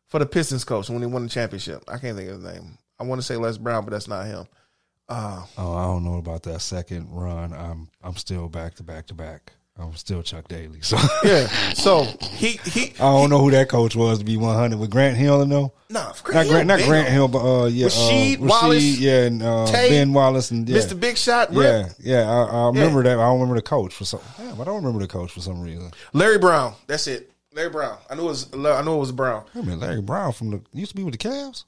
For 0.09 0.19
the 0.19 0.27
Pistons 0.27 0.65
coach 0.65 0.89
when 0.89 1.01
he 1.01 1.07
won 1.07 1.25
the 1.25 1.29
championship. 1.29 1.83
I 1.89 1.99
can't 1.99 2.17
think 2.17 2.31
of 2.31 2.43
his 2.43 2.45
name. 2.45 2.79
I 2.99 3.05
want 3.05 3.21
to 3.21 3.27
say 3.27 3.37
Les 3.37 3.59
Brown, 3.59 3.85
but 3.85 3.91
that's 3.91 4.09
not 4.09 4.27
him. 4.27 4.47
Uh 5.09 5.45
Oh, 5.59 5.75
I 5.75 5.85
don't 5.85 6.05
know 6.05 6.19
about 6.19 6.43
that 6.45 6.61
second 6.61 7.09
run. 7.11 7.53
I'm 7.53 7.89
I'm 8.03 8.17
still 8.17 8.49
back 8.49 8.75
to 8.77 8.83
back 8.83 9.07
to 9.07 9.15
back. 9.15 9.53
I'm 9.79 9.95
still 9.95 10.23
Chuck 10.23 10.49
Daly. 10.49 10.81
So 10.81 10.97
yeah. 11.25 11.47
So 11.75 12.05
he 12.23 12.59
he 12.65 12.93
I 12.95 13.13
don't 13.13 13.31
know 13.31 13.39
who 13.39 13.51
that 13.51 13.69
coach 13.69 13.95
was 13.95 14.19
to 14.21 14.25
be 14.25 14.37
100 14.37 14.79
with 14.79 14.91
Grant 14.91 15.17
Hill. 15.17 15.43
And 15.43 15.51
no, 15.51 15.73
nah, 15.91 16.07
not 16.09 16.25
Grant, 16.25 16.67
not 16.67 16.79
Hill, 16.79 16.89
Grant. 16.89 17.09
Hill, 17.09 17.29
but 17.29 17.39
uh, 17.41 17.67
yeah, 17.67 17.87
Rasheed 17.87 18.41
uh, 18.41 18.47
Wallace, 18.47 18.99
yeah, 18.99 19.25
and 19.25 19.43
uh, 19.43 19.67
Tate, 19.67 19.91
Ben 19.91 20.13
Wallace 20.13 20.51
and 20.51 20.69
yeah. 20.69 20.79
Mr. 20.79 20.99
Big 20.99 21.19
Shot, 21.19 21.55
Rip, 21.55 21.93
Yeah, 22.01 22.23
yeah, 22.23 22.31
I, 22.31 22.45
I 22.45 22.67
remember 22.69 23.03
that. 23.03 23.19
I 23.19 23.23
don't 23.23 23.35
remember 23.39 23.57
the 23.57 23.63
coach 23.63 23.93
for 23.93 24.05
some. 24.05 24.21
Damn, 24.39 24.61
I 24.61 24.65
don't 24.65 24.77
remember 24.77 25.01
the 25.01 25.09
coach 25.09 25.31
for 25.33 25.41
some 25.41 25.61
reason. 25.61 25.91
Larry 26.15 26.39
Brown. 26.39 26.75
That's 26.87 27.07
it. 27.07 27.31
Larry 27.57 27.71
Brown. 27.71 27.99
I 28.11 28.15
knew 28.15 28.23
it 28.23 28.27
was 28.27 28.53
I 28.53 28.83
knew 28.83 28.95
it 28.95 28.99
was 28.99 29.13
Brown. 29.13 29.45
I 29.55 29.63
mean, 29.63 29.81
Larry 29.81 30.03
Brown 30.03 30.33
from 30.33 30.51
the 30.51 30.63
used 30.75 30.91
to 30.91 30.97
be 30.97 31.03
with 31.03 31.19
the 31.19 31.29
Cavs. 31.29 31.65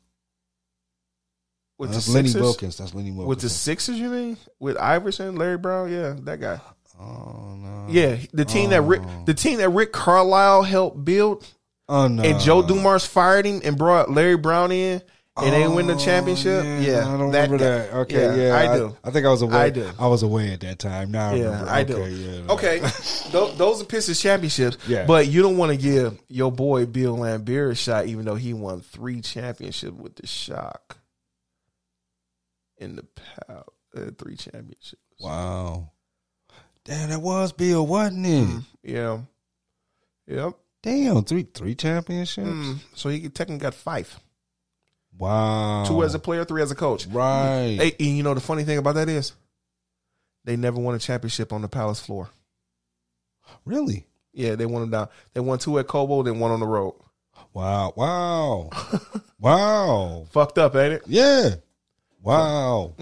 With 1.79 1.93
That's 1.93 2.07
the 2.07 2.13
Lenny 2.13 2.29
Sixers? 2.29 2.43
Wilkens. 2.43 2.77
That's 2.77 2.93
Lenny 2.95 3.11
Wilkens. 3.11 3.29
With 3.29 3.41
the 3.41 3.49
Sixers, 3.49 3.99
you 3.99 4.11
mean? 4.11 4.37
With 4.59 4.77
Iverson, 4.77 5.37
Larry 5.37 5.59
Brown, 5.59 5.91
yeah, 5.91 6.15
that 6.23 6.41
guy. 6.41 6.61
oh 7.01 7.55
no, 7.57 7.87
Yeah, 7.89 8.17
the 8.33 8.45
team 8.45 8.71
that 8.71 8.83
Rick, 8.83 9.01
the 9.27 9.35
team 9.35 9.59
that 9.59 9.71
Rick 9.71 9.93
Carlisle 9.93 10.65
helped 10.65 11.05
build, 11.05 11.47
oh 11.89 12.09
no, 12.09 12.23
and 12.23 12.39
Joe 12.41 12.63
Dumars 12.67 13.07
fired 13.07 13.47
him 13.47 13.61
and 13.65 13.79
brought 13.79 14.11
Larry 14.11 14.37
Brown 14.37 14.73
in, 14.73 15.01
and 15.43 15.53
they 15.55 15.69
win 15.69 15.87
the 15.87 15.95
Oh, 15.95 15.99
championship. 15.99 16.65
Yeah, 16.81 17.07
I 17.07 17.17
don't 17.17 17.31
that 17.33 17.51
remember 17.51 17.59
guy. 17.59 17.65
that. 17.65 17.93
Okay, 17.95 18.47
yeah, 18.49 18.57
I 18.57 18.77
do. 18.77 18.97
I, 19.05 19.11
think 19.11 19.27
I 19.27 19.31
was 19.31 19.43
away. 19.43 19.57
I 19.57 19.71
do. 19.71 19.91
I 19.99 20.07
was 20.09 20.23
away 20.23 20.53
at 20.53 20.61
that 20.61 20.79
time. 20.79 21.11
Now 21.13 21.31
I 21.31 21.35
yeah, 21.35 21.45
remember. 21.45 21.71
I 21.71 21.81
okay, 21.83 21.93
do. 21.93 22.07
Yeah, 22.11 22.53
Okay, 22.53 22.79
those, 23.31 23.57
those 23.59 23.83
are 23.83 23.85
Pistons 23.85 24.21
championships. 24.21 24.77
Yeah. 24.89 25.07
but 25.07 25.27
you 25.29 25.43
don't 25.43 25.57
want 25.57 25.73
to 25.73 25.79
give 25.79 26.19
your 26.29 26.51
boy 26.53 26.87
Bill 26.87 27.17
Laimbeer 27.17 27.71
a 27.71 27.75
shot, 27.75 28.07
even 28.07 28.25
though 28.25 28.35
he 28.37 28.53
won 28.55 28.81
three 28.81 29.21
championships 29.21 29.97
with 29.97 30.17
the 30.17 30.27
Shock 30.27 30.99
in 32.79 32.97
the 32.97 33.03
Pow, 33.05 33.65
uh, 33.97 34.11
three 34.19 34.37
championships. 34.37 34.97
Wow. 35.21 35.91
Damn, 36.85 37.11
that 37.11 37.21
was 37.21 37.53
Bill, 37.53 37.87
wasn't 37.87 38.27
it? 38.27 38.47
Mm, 38.49 38.65
yeah, 38.83 39.19
yep. 40.27 40.55
Damn, 40.83 41.23
three 41.25 41.43
three 41.43 41.75
championships. 41.75 42.49
Mm, 42.49 42.79
so 42.95 43.09
he 43.11 43.29
technically 43.29 43.59
got 43.63 43.75
five. 43.75 44.19
Wow. 45.19 45.85
Two 45.87 46.03
as 46.05 46.15
a 46.15 46.19
player, 46.19 46.45
three 46.45 46.63
as 46.63 46.71
a 46.71 46.75
coach. 46.75 47.07
right. 47.07 47.77
Hey, 47.79 47.97
and 47.99 48.17
you 48.17 48.23
know 48.23 48.35
the 48.35 48.41
funny 48.41 48.65
thing 48.65 48.79
about 48.79 48.95
that 48.95 49.09
is, 49.09 49.33
they 50.45 50.57
never 50.57 50.81
won 50.81 50.95
a 50.95 50.99
championship 50.99 51.53
on 51.53 51.63
the 51.63 51.69
Palace 51.69 52.01
floor. 52.01 52.29
Really? 53.65 54.07
Yeah, 54.33 54.55
they 54.55 54.67
won 54.67 54.83
them 54.83 54.91
down. 54.91 55.09
They 55.35 55.41
won 55.41 55.59
two 55.59 55.79
at 55.79 55.89
Cobo, 55.89 56.23
then 56.23 56.39
one 56.39 56.53
on 56.53 56.61
the 56.61 56.67
road. 56.67 56.95
Wow. 57.53 57.93
Wow. 57.97 58.71
wow. 59.41 60.27
Fucked 60.31 60.59
up, 60.59 60.77
ain't 60.77 60.95
it? 60.95 61.03
Yeah. 61.07 61.55
Wow. 62.23 62.95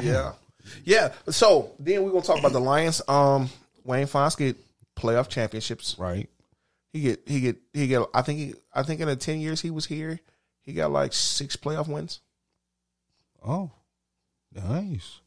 Yeah, 0.00 0.32
yeah. 0.84 1.12
So 1.30 1.72
then 1.78 2.02
we're 2.02 2.10
gonna 2.10 2.22
talk 2.22 2.38
about 2.38 2.52
the 2.52 2.60
Lions. 2.60 3.02
Um, 3.08 3.50
Wayne 3.84 4.06
Fontes 4.06 4.36
get 4.36 4.56
playoff 4.96 5.28
championships. 5.28 5.96
Right. 5.98 6.28
He 6.92 7.00
get 7.00 7.22
he 7.26 7.40
get 7.40 7.56
he 7.72 7.86
get. 7.86 8.06
I 8.14 8.22
think 8.22 8.38
he 8.38 8.54
I 8.74 8.82
think 8.82 9.00
in 9.00 9.08
the 9.08 9.16
ten 9.16 9.40
years 9.40 9.60
he 9.60 9.70
was 9.70 9.86
here, 9.86 10.20
he 10.62 10.72
got 10.72 10.90
like 10.92 11.12
six 11.12 11.56
playoff 11.56 11.88
wins. 11.88 12.20
Oh. 13.46 13.70
Nice. 14.54 15.20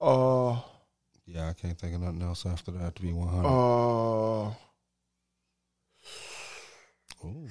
Uh, 0.00 0.60
Yeah, 1.26 1.48
I 1.50 1.52
can't 1.52 1.78
think 1.78 1.94
of 1.94 2.00
nothing 2.00 2.22
else 2.22 2.44
after 2.46 2.70
that 2.72 2.96
to 2.96 3.02
be 3.02 3.12
100. 3.12 3.46
uh, 3.46 4.52
Ooh. 7.24 7.48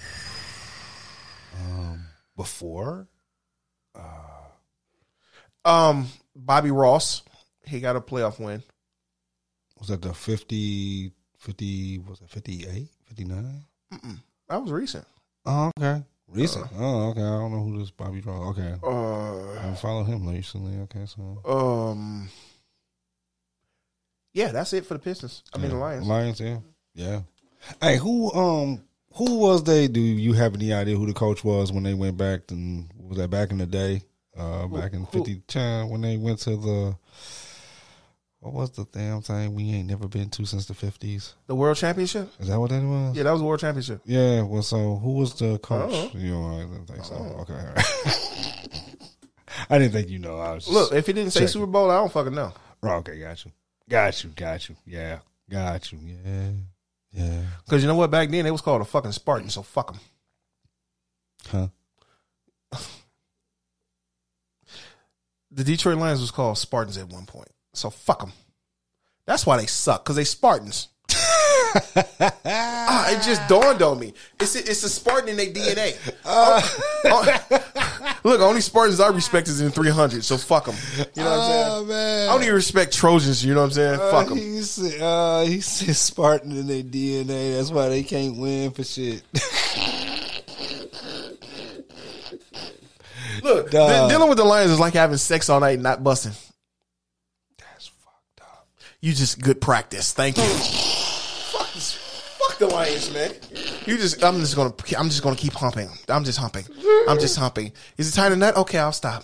Um, 1.57 2.05
before? 2.35 3.07
Uh, 3.95 4.47
um, 5.63 6.07
Bobby 6.35 6.71
Ross, 6.71 7.23
he 7.65 7.79
got 7.79 7.95
a 7.95 8.01
playoff 8.01 8.39
win. 8.39 8.63
Was 9.79 9.87
that 9.89 10.01
the 10.01 10.13
50, 10.13 11.11
50, 11.37 11.97
was 11.99 12.21
it 12.21 12.29
58, 12.29 12.87
59? 13.07 13.63
That 14.49 14.61
was 14.61 14.71
recent. 14.71 15.05
Oh, 15.45 15.71
okay. 15.79 16.03
Recent. 16.33 16.65
oh, 16.77 17.09
okay. 17.09 17.21
I 17.21 17.23
don't 17.39 17.51
know 17.51 17.63
who 17.63 17.79
this 17.79 17.91
Bobby 17.91 18.21
Draw. 18.21 18.49
Okay. 18.49 18.75
I 18.83 18.85
Uh, 18.87 19.59
haven't 19.59 19.79
followed 19.79 20.05
him 20.05 20.27
recently. 20.27 20.79
Okay, 20.83 21.05
so. 21.05 21.41
um, 21.45 22.29
yeah, 24.33 24.51
that's 24.51 24.73
it 24.73 24.85
for 24.85 24.93
the 24.93 24.99
Pistons. 24.99 25.43
I 25.53 25.57
mean 25.57 25.69
the 25.71 25.75
Lions. 25.77 26.07
Lions, 26.07 26.39
yeah. 26.39 26.59
Yeah. 26.93 27.21
Hey, 27.81 27.97
who 27.97 28.31
um 28.33 28.83
who 29.13 29.39
was 29.39 29.63
they? 29.63 29.87
Do 29.87 29.99
you 29.99 30.33
have 30.33 30.55
any 30.55 30.73
idea 30.73 30.95
who 30.95 31.05
the 31.05 31.13
coach 31.13 31.43
was 31.43 31.71
when 31.71 31.83
they 31.83 31.93
went 31.93 32.17
back 32.17 32.49
and 32.49 32.89
was 32.97 33.17
that 33.17 33.29
back 33.29 33.51
in 33.51 33.57
the 33.57 33.65
day? 33.65 34.01
Uh 34.37 34.67
back 34.67 34.93
in 34.93 35.01
who- 35.01 35.05
fifty 35.11 35.41
ten 35.47 35.89
when 35.89 36.01
they 36.01 36.15
went 36.17 36.39
to 36.39 36.55
the 36.55 36.95
what 38.41 38.53
was 38.53 38.71
the 38.71 38.85
damn 38.91 39.21
thing 39.21 39.53
we 39.53 39.71
ain't 39.71 39.87
never 39.87 40.07
been 40.07 40.29
to 40.31 40.45
since 40.45 40.65
the 40.65 40.73
fifties? 40.73 41.35
The 41.47 41.55
World 41.55 41.77
Championship. 41.77 42.29
Is 42.39 42.47
that 42.47 42.59
what 42.59 42.71
that 42.71 42.83
was? 42.83 43.15
Yeah, 43.15 43.23
that 43.23 43.31
was 43.31 43.41
the 43.41 43.45
World 43.45 43.59
Championship. 43.59 44.01
Yeah, 44.03 44.41
well 44.41 44.63
so 44.63 44.95
who 44.97 45.13
was 45.13 45.35
the 45.35 45.51
oh. 45.51 45.57
coach? 45.59 45.91
Oh. 45.93 46.17
You 46.17 46.31
know, 46.31 46.57
I 46.57 46.61
didn't 46.61 46.87
think 46.87 47.05
so. 47.05 47.15
Oh. 47.15 47.41
Okay. 47.41 47.53
all 47.53 47.73
right. 47.75 48.91
I 49.69 49.77
didn't 49.77 49.93
think 49.93 50.09
you 50.09 50.19
know. 50.19 50.37
I 50.39 50.53
was 50.53 50.67
Look, 50.67 50.91
if 50.91 51.05
he 51.07 51.13
didn't 51.13 51.31
say 51.31 51.45
Super 51.45 51.67
Bowl, 51.67 51.89
I 51.89 51.95
don't 51.95 52.11
fucking 52.11 52.33
know. 52.33 52.51
Oh, 52.83 52.89
okay, 52.95 53.19
got 53.19 53.45
you. 53.45 53.51
Got 53.87 54.23
you, 54.23 54.31
got 54.31 54.69
you. 54.69 54.75
Yeah. 54.85 55.19
Got 55.49 55.91
you. 55.91 55.99
Yeah. 56.01 56.49
Yeah. 57.11 57.43
Because 57.63 57.83
you 57.83 57.87
know 57.87 57.95
what? 57.95 58.09
Back 58.09 58.29
then, 58.29 58.43
they 58.43 58.51
was 58.51 58.61
called 58.61 58.81
a 58.81 58.85
fucking 58.85 59.11
Spartan, 59.11 59.49
so 59.49 59.61
fuck 59.61 59.93
them. 59.93 59.99
Huh? 61.47 61.67
The 65.53 65.65
Detroit 65.65 65.97
Lions 65.97 66.21
was 66.21 66.31
called 66.31 66.57
Spartans 66.57 66.97
at 66.97 67.09
one 67.09 67.25
point, 67.25 67.49
so 67.73 67.89
fuck 67.89 68.19
them. 68.19 68.33
That's 69.25 69.45
why 69.45 69.57
they 69.57 69.65
suck, 69.65 70.03
because 70.03 70.15
they 70.15 70.23
Spartans. 70.23 70.89
ah, 72.45 73.11
it 73.11 73.21
just 73.23 73.47
dawned 73.47 73.81
on 73.81 73.99
me. 73.99 74.13
It's 74.39 74.55
a, 74.55 74.59
it's 74.59 74.83
a 74.83 74.89
Spartan 74.89 75.29
in 75.29 75.37
their 75.37 75.47
DNA. 75.47 75.95
Oh, 76.25 78.19
look, 78.23 78.41
only 78.41 78.61
Spartans 78.61 78.99
I 78.99 79.07
respect 79.09 79.47
is 79.47 79.61
in 79.61 79.71
300, 79.71 80.23
so 80.23 80.37
fuck 80.37 80.65
them. 80.65 80.75
You 81.15 81.23
know 81.23 81.29
what 81.29 81.39
I'm 81.39 81.49
saying? 81.49 81.67
Oh 81.69 81.85
man. 81.85 82.29
I 82.29 82.33
don't 82.33 82.41
even 82.43 82.55
respect 82.55 82.93
Trojans. 82.93 83.45
You 83.45 83.53
know 83.53 83.61
what 83.61 83.67
I'm 83.67 83.71
saying? 83.71 83.99
Uh, 83.99 84.11
fuck 84.11 84.27
them. 84.27 84.37
He 84.37 84.61
said, 84.61 85.01
uh, 85.01 85.41
he 85.41 85.61
said 85.61 85.95
Spartan 85.95 86.51
in 86.51 86.67
their 86.67 86.83
DNA. 86.83 87.55
That's 87.55 87.71
why 87.71 87.89
they 87.89 88.03
can't 88.03 88.37
win 88.37 88.71
for 88.71 88.83
shit. 88.83 89.23
Look, 93.43 93.71
de- 93.71 94.07
dealing 94.09 94.29
with 94.29 94.37
the 94.37 94.43
Lions 94.43 94.71
is 94.71 94.79
like 94.79 94.93
having 94.93 95.17
sex 95.17 95.49
all 95.49 95.59
night 95.59 95.75
and 95.75 95.83
not 95.83 96.03
busting. 96.03 96.33
That's 99.01 99.09
fucked 99.09 99.09
up. 99.09 99.09
You 99.09 99.13
just 99.13 99.41
good 99.41 99.61
practice. 99.61 100.13
Thank 100.13 100.37
you. 100.37 100.43
fuck, 100.43 101.73
this, 101.73 101.93
fuck 102.39 102.57
the 102.57 102.67
Lions, 102.67 103.11
man. 103.13 103.31
You 103.85 103.97
just, 103.97 104.23
I'm 104.23 104.39
just 104.39 104.55
gonna, 104.55 104.73
I'm 104.97 105.09
just 105.09 105.23
gonna 105.23 105.35
keep 105.35 105.53
humping. 105.53 105.89
I'm 106.09 106.23
just 106.23 106.37
humping. 106.39 106.65
I'm 107.07 107.19
just 107.19 107.37
humping. 107.37 107.71
Is 107.97 108.09
it 108.09 108.13
time 108.15 108.31
to 108.31 108.37
nut? 108.37 108.55
Okay, 108.57 108.77
I'll 108.79 108.91
stop. 108.91 109.23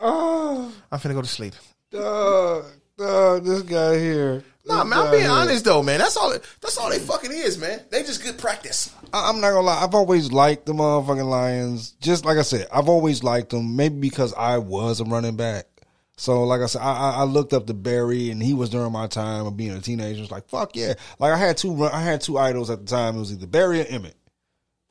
Oh, 0.00 0.72
I'm 0.92 0.98
finna 0.98 1.14
go 1.14 1.22
to 1.22 1.28
sleep. 1.28 1.54
dog, 1.90 2.64
dog, 2.98 3.44
this 3.44 3.62
guy 3.62 3.98
here. 3.98 4.44
Nah, 4.68 4.82
man, 4.84 4.98
I'm 4.98 5.10
being 5.12 5.26
honest 5.26 5.64
though, 5.64 5.82
man. 5.82 6.00
That's 6.00 6.16
all. 6.16 6.32
That's 6.60 6.76
all 6.76 6.90
they 6.90 6.98
fucking 6.98 7.30
is, 7.32 7.56
man. 7.56 7.80
They 7.90 8.02
just 8.02 8.22
good 8.22 8.36
practice. 8.36 8.92
I- 9.12 9.28
I'm 9.30 9.40
not 9.40 9.50
gonna 9.50 9.60
lie. 9.60 9.82
I've 9.82 9.94
always 9.94 10.32
liked 10.32 10.66
the 10.66 10.72
motherfucking 10.72 11.28
Lions. 11.28 11.92
Just 12.00 12.24
like 12.24 12.36
I 12.36 12.42
said, 12.42 12.66
I've 12.72 12.88
always 12.88 13.22
liked 13.22 13.50
them. 13.50 13.76
Maybe 13.76 13.96
because 14.00 14.34
I 14.34 14.58
was 14.58 15.00
a 15.00 15.04
running 15.04 15.36
back. 15.36 15.66
So, 16.18 16.44
like 16.44 16.62
I 16.62 16.66
said, 16.66 16.80
I, 16.80 17.16
I- 17.16 17.24
looked 17.24 17.52
up 17.52 17.66
to 17.66 17.74
Barry, 17.74 18.30
and 18.30 18.42
he 18.42 18.54
was 18.54 18.70
during 18.70 18.92
my 18.92 19.06
time 19.06 19.46
of 19.46 19.56
being 19.56 19.72
a 19.72 19.80
teenager. 19.80 20.22
It's 20.22 20.30
like, 20.30 20.48
fuck 20.48 20.74
yeah! 20.74 20.94
Like 21.18 21.32
I 21.32 21.36
had 21.36 21.56
two, 21.58 21.84
I 21.84 22.00
had 22.00 22.20
two 22.22 22.38
idols 22.38 22.70
at 22.70 22.80
the 22.80 22.86
time. 22.86 23.16
It 23.16 23.20
was 23.20 23.32
either 23.32 23.46
Barry 23.46 23.80
or 23.80 23.84
Emmitt. 23.84 24.14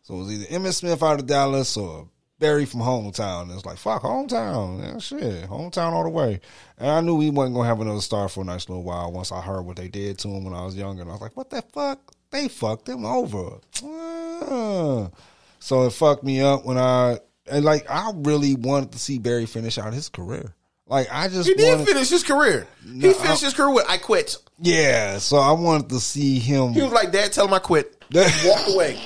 So 0.04 0.14
it 0.14 0.18
was 0.20 0.32
either 0.32 0.46
Emmitt 0.46 0.74
Smith 0.74 1.02
out 1.02 1.20
of 1.20 1.26
Dallas 1.26 1.76
or 1.78 2.08
Barry 2.38 2.66
from 2.66 2.82
hometown. 2.82 3.52
It's 3.56 3.66
like, 3.66 3.78
fuck, 3.78 4.04
hometown. 4.04 4.84
Yeah, 4.84 5.00
shit, 5.00 5.50
hometown 5.50 5.94
all 5.94 6.04
the 6.04 6.10
way. 6.10 6.42
And 6.78 6.92
I 6.92 7.02
knew 7.02 7.20
he 7.20 7.32
wasn't 7.32 7.56
gonna 7.56 7.68
have 7.68 7.82
another 7.82 8.02
star 8.02 8.30
for 8.30 8.42
a 8.42 8.46
nice 8.46 8.70
little 8.70 8.84
while. 8.84 9.12
Once 9.12 9.32
I 9.32 9.42
heard 9.42 9.64
what 9.64 9.78
they 9.78 9.88
did 9.88 10.20
to 10.20 10.28
him 10.28 10.44
when 10.44 10.54
I 10.54 10.64
was 10.64 10.76
younger, 10.76 11.02
and 11.02 11.10
I 11.10 11.14
was 11.14 11.22
like, 11.22 11.36
what 11.36 11.50
the 11.50 11.64
fuck? 11.74 12.00
They 12.30 12.48
fucked 12.50 12.88
him 12.88 13.04
over. 13.04 13.60
Ah. 13.84 15.10
So 15.60 15.86
it 15.88 15.94
fucked 15.94 16.24
me 16.24 16.42
up 16.42 16.66
when 16.66 16.78
I 16.78 17.18
and 17.50 17.66
like 17.66 17.90
I 17.90 18.12
really 18.14 18.56
wanted 18.56 18.92
to 18.92 19.00
see 19.00 19.18
Barry 19.18 19.46
finish 19.48 19.78
out 19.80 19.94
his 19.94 20.10
career. 20.10 20.54
Like 20.88 21.08
I 21.12 21.28
just 21.30 21.48
He 21.50 21.56
did 21.56 21.78
wanted, 21.80 21.88
finish 21.88 22.10
his 22.10 22.24
career. 22.24 22.68
he 22.84 23.12
finished 23.14 23.42
his 23.44 23.54
career 23.54 23.72
with 23.74 23.86
"I 23.90 23.98
quit." 23.98 24.38
yeah. 24.60 25.18
So 25.18 25.38
I 25.38 25.52
wanted 25.52 25.90
to 25.90 26.00
see 26.00 26.38
him. 26.40 26.74
He 26.74 26.82
was 26.84 26.92
like, 26.92 27.12
"Dad, 27.12 27.34
tell 27.34 27.48
him 27.48 27.54
I 27.54 27.60
quit." 27.60 28.04
Walk 28.14 28.68
away. 28.68 29.00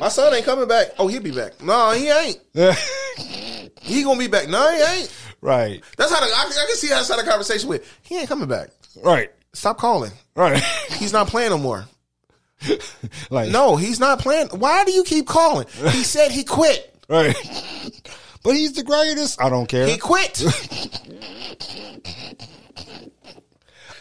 My 0.00 0.08
son 0.08 0.32
ain't 0.34 0.44
coming 0.44 0.66
back. 0.68 0.88
Oh, 0.98 1.06
he'll 1.08 1.22
be 1.22 1.30
back. 1.32 1.60
No, 1.62 1.90
he 1.92 2.08
ain't. 2.08 2.38
He 3.82 4.02
gonna 4.02 4.18
be 4.18 4.28
back. 4.28 4.48
No, 4.48 4.70
he 4.72 4.80
ain't. 5.00 5.14
right, 5.42 5.82
That's 5.98 6.10
how 6.10 6.18
the, 6.20 6.26
I, 6.26 6.40
I 6.46 6.66
can 6.66 6.76
see 6.76 6.88
how 6.88 6.94
that's 6.96 7.08
how 7.10 7.16
the 7.16 7.22
conversation 7.28 7.68
with. 7.68 7.86
He 8.02 8.16
ain't 8.18 8.28
coming 8.28 8.48
back. 8.48 8.70
right, 9.02 9.30
Stop 9.52 9.76
calling. 9.76 10.10
right. 10.34 10.62
He's 10.92 11.12
not 11.12 11.26
playing 11.28 11.50
no 11.50 11.58
more. 11.58 11.84
like 13.30 13.50
No, 13.50 13.76
he's 13.76 14.00
not 14.00 14.20
playing. 14.20 14.48
Why 14.48 14.84
do 14.84 14.92
you 14.92 15.04
keep 15.04 15.26
calling? 15.26 15.66
He 15.90 16.02
said 16.02 16.30
he 16.30 16.44
quit. 16.44 16.94
right. 17.10 17.34
But 18.44 18.54
he's 18.56 18.74
the 18.74 18.84
greatest. 18.84 19.42
I 19.42 19.48
don't 19.48 19.66
care. 19.66 19.86
He 19.86 19.96
quit. 19.96 20.42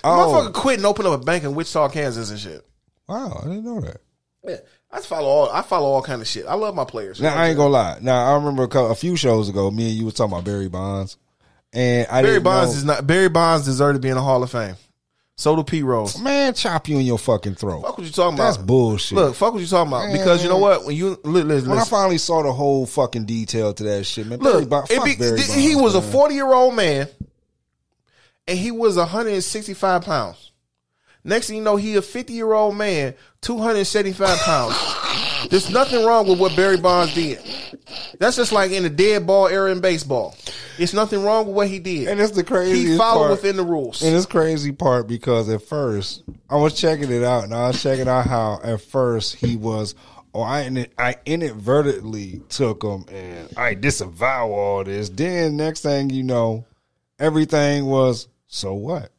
oh, 0.03 0.49
Motherfucker 0.49 0.53
quit 0.53 0.77
and 0.77 0.85
open 0.85 1.07
up 1.07 1.13
a 1.13 1.23
bank 1.23 1.45
in 1.45 1.55
Wichita, 1.55 1.87
Kansas 1.89 2.29
and 2.29 2.37
shit. 2.37 2.61
wow, 3.07 3.39
I 3.41 3.47
didn't 3.47 3.63
know 3.63 3.79
that. 3.79 4.01
Yeah, 4.45 4.57
I 4.91 4.99
follow 4.99 5.29
all. 5.29 5.49
I 5.49 5.61
follow 5.61 5.87
all 5.87 6.01
kind 6.01 6.21
of 6.21 6.27
shit. 6.27 6.45
I 6.45 6.55
love 6.55 6.75
my 6.75 6.83
players. 6.83 7.21
Now 7.21 7.33
I 7.33 7.47
ain't 7.47 7.57
gonna 7.57 7.69
lie. 7.69 7.99
Now 8.01 8.33
I 8.33 8.35
remember 8.35 8.63
a, 8.63 8.67
couple, 8.67 8.91
a 8.91 8.95
few 8.95 9.15
shows 9.15 9.47
ago, 9.47 9.71
me 9.71 9.87
and 9.87 9.93
you 9.97 10.03
were 10.03 10.11
talking 10.11 10.33
about 10.33 10.43
Barry 10.43 10.67
Bonds, 10.67 11.15
and 11.71 12.05
I 12.11 12.21
Barry 12.21 12.41
Bonds 12.41 12.73
know, 12.73 12.77
is 12.77 12.83
not. 12.83 13.07
Barry 13.07 13.29
Bonds 13.29 13.63
deserved 13.63 13.95
to 13.95 14.01
be 14.01 14.09
in 14.09 14.15
the 14.15 14.21
Hall 14.21 14.43
of 14.43 14.51
Fame. 14.51 14.75
So 15.43 15.57
do 15.57 15.63
Pete 15.65 15.83
Rose. 15.83 16.21
man 16.21 16.53
chop 16.53 16.87
you 16.87 16.97
in 16.99 17.05
your 17.05 17.17
fucking 17.17 17.55
throat. 17.55 17.81
Fuck 17.81 17.97
what 17.97 18.07
you 18.07 18.13
talking 18.13 18.35
about. 18.35 18.45
That's 18.45 18.57
bullshit. 18.57 19.17
Look, 19.17 19.35
fuck 19.35 19.51
what 19.51 19.59
you 19.59 19.67
talking 19.67 19.91
about. 19.91 20.13
Because 20.13 20.41
you 20.41 20.47
know 20.47 20.57
what? 20.57 20.85
When 20.85 20.95
you 20.95 21.19
li- 21.25 21.41
li- 21.43 21.67
when 21.67 21.77
I 21.77 21.83
finally 21.83 22.17
saw 22.17 22.43
the 22.43 22.53
whole 22.53 22.85
fucking 22.85 23.25
detail 23.25 23.73
to 23.73 23.83
that 23.83 24.05
shit, 24.05 24.25
man. 24.25 24.39
Look, 24.39 24.69
Bonds, 24.69 24.89
it 24.89 24.95
fuck 24.95 25.03
be- 25.05 25.17
Barry 25.17 25.39
th- 25.39 25.51
he 25.53 25.73
Bonds, 25.73 25.83
was 25.83 25.95
a 25.95 26.01
forty 26.01 26.35
year 26.35 26.47
old 26.53 26.75
man, 26.75 27.09
and 28.47 28.57
he 28.57 28.71
was 28.71 28.95
hundred 28.97 29.33
and 29.33 29.43
sixty 29.43 29.73
five 29.73 30.03
pounds. 30.03 30.51
Next 31.25 31.47
thing 31.47 31.57
you 31.57 31.61
know, 31.61 31.75
he 31.75 31.97
a 31.97 32.01
fifty 32.01 32.31
year 32.31 32.53
old 32.53 32.77
man, 32.77 33.13
two 33.41 33.57
hundred 33.57 33.83
seventy 33.83 34.13
five 34.13 34.37
pounds. 34.39 34.77
There's 35.49 35.69
nothing 35.69 36.03
wrong 36.05 36.27
with 36.27 36.39
what 36.39 36.55
Barry 36.55 36.77
Bonds 36.77 37.13
did. 37.13 37.39
That's 38.19 38.35
just 38.35 38.51
like 38.51 38.71
in 38.71 38.83
the 38.83 38.89
dead 38.89 39.27
ball 39.27 39.47
era 39.47 39.71
in 39.71 39.81
baseball. 39.81 40.35
It's 40.79 40.93
nothing 40.93 41.23
wrong 41.23 41.47
with 41.47 41.55
what 41.55 41.67
he 41.67 41.79
did. 41.79 42.07
And 42.07 42.19
it's 42.19 42.31
the 42.31 42.43
craziest 42.43 42.91
he 42.93 42.97
followed 42.97 43.27
part. 43.27 43.31
within 43.31 43.57
the 43.57 43.63
rules. 43.63 44.01
And 44.01 44.15
it's 44.15 44.25
crazy 44.25 44.71
part 44.71 45.07
because 45.07 45.49
at 45.49 45.61
first 45.61 46.23
I 46.49 46.55
was 46.55 46.73
checking 46.73 47.11
it 47.11 47.23
out, 47.23 47.43
and 47.43 47.53
I 47.53 47.67
was 47.67 47.81
checking 47.81 48.07
out 48.07 48.25
how 48.27 48.59
at 48.63 48.81
first 48.81 49.35
he 49.35 49.55
was. 49.55 49.95
Oh, 50.35 50.41
I 50.41 50.87
I 50.97 51.15
inadvertently 51.27 52.41
took 52.49 52.83
him, 52.83 53.05
and 53.09 53.49
I 53.55 53.75
disavow 53.75 54.49
all 54.49 54.83
this. 54.83 55.09
Then 55.09 55.57
next 55.57 55.81
thing 55.81 56.09
you 56.09 56.23
know, 56.23 56.65
everything 57.19 57.85
was 57.85 58.27
so 58.47 58.73
what? 58.73 59.11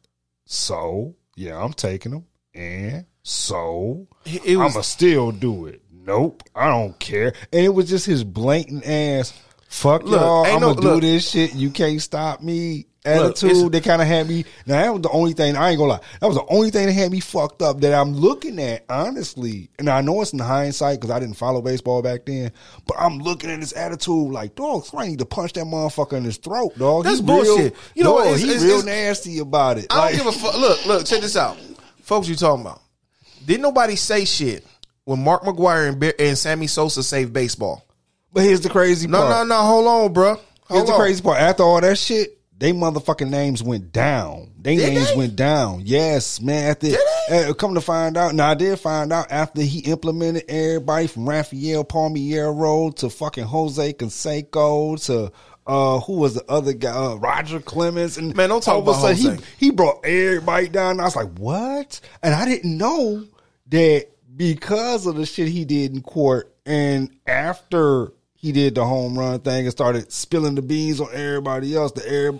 So 0.45 1.15
yeah, 1.37 1.57
I'm 1.61 1.71
taking 1.73 2.11
him, 2.11 2.25
and 2.53 3.05
so 3.23 4.07
was- 4.25 4.75
I'ma 4.75 4.81
still 4.81 5.31
do 5.31 5.67
it. 5.67 5.81
Nope, 6.05 6.43
I 6.55 6.67
don't 6.67 6.97
care. 6.99 7.33
And 7.51 7.65
it 7.65 7.73
was 7.73 7.89
just 7.89 8.05
his 8.05 8.23
blatant 8.23 8.85
ass. 8.85 9.33
Fuck 9.69 10.03
Look, 10.03 10.21
y'all, 10.21 10.45
I'm 10.45 10.61
no- 10.61 10.73
gonna 10.73 10.95
do 10.95 11.01
this 11.01 11.29
shit. 11.29 11.53
You 11.55 11.69
can't 11.71 12.01
stop 12.01 12.41
me. 12.41 12.85
Attitude. 13.03 13.71
they 13.71 13.81
kind 13.81 14.01
of 14.01 14.07
had 14.07 14.27
me. 14.27 14.45
Now 14.65 14.81
that 14.81 14.91
was 14.91 15.01
the 15.03 15.09
only 15.11 15.33
thing. 15.33 15.55
I 15.55 15.69
ain't 15.69 15.77
gonna 15.77 15.91
lie. 15.93 15.99
That 16.21 16.25
was 16.27 16.37
the 16.37 16.45
only 16.47 16.71
thing 16.71 16.87
that 16.87 16.93
had 16.93 17.11
me 17.11 17.19
fucked 17.19 17.61
up. 17.61 17.81
That 17.81 17.93
I'm 17.93 18.13
looking 18.15 18.59
at 18.59 18.83
honestly. 18.89 19.69
And 19.77 19.89
I 19.91 20.01
know 20.01 20.21
it's 20.23 20.33
in 20.33 20.39
hindsight 20.39 20.99
because 20.99 21.11
I 21.11 21.19
didn't 21.19 21.35
follow 21.35 21.61
baseball 21.61 22.01
back 22.01 22.25
then. 22.25 22.51
But 22.87 22.97
I'm 22.99 23.19
looking 23.19 23.51
at 23.51 23.59
his 23.59 23.73
attitude 23.73 24.31
like, 24.31 24.55
dog. 24.55 24.85
I 24.97 25.05
need 25.07 25.19
to 25.19 25.25
punch 25.25 25.53
that 25.53 25.65
motherfucker 25.65 26.13
in 26.13 26.23
his 26.23 26.37
throat, 26.37 26.75
dog. 26.79 27.03
That's 27.03 27.19
He 27.19 27.25
bullshit. 27.25 27.57
Real, 27.57 27.71
You 27.93 28.03
know 28.05 28.13
what? 28.13 28.23
dog, 28.23 28.33
It's- 28.33 28.41
he 28.41 28.49
it's- 28.49 28.63
real 28.63 28.79
it's- 28.79 28.85
nasty 28.85 29.37
about 29.37 29.77
it. 29.77 29.85
I 29.91 29.97
Like- 29.99 30.15
don't 30.17 30.25
give 30.25 30.35
a 30.35 30.39
fuck. 30.39 30.57
Look, 30.57 30.85
look, 30.87 31.05
check 31.05 31.21
this 31.21 31.35
out. 31.35 31.57
Folks, 32.01 32.27
you 32.27 32.35
talking 32.35 32.61
about. 32.61 32.81
Didn't 33.45 33.61
nobody 33.61 33.95
say 33.95 34.25
shit 34.25 34.65
when 35.05 35.23
Mark 35.23 35.43
McGwire 35.43 35.87
and, 35.89 35.99
Bear- 35.99 36.13
and 36.19 36.37
Sammy 36.37 36.67
Sosa 36.67 37.01
saved 37.03 37.31
baseball? 37.33 37.85
But 38.33 38.43
here's 38.43 38.61
the 38.61 38.69
crazy 38.69 39.07
No, 39.07 39.19
part. 39.19 39.29
no, 39.29 39.43
no. 39.43 39.61
No. 39.61 39.67
Hold 39.67 39.87
on, 39.87 40.13
bro. 40.13 40.33
Here's 40.35 40.43
Hold 40.67 40.87
the 40.87 40.93
crazy 40.93 41.21
part. 41.23 41.39
After 41.39 41.63
all 41.63 41.79
that 41.81 41.97
shit, 41.97 42.37
they 42.57 42.71
motherfucking 42.73 43.29
names 43.29 43.61
went 43.63 43.91
down. 43.91 44.51
They 44.59 44.75
Did 44.77 44.93
names 44.93 45.09
they? 45.11 45.15
went 45.17 45.35
down. 45.35 45.81
Yes, 45.85 46.41
man. 46.41 46.71
After 46.71 46.87
Did 46.87 46.99
uh, 47.49 47.53
come 47.53 47.75
to 47.75 47.81
find 47.81 48.17
out, 48.17 48.33
now 48.35 48.49
I 48.49 48.55
did 48.55 48.79
find 48.79 49.11
out 49.13 49.27
after 49.31 49.61
he 49.61 49.79
implemented 49.79 50.45
everybody 50.49 51.07
from 51.07 51.27
Rafael 51.29 51.83
Palmeiro 51.85 52.95
to 52.97 53.09
fucking 53.09 53.43
Jose 53.45 53.93
Canseco 53.93 55.03
to 55.05 55.31
uh 55.67 55.99
who 56.01 56.13
was 56.13 56.35
the 56.35 56.45
other 56.49 56.73
guy, 56.73 56.91
uh, 56.95 57.15
Roger 57.15 57.59
Clemens, 57.59 58.17
and 58.17 58.35
Man, 58.35 58.49
don't 58.49 58.61
talk 58.63 58.75
all 58.75 58.81
of 58.81 58.87
a 58.87 58.91
about 58.91 59.01
Jose. 59.17 59.35
he 59.57 59.65
he 59.65 59.71
brought 59.71 60.05
everybody 60.05 60.67
down. 60.69 60.99
I 60.99 61.03
was 61.05 61.15
like, 61.15 61.37
what? 61.39 61.99
And 62.23 62.33
I 62.33 62.45
didn't 62.45 62.77
know 62.77 63.25
that 63.69 64.07
because 64.35 65.05
of 65.05 65.15
the 65.15 65.25
shit 65.25 65.47
he 65.47 65.65
did 65.65 65.93
in 65.93 66.01
court, 66.01 66.53
and 66.65 67.09
after 67.27 68.11
he 68.35 68.51
did 68.51 68.75
the 68.75 68.85
home 68.85 69.17
run 69.17 69.39
thing 69.39 69.65
and 69.65 69.71
started 69.71 70.11
spilling 70.11 70.55
the 70.55 70.61
beans 70.61 70.99
on 71.01 71.09
everybody 71.13 71.75
else, 71.75 71.91
the 71.93 72.07
air. 72.07 72.31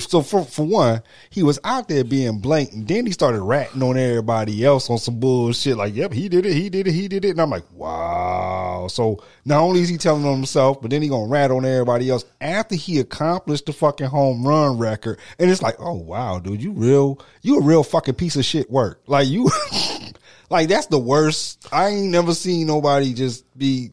So 0.00 0.22
for 0.22 0.42
for 0.42 0.64
one, 0.66 1.02
he 1.28 1.42
was 1.42 1.58
out 1.62 1.86
there 1.86 2.02
being 2.02 2.38
blatant. 2.38 2.88
Then 2.88 3.04
he 3.04 3.12
started 3.12 3.42
ratting 3.42 3.82
on 3.82 3.98
everybody 3.98 4.64
else 4.64 4.88
on 4.88 4.96
some 4.96 5.20
bullshit. 5.20 5.76
Like, 5.76 5.94
yep, 5.94 6.14
he 6.14 6.30
did 6.30 6.46
it, 6.46 6.54
he 6.54 6.70
did 6.70 6.88
it, 6.88 6.92
he 6.92 7.08
did 7.08 7.26
it. 7.26 7.32
And 7.32 7.42
I'm 7.42 7.50
like, 7.50 7.70
wow. 7.74 8.86
So 8.88 9.22
not 9.44 9.60
only 9.60 9.82
is 9.82 9.90
he 9.90 9.98
telling 9.98 10.24
on 10.24 10.36
himself, 10.36 10.80
but 10.80 10.90
then 10.90 11.02
he 11.02 11.08
gonna 11.08 11.28
rat 11.28 11.50
on 11.50 11.66
everybody 11.66 12.08
else 12.08 12.24
after 12.40 12.74
he 12.74 12.98
accomplished 12.98 13.66
the 13.66 13.74
fucking 13.74 14.06
home 14.06 14.46
run 14.48 14.78
record. 14.78 15.18
And 15.38 15.50
it's 15.50 15.62
like, 15.62 15.76
oh 15.78 15.94
wow, 15.94 16.38
dude, 16.38 16.62
you 16.62 16.72
real, 16.72 17.20
you 17.42 17.58
a 17.58 17.62
real 17.62 17.84
fucking 17.84 18.14
piece 18.14 18.36
of 18.36 18.46
shit 18.46 18.70
work. 18.70 19.02
Like 19.06 19.28
you, 19.28 19.50
like 20.50 20.68
that's 20.68 20.86
the 20.86 20.98
worst. 20.98 21.66
I 21.72 21.88
ain't 21.88 22.06
never 22.08 22.34
seen 22.34 22.66
nobody 22.66 23.12
just 23.14 23.44
be 23.58 23.92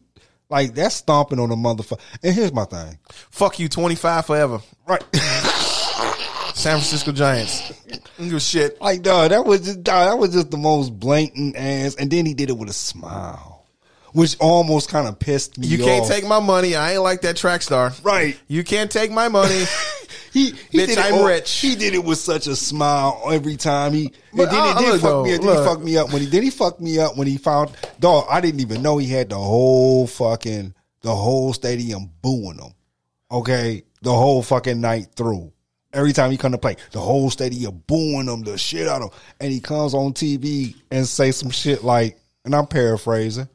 like 0.50 0.74
that's 0.74 0.94
stomping 0.96 1.38
on 1.40 1.50
a 1.50 1.56
motherfucker. 1.56 2.00
And 2.22 2.34
here's 2.34 2.52
my 2.52 2.64
thing, 2.64 2.98
Fuck 3.30 3.58
you, 3.58 3.68
25 3.68 4.26
forever. 4.26 4.60
right? 4.86 5.02
San 6.54 6.78
Francisco 6.78 7.12
Giants. 7.12 7.72
Give 8.18 8.40
shit. 8.40 8.80
Like, 8.80 9.02
dog, 9.02 9.30
that 9.30 9.44
was 9.44 9.60
just 9.62 9.82
dog, 9.82 10.08
that 10.08 10.18
was 10.18 10.32
just 10.32 10.50
the 10.50 10.56
most 10.56 10.98
blatant 10.98 11.56
ass. 11.56 11.96
And 11.96 12.10
then 12.10 12.24
he 12.26 12.32
did 12.34 12.48
it 12.48 12.56
with 12.56 12.68
a 12.70 12.72
smile, 12.72 13.66
which 14.12 14.36
almost 14.38 14.88
kind 14.88 15.08
of 15.08 15.18
pissed 15.18 15.58
me 15.58 15.66
You 15.66 15.78
can't 15.78 16.06
take 16.06 16.24
my 16.26 16.38
money. 16.40 16.76
I 16.76 16.92
ain't 16.92 17.02
like 17.02 17.22
that 17.22 17.36
track 17.36 17.62
star. 17.62 17.92
right. 18.02 18.38
You 18.46 18.62
can't 18.64 18.90
take 18.90 19.10
my 19.10 19.28
money. 19.28 19.64
he, 20.34 20.50
he 20.70 20.78
Bitch, 20.78 20.86
did 20.88 20.90
it 20.90 20.98
I'm 20.98 21.24
rich. 21.24 21.50
He 21.60 21.74
did 21.76 21.94
it 21.94 22.04
with 22.04 22.18
such 22.18 22.46
a 22.46 22.54
smile 22.56 23.22
every 23.32 23.56
time. 23.56 23.94
He 23.94 24.12
But 24.34 24.48
and 24.48 24.52
then 24.52 24.60
I- 24.60 24.70
it 24.72 24.76
I 24.76 24.80
did 24.82 24.90
look, 24.92 25.00
fuck 25.00 25.10
though, 25.10 25.24
me. 25.24 25.34
up. 25.34 25.40
Then 25.40 25.52
he 25.52 25.64
fucked 25.64 25.82
me 25.84 25.96
up 25.96 26.12
when 26.12 26.22
he 26.22 26.28
then 26.28 26.42
he 26.42 26.50
fucked 26.50 26.80
me 26.80 26.98
up 26.98 27.16
when 27.16 27.26
he 27.26 27.36
found 27.38 27.70
dog. 28.00 28.26
I 28.28 28.40
didn't 28.42 28.60
even 28.60 28.82
know 28.82 28.98
he 28.98 29.06
had 29.06 29.30
the 29.30 29.38
whole 29.38 30.06
fucking 30.06 30.74
the 31.00 31.14
whole 31.14 31.52
stadium 31.54 32.10
booing 32.20 32.58
him. 32.58 32.72
Okay, 33.30 33.84
the 34.02 34.12
whole 34.12 34.42
fucking 34.42 34.80
night 34.80 35.08
through. 35.16 35.50
Every 35.92 36.12
time 36.12 36.30
he 36.32 36.36
come 36.36 36.52
to 36.52 36.58
play, 36.58 36.76
the 36.90 37.00
whole 37.00 37.30
stadium 37.30 37.82
booing 37.86 38.26
him 38.28 38.42
the 38.42 38.58
shit 38.58 38.88
out 38.88 39.00
of 39.02 39.12
him, 39.12 39.18
and 39.40 39.52
he 39.52 39.60
comes 39.60 39.94
on 39.94 40.12
TV 40.12 40.74
and 40.90 41.06
say 41.06 41.30
some 41.30 41.50
shit 41.50 41.84
like, 41.84 42.18
and 42.44 42.54
I'm 42.54 42.66
paraphrasing. 42.66 43.48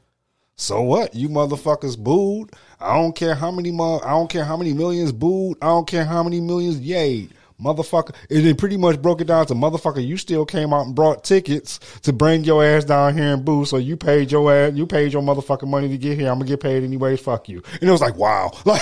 So 0.60 0.82
what? 0.82 1.16
You 1.16 1.30
motherfuckers 1.30 1.98
booed. 1.98 2.52
I 2.82 2.94
don't 2.96 3.16
care 3.16 3.34
how 3.34 3.50
many 3.50 3.72
mo- 3.72 4.02
I 4.04 4.10
don't 4.10 4.30
care 4.30 4.44
how 4.44 4.58
many 4.58 4.74
millions 4.74 5.14
booed. 5.14 5.58
I 5.62 5.68
don't 5.68 5.88
care 5.88 6.04
how 6.04 6.22
many 6.22 6.42
millions 6.42 6.80
yay. 6.82 7.30
Motherfucker. 7.62 8.14
And 8.30 8.46
it 8.46 8.58
pretty 8.58 8.76
much 8.76 9.02
broke 9.02 9.22
it 9.22 9.28
down 9.28 9.46
to 9.48 9.54
motherfucker, 9.54 10.06
you 10.06 10.18
still 10.18 10.46
came 10.46 10.74
out 10.74 10.86
and 10.86 10.94
brought 10.94 11.24
tickets 11.24 11.80
to 12.02 12.12
bring 12.12 12.44
your 12.44 12.64
ass 12.64 12.84
down 12.84 13.18
here 13.18 13.34
and 13.34 13.46
boo. 13.46 13.64
So 13.64 13.78
you 13.78 13.96
paid 13.96 14.34
your 14.34 14.54
ass 14.54 14.74
you 14.74 14.86
paid 14.86 15.14
your 15.14 15.22
motherfucking 15.22 15.68
money 15.68 15.88
to 15.88 15.98
get 15.98 16.18
here. 16.18 16.30
I'm 16.30 16.40
gonna 16.40 16.50
get 16.50 16.60
paid 16.60 16.84
anyways. 16.84 17.22
Fuck 17.22 17.48
you. 17.48 17.64
And 17.80 17.84
it 17.84 17.92
was 17.92 18.02
like, 18.02 18.16
wow. 18.16 18.52
Like 18.66 18.82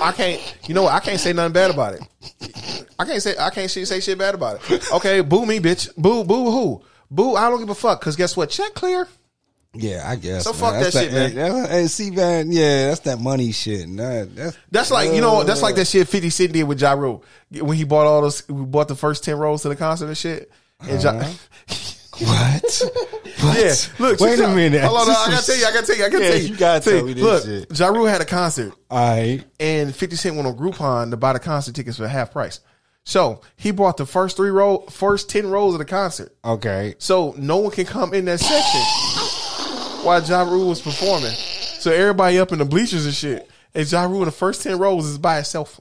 I 0.00 0.12
can't. 0.16 0.56
You 0.66 0.74
know 0.74 0.84
what? 0.84 0.94
I 0.94 1.00
can't 1.00 1.20
say 1.20 1.34
nothing 1.34 1.52
bad 1.52 1.70
about 1.70 1.94
it. 1.94 2.88
I 2.98 3.04
can't 3.04 3.22
say 3.22 3.34
I 3.38 3.50
can't 3.50 3.70
say 3.70 4.00
shit 4.00 4.18
bad 4.18 4.34
about 4.34 4.60
it. 4.70 4.92
Okay, 4.92 5.20
boo 5.20 5.44
me, 5.44 5.60
bitch. 5.60 5.94
Boo, 5.96 6.24
boo, 6.24 6.50
who? 6.50 6.82
Boo. 7.10 7.34
I 7.36 7.50
don't 7.50 7.60
give 7.60 7.68
a 7.68 7.74
fuck. 7.74 8.00
Cause 8.00 8.16
guess 8.16 8.34
what? 8.34 8.48
Check 8.48 8.72
clear. 8.74 9.06
Yeah, 9.74 10.04
I 10.06 10.16
guess. 10.16 10.44
So 10.44 10.52
man. 10.52 10.60
fuck 10.60 10.72
That's 10.74 10.94
that 10.94 11.04
shit, 11.04 11.12
man. 11.12 11.34
that- 11.34 11.70
Hey, 11.70 11.86
see, 11.88 12.10
man, 12.10 12.52
yeah, 12.52 12.86
that's 12.88 13.00
that 13.00 13.20
money 13.20 13.50
shit. 13.52 13.88
Nah, 13.88 14.24
that's 14.32 14.56
That's 14.70 14.90
like 14.90 15.12
you 15.12 15.20
know. 15.20 15.42
That's 15.44 15.62
like 15.62 15.74
that 15.76 15.86
shit 15.86 16.08
Fifty 16.08 16.30
Cent 16.30 16.52
did 16.52 16.62
with 16.64 16.80
Ja 16.80 16.92
Rule 16.92 17.24
when 17.50 17.76
he 17.76 17.84
bought 17.84 18.06
all 18.06 18.22
those. 18.22 18.46
We 18.48 18.64
bought 18.64 18.88
the 18.88 18.94
first 18.96 19.24
ten 19.24 19.36
rows 19.36 19.62
to 19.62 19.68
the 19.68 19.76
concert 19.76 20.06
and 20.06 20.16
shit. 20.16 20.50
And 20.80 21.04
Uh-huh. 21.04 21.32
what? 22.18 22.82
what? 23.40 23.58
yeah, 23.58 23.74
look. 23.98 24.20
wait 24.20 24.38
a 24.38 24.48
minute. 24.48 24.82
Hold 24.84 25.08
on, 25.08 25.10
I 25.10 25.30
gotta 25.30 25.46
tell 25.46 25.56
you. 25.56 25.64
I 25.66 25.72
gotta 25.72 25.86
tell 25.86 25.96
you. 25.96 26.04
I 26.04 26.08
gotta 26.08 26.24
Yeah, 26.24 26.30
tell 26.30 26.38
you. 26.40 26.46
you 26.48 26.56
gotta 26.56 26.90
tell 26.90 27.04
me 27.04 27.12
this 27.14 27.22
Look, 27.24 27.44
shit. 27.44 27.78
Ja 27.78 27.88
Rule 27.88 28.06
had 28.06 28.20
a 28.20 28.24
concert. 28.24 28.72
All 28.90 28.98
right. 29.16 29.42
and 29.58 29.94
50 29.94 30.16
Cent 30.16 30.36
went 30.36 30.46
on 30.46 30.56
Groupon 30.56 31.10
to 31.10 31.16
buy 31.16 31.32
the 31.32 31.38
concert 31.40 31.74
tickets 31.74 31.96
for 31.96 32.06
half 32.06 32.32
price. 32.32 32.60
So 33.06 33.42
he 33.56 33.70
bought 33.70 33.98
the 33.98 34.06
first 34.06 34.36
three 34.36 34.48
row, 34.50 34.78
first 34.90 35.28
10 35.28 35.50
rows 35.50 35.74
of 35.74 35.78
the 35.78 35.84
concert. 35.84 36.34
Okay. 36.44 36.94
So 36.98 37.34
no 37.36 37.58
one 37.58 37.70
can 37.70 37.84
come 37.84 38.14
in 38.14 38.24
that 38.26 38.40
section 38.40 38.80
while 40.04 40.22
Ja 40.22 40.42
Rule 40.42 40.68
was 40.68 40.80
performing. 40.80 41.32
So 41.32 41.90
everybody 41.90 42.38
up 42.38 42.52
in 42.52 42.58
the 42.58 42.64
bleachers 42.64 43.06
and 43.06 43.14
shit. 43.14 43.50
And 43.74 43.90
Ja 43.90 44.04
Rule 44.04 44.20
in 44.20 44.26
the 44.26 44.32
first 44.32 44.62
10 44.62 44.78
rows 44.78 45.06
is 45.06 45.18
by 45.18 45.36
himself. 45.36 45.80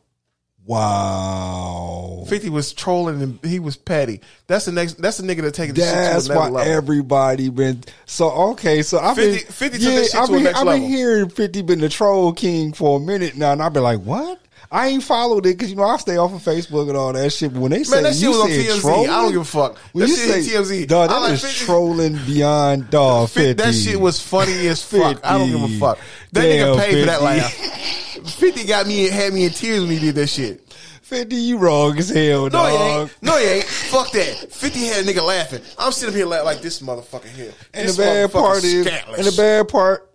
Wow. 0.66 2.24
50 2.28 2.50
was 2.50 2.74
trolling 2.74 3.22
and 3.22 3.40
he 3.44 3.60
was 3.60 3.76
petty. 3.76 4.22
That's 4.48 4.66
the 4.66 4.72
next, 4.72 4.94
that's 4.94 5.18
the 5.18 5.24
nigga 5.28 5.42
that 5.42 5.54
taking 5.54 5.76
the 5.76 5.82
That's 5.82 6.26
shit 6.26 6.34
to 6.34 6.40
why 6.40 6.50
level. 6.50 6.74
everybody 6.74 7.50
been 7.50 7.84
so 8.06 8.30
okay. 8.52 8.82
So 8.82 8.98
I've 9.00 9.18
50 9.18 9.32
been 9.32 9.52
50 9.52 9.78
took 9.78 10.14
yeah, 10.14 10.22
I've 10.22 10.30
been, 10.30 10.48
I've 10.48 10.66
been 10.66 10.82
hearing 10.84 11.30
Fifty 11.30 11.62
been 11.62 11.80
the 11.80 11.90
troll 11.90 12.32
king 12.32 12.72
for 12.72 12.98
a 12.98 13.02
minute 13.02 13.36
now, 13.36 13.52
and 13.52 13.62
I've 13.62 13.74
been 13.74 13.84
like, 13.84 14.00
what? 14.02 14.40
I 14.74 14.88
ain't 14.88 15.04
followed 15.04 15.46
it 15.46 15.56
because 15.56 15.70
you 15.70 15.76
know 15.76 15.84
I 15.84 15.98
stay 15.98 16.18
off 16.18 16.34
of 16.34 16.42
Facebook 16.42 16.88
and 16.90 16.98
all 16.98 17.14
that 17.14 17.32
shit. 17.32 17.54
But 17.54 17.60
when 17.62 17.72
they 17.72 17.84
say 17.84 17.98
Man, 17.98 18.04
that 18.06 18.14
shit 18.16 18.24
you 18.24 18.30
was 18.32 18.40
on 18.42 18.50
said 18.50 18.66
TMZ. 18.66 18.82
trolling, 18.82 19.10
I 19.12 19.22
don't 19.22 19.32
give 19.32 19.42
a 19.42 19.46
fuck. 19.46 19.78
When 19.94 20.02
That 20.02 20.10
you 20.10 20.16
shit 20.16 20.44
say 20.46 20.56
TMZ. 20.58 20.88
dog, 20.88 21.10
I 21.12 21.14
that 21.14 21.20
like 21.20 21.34
is 21.34 21.42
50 21.44 21.66
trolling 21.66 22.14
beyond 22.26 22.90
dog. 22.90 23.30
Fifty. 23.30 23.54
That 23.54 23.76
shit 23.76 24.00
was 24.02 24.20
funny 24.20 24.68
as 24.68 24.84
fuck. 24.84 25.20
I 25.24 25.38
don't 25.38 25.52
give 25.52 25.62
a 25.62 25.80
fuck. 25.80 26.00
That 26.32 26.42
Damn, 26.42 26.76
nigga 26.76 26.80
paid 26.80 27.00
for 27.02 27.06
that 27.06 27.20
50. 27.20 27.24
laugh. 27.24 28.34
Fifty 28.34 28.66
got 28.66 28.88
me 28.88 29.04
had 29.10 29.32
me 29.34 29.46
in 29.46 29.52
tears 29.52 29.82
when 29.82 29.92
he 29.92 30.00
did 30.00 30.16
that 30.16 30.28
shit. 30.28 30.62
Fifty. 31.04 31.36
You 31.36 31.58
wrong 31.60 31.96
as 32.00 32.10
hell, 32.10 32.50
No, 32.50 32.66
he 32.66 32.78
dog. 32.78 33.02
ain't. 33.02 33.12
No, 33.22 33.38
he 33.38 33.46
ain't. 33.46 33.66
Fuck 33.66 34.12
that. 34.14 34.52
Fifty 34.52 34.86
had 34.88 35.06
a 35.06 35.08
nigga 35.08 35.22
laughing. 35.22 35.62
I'm 35.78 35.92
sitting 35.92 36.14
up 36.14 36.18
here 36.18 36.26
la- 36.26 36.42
like 36.42 36.62
this 36.62 36.82
motherfucker 36.82 37.28
here. 37.28 37.52
And 37.76 37.90
the 37.90 37.94
bad 37.98 38.32
part 38.32 38.64
is, 38.64 38.88
and 38.88 39.26
the 39.26 39.34
bad 39.38 39.68
part, 39.68 40.10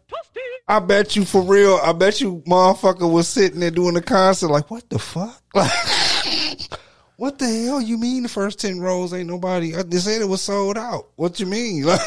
I 0.66 0.80
bet 0.80 1.16
you 1.16 1.24
for 1.24 1.42
real, 1.42 1.78
I 1.82 1.92
bet 1.92 2.20
you 2.20 2.42
motherfucker 2.46 3.10
was 3.10 3.26
sitting 3.28 3.60
there 3.60 3.70
doing 3.70 3.94
the 3.94 4.02
concert 4.02 4.48
like, 4.48 4.70
what 4.70 4.88
the 4.90 4.98
fuck? 4.98 5.42
Like, 5.54 5.70
what 7.16 7.38
the 7.38 7.46
hell 7.46 7.80
you 7.80 7.98
mean 7.98 8.22
the 8.22 8.28
first 8.28 8.60
10 8.60 8.78
rows 8.80 9.12
ain't 9.12 9.28
nobody? 9.28 9.74
Uh, 9.74 9.82
they 9.84 9.96
said 9.96 10.20
it 10.22 10.28
was 10.28 10.40
sold 10.42 10.78
out. 10.78 11.08
What 11.16 11.40
you 11.40 11.46
mean? 11.46 11.84
Like, 11.86 12.00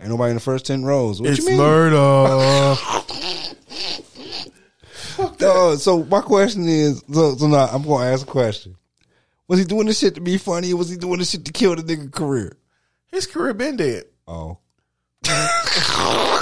ain't 0.00 0.10
nobody 0.10 0.30
in 0.30 0.36
the 0.36 0.40
first 0.40 0.66
10 0.66 0.84
rows. 0.84 1.20
What 1.20 1.30
It's 1.30 1.40
you 1.40 1.46
mean? 1.46 1.56
murder. 1.56 1.96
Dog, 5.38 5.72
uh, 5.72 5.76
so 5.76 6.04
my 6.04 6.20
question 6.20 6.68
is, 6.68 7.02
so, 7.12 7.34
so 7.36 7.46
now 7.48 7.66
I'm 7.66 7.82
going 7.82 8.04
to 8.06 8.12
ask 8.12 8.24
a 8.26 8.30
question. 8.30 8.76
Was 9.48 9.58
he 9.58 9.64
doing 9.64 9.86
this 9.86 9.98
shit 9.98 10.14
to 10.14 10.20
be 10.20 10.38
funny 10.38 10.72
or 10.72 10.76
was 10.76 10.88
he 10.90 10.96
doing 10.96 11.18
this 11.18 11.30
shit 11.30 11.44
to 11.46 11.52
kill 11.52 11.74
the 11.74 11.82
nigga 11.82 12.12
career? 12.12 12.56
His 13.08 13.26
career 13.26 13.54
been 13.54 13.76
dead. 13.76 14.04
Oh. 14.28 14.58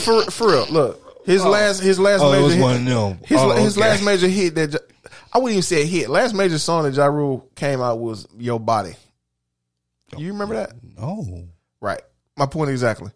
For 0.00 0.22
for 0.30 0.48
real. 0.48 0.66
Look, 0.70 1.24
his 1.26 1.44
last 1.44 1.80
his 1.82 1.98
last 1.98 2.20
Oh, 2.22 2.30
major 2.32 2.54
hit, 2.54 2.84
them. 2.84 3.18
His 3.24 3.40
Oh, 3.40 3.50
his 3.52 3.76
okay. 3.76 3.88
last 3.88 4.02
major 4.04 4.28
hit 4.28 4.54
that 4.56 4.74
I 5.32 5.38
wouldn't 5.38 5.52
even 5.52 5.62
say 5.62 5.82
a 5.82 5.86
hit. 5.86 6.08
Last 6.10 6.34
major 6.34 6.58
song 6.58 6.84
that 6.84 6.94
Ja 6.94 7.06
Rule 7.06 7.48
came 7.54 7.80
out 7.80 7.98
was 7.98 8.26
Your 8.38 8.60
Body. 8.60 8.94
You 10.16 10.28
remember 10.32 10.54
that? 10.56 10.72
No. 10.96 11.44
Right. 11.80 12.00
My 12.36 12.46
point 12.46 12.70
exactly. 12.70 13.10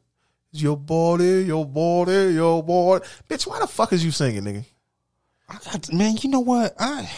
Your 0.53 0.77
body, 0.77 1.45
your 1.45 1.65
body, 1.67 2.33
your 2.35 2.63
body. 2.63 3.05
Bitch, 3.29 3.47
why 3.47 3.61
the 3.61 3.67
fuck 3.67 3.93
is 3.93 4.05
you 4.05 4.11
singing, 4.11 4.43
nigga? 4.43 4.65
I 5.49 5.59
got, 5.65 5.93
man, 5.93 6.17
you 6.21 6.31
know 6.31 6.41
what? 6.41 6.75
I, 6.79 7.09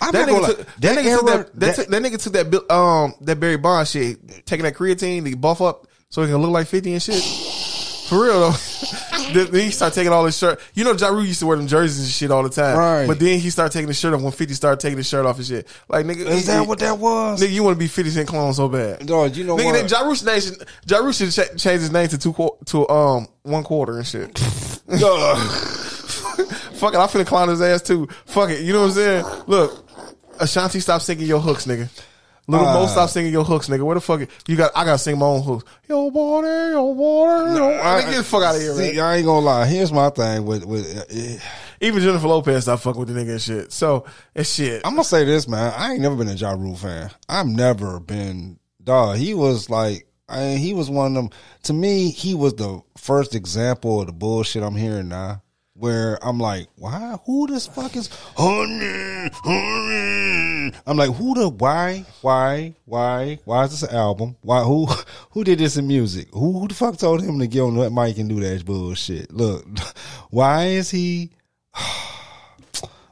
I'm 0.00 0.12
That 0.12 0.28
nigga, 0.28 0.46
took, 0.46 0.58
that, 0.80 0.98
nigga 0.98 1.16
took 1.18 1.26
that, 1.26 1.60
that, 1.60 1.76
took- 1.76 1.86
that 1.88 2.02
nigga 2.02 2.22
took 2.22 2.32
that 2.32 2.72
um 2.74 3.14
that 3.22 3.38
Barry 3.40 3.56
Bond 3.56 3.86
shit, 3.88 4.44
taking 4.44 4.64
that 4.64 4.74
creatine 4.74 5.24
to 5.30 5.36
buff 5.36 5.60
up 5.62 5.86
so 6.10 6.22
he 6.22 6.28
can 6.28 6.38
look 6.42 6.50
like 6.50 6.66
fifty 6.66 6.92
and 6.92 7.02
shit. 7.02 7.22
For 8.08 8.22
real 8.24 8.40
though. 8.50 8.50
then 9.32 9.52
he 9.54 9.70
started 9.70 9.94
taking 9.94 10.12
all 10.12 10.24
his 10.24 10.36
shirt. 10.36 10.60
You 10.74 10.84
know, 10.84 10.92
Ja 10.92 11.08
Rule 11.08 11.24
used 11.24 11.40
to 11.40 11.46
wear 11.46 11.56
them 11.56 11.66
jerseys 11.66 12.00
and 12.00 12.08
shit 12.08 12.30
all 12.30 12.42
the 12.42 12.50
time. 12.50 12.76
Right. 12.76 13.06
But 13.06 13.18
then 13.18 13.38
he 13.38 13.48
started 13.50 13.72
taking 13.72 13.86
the 13.88 13.94
shirt 13.94 14.12
off 14.12 14.20
when 14.22 14.32
Fifty 14.32 14.54
started 14.54 14.80
taking 14.80 14.98
the 14.98 15.04
shirt 15.04 15.24
off 15.24 15.36
and 15.38 15.46
shit. 15.46 15.66
Like 15.88 16.04
nigga, 16.04 16.26
Is 16.26 16.46
that 16.46 16.66
what 16.66 16.78
that 16.80 16.98
was? 16.98 17.40
Nigga, 17.40 17.52
you 17.52 17.62
want 17.62 17.74
to 17.76 17.78
be 17.78 17.86
Fifty 17.88 18.10
Cent 18.10 18.28
clone 18.28 18.52
so 18.54 18.68
bad. 18.68 19.06
Dog, 19.06 19.34
you 19.36 19.44
know 19.44 19.56
Nigga, 19.56 19.64
what? 19.66 19.88
that 19.88 19.90
Ja 19.90 20.00
Rule 20.02 20.14
should, 20.14 20.26
name 20.26 20.40
should- 20.40 20.66
ja 20.86 21.10
should 21.12 21.32
cha- 21.32 21.54
change 21.56 21.80
his 21.80 21.92
name 21.92 22.08
to 22.08 22.18
two 22.18 22.32
quar- 22.32 22.56
to 22.66 22.88
um 22.88 23.28
one 23.42 23.62
quarter 23.64 23.96
and 23.98 24.06
shit. 24.06 24.36
Fuck 26.82 26.94
it, 26.94 26.98
I'm 26.98 27.08
finna 27.08 27.26
clown 27.26 27.48
his 27.48 27.60
ass 27.62 27.82
too. 27.82 28.08
Fuck 28.26 28.50
it, 28.50 28.60
you 28.62 28.72
know 28.72 28.80
what 28.80 28.86
I'm 28.88 28.92
saying? 28.92 29.24
Look, 29.46 29.88
Ashanti, 30.40 30.80
stop 30.80 31.00
singing 31.02 31.26
your 31.26 31.40
hooks, 31.40 31.66
nigga. 31.66 31.88
Little 32.48 32.66
Mo, 32.66 32.82
Uh. 32.82 32.86
stop 32.88 33.08
singing 33.10 33.32
your 33.32 33.44
hooks, 33.44 33.68
nigga. 33.68 33.82
Where 33.82 33.94
the 33.94 34.00
fuck 34.00 34.20
you 34.48 34.56
got? 34.56 34.72
I 34.74 34.84
gotta 34.84 34.98
sing 34.98 35.18
my 35.18 35.26
own 35.26 35.42
hooks. 35.42 35.64
Yo, 35.88 36.10
boy, 36.10 36.42
yo, 36.42 36.94
boy, 36.94 37.54
yo. 37.56 37.78
I- 37.80 38.02
Get 38.02 38.16
the 38.16 38.24
fuck 38.24 38.42
out 38.42 38.56
of 38.56 38.60
here, 38.60 38.74
See, 38.74 38.96
man. 38.96 39.00
I 39.00 39.16
ain't 39.16 39.26
gonna 39.26 39.46
lie. 39.46 39.66
Here's 39.66 39.92
my 39.92 40.10
thing 40.10 40.44
with 40.44 40.64
with. 40.64 40.98
Uh, 40.98 41.40
Even 41.80 42.00
Jennifer 42.00 42.28
Lopez 42.28 42.62
stop 42.62 42.78
fucking 42.80 43.00
with 43.00 43.08
the 43.12 43.20
nigga 43.20 43.30
and 43.32 43.40
shit. 43.42 43.72
So 43.72 44.04
it's 44.36 44.52
shit. 44.54 44.82
I'm 44.84 44.92
gonna 44.92 45.02
say 45.04 45.24
this, 45.24 45.48
man. 45.48 45.72
I 45.76 45.92
ain't 45.92 46.00
never 46.00 46.14
been 46.16 46.28
a 46.28 46.34
Ja 46.34 46.50
Rule 46.52 46.76
fan. 46.76 47.10
I've 47.28 47.46
never 47.46 47.98
been. 47.98 48.58
Dog, 48.82 49.16
he 49.16 49.34
was 49.34 49.68
like, 49.70 50.06
I, 50.28 50.50
he 50.52 50.74
was 50.74 50.88
one 50.90 51.08
of 51.08 51.14
them. 51.14 51.30
To 51.64 51.72
me, 51.72 52.10
he 52.10 52.34
was 52.34 52.54
the 52.54 52.80
first 52.96 53.34
example 53.34 54.00
of 54.00 54.06
the 54.06 54.12
bullshit 54.12 54.62
I'm 54.62 54.76
hearing 54.76 55.08
now. 55.08 55.42
Where 55.82 56.16
I'm 56.24 56.38
like, 56.38 56.68
why? 56.76 57.18
Who 57.26 57.48
this 57.48 57.66
fuck 57.66 57.96
is? 57.96 58.08
I'm 60.86 60.96
like, 60.96 61.10
who 61.10 61.34
the? 61.34 61.48
Why? 61.48 62.04
Why? 62.20 62.74
Why? 62.84 63.40
Why 63.44 63.64
is 63.64 63.72
this 63.72 63.90
an 63.90 63.96
album? 63.96 64.36
Why? 64.42 64.62
Who? 64.62 64.86
Who 65.30 65.42
did 65.42 65.58
this 65.58 65.76
in 65.76 65.88
music? 65.88 66.28
Who, 66.32 66.60
who 66.60 66.68
the 66.68 66.74
fuck 66.74 66.98
told 66.98 67.20
him 67.20 67.40
to 67.40 67.48
get 67.48 67.62
on 67.62 67.76
that 67.78 67.90
mic 67.90 68.16
and 68.18 68.28
do 68.28 68.38
that 68.38 68.64
bullshit? 68.64 69.32
Look, 69.32 69.66
why 70.30 70.66
is 70.66 70.88
he? 70.88 71.30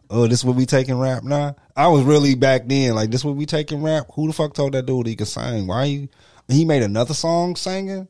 oh, 0.09 0.29
this 0.29 0.45
what 0.45 0.55
we 0.55 0.65
taking 0.65 0.97
rap 0.97 1.25
now? 1.25 1.57
I 1.75 1.89
was 1.89 2.05
really 2.05 2.37
back 2.37 2.69
then 2.69 2.95
like, 2.95 3.11
this 3.11 3.25
what 3.25 3.35
we 3.35 3.47
taking 3.47 3.83
rap? 3.83 4.07
Who 4.15 4.29
the 4.29 4.33
fuck 4.33 4.55
told 4.55 4.75
that 4.75 4.87
dude 4.87 5.09
he 5.09 5.17
could 5.17 5.27
sing? 5.27 5.67
Why 5.67 5.87
he 5.87 6.09
he 6.49 6.65
made 6.65 6.85
another 6.85 7.15
song 7.15 7.57
singing 7.57 8.07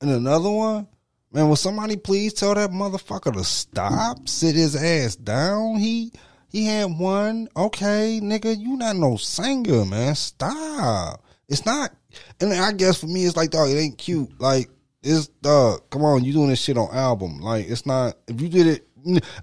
and 0.00 0.10
another 0.10 0.50
one? 0.50 0.88
Man, 1.32 1.48
will 1.48 1.56
somebody 1.56 1.96
please 1.96 2.34
tell 2.34 2.54
that 2.54 2.70
motherfucker 2.70 3.32
to 3.32 3.44
stop? 3.44 4.28
Sit 4.28 4.56
his 4.56 4.74
ass 4.74 5.14
down. 5.14 5.76
He 5.76 6.12
he 6.48 6.66
had 6.66 6.98
one. 6.98 7.48
Okay, 7.56 8.20
nigga, 8.20 8.58
you 8.58 8.76
not 8.76 8.96
no 8.96 9.16
singer, 9.16 9.84
man. 9.84 10.16
Stop. 10.16 11.22
It's 11.48 11.64
not. 11.64 11.92
And 12.40 12.52
I 12.52 12.72
guess 12.72 13.00
for 13.00 13.06
me, 13.06 13.24
it's 13.24 13.36
like, 13.36 13.50
dog, 13.50 13.70
it 13.70 13.78
ain't 13.78 13.98
cute. 13.98 14.40
Like, 14.40 14.70
it's 15.02 15.28
dog. 15.28 15.88
Come 15.90 16.02
on, 16.02 16.24
you 16.24 16.32
doing 16.32 16.48
this 16.48 16.60
shit 16.60 16.76
on 16.76 16.92
album. 16.92 17.40
Like, 17.40 17.68
it's 17.68 17.86
not. 17.86 18.16
If 18.26 18.40
you 18.40 18.48
did 18.48 18.66
it 18.66 18.88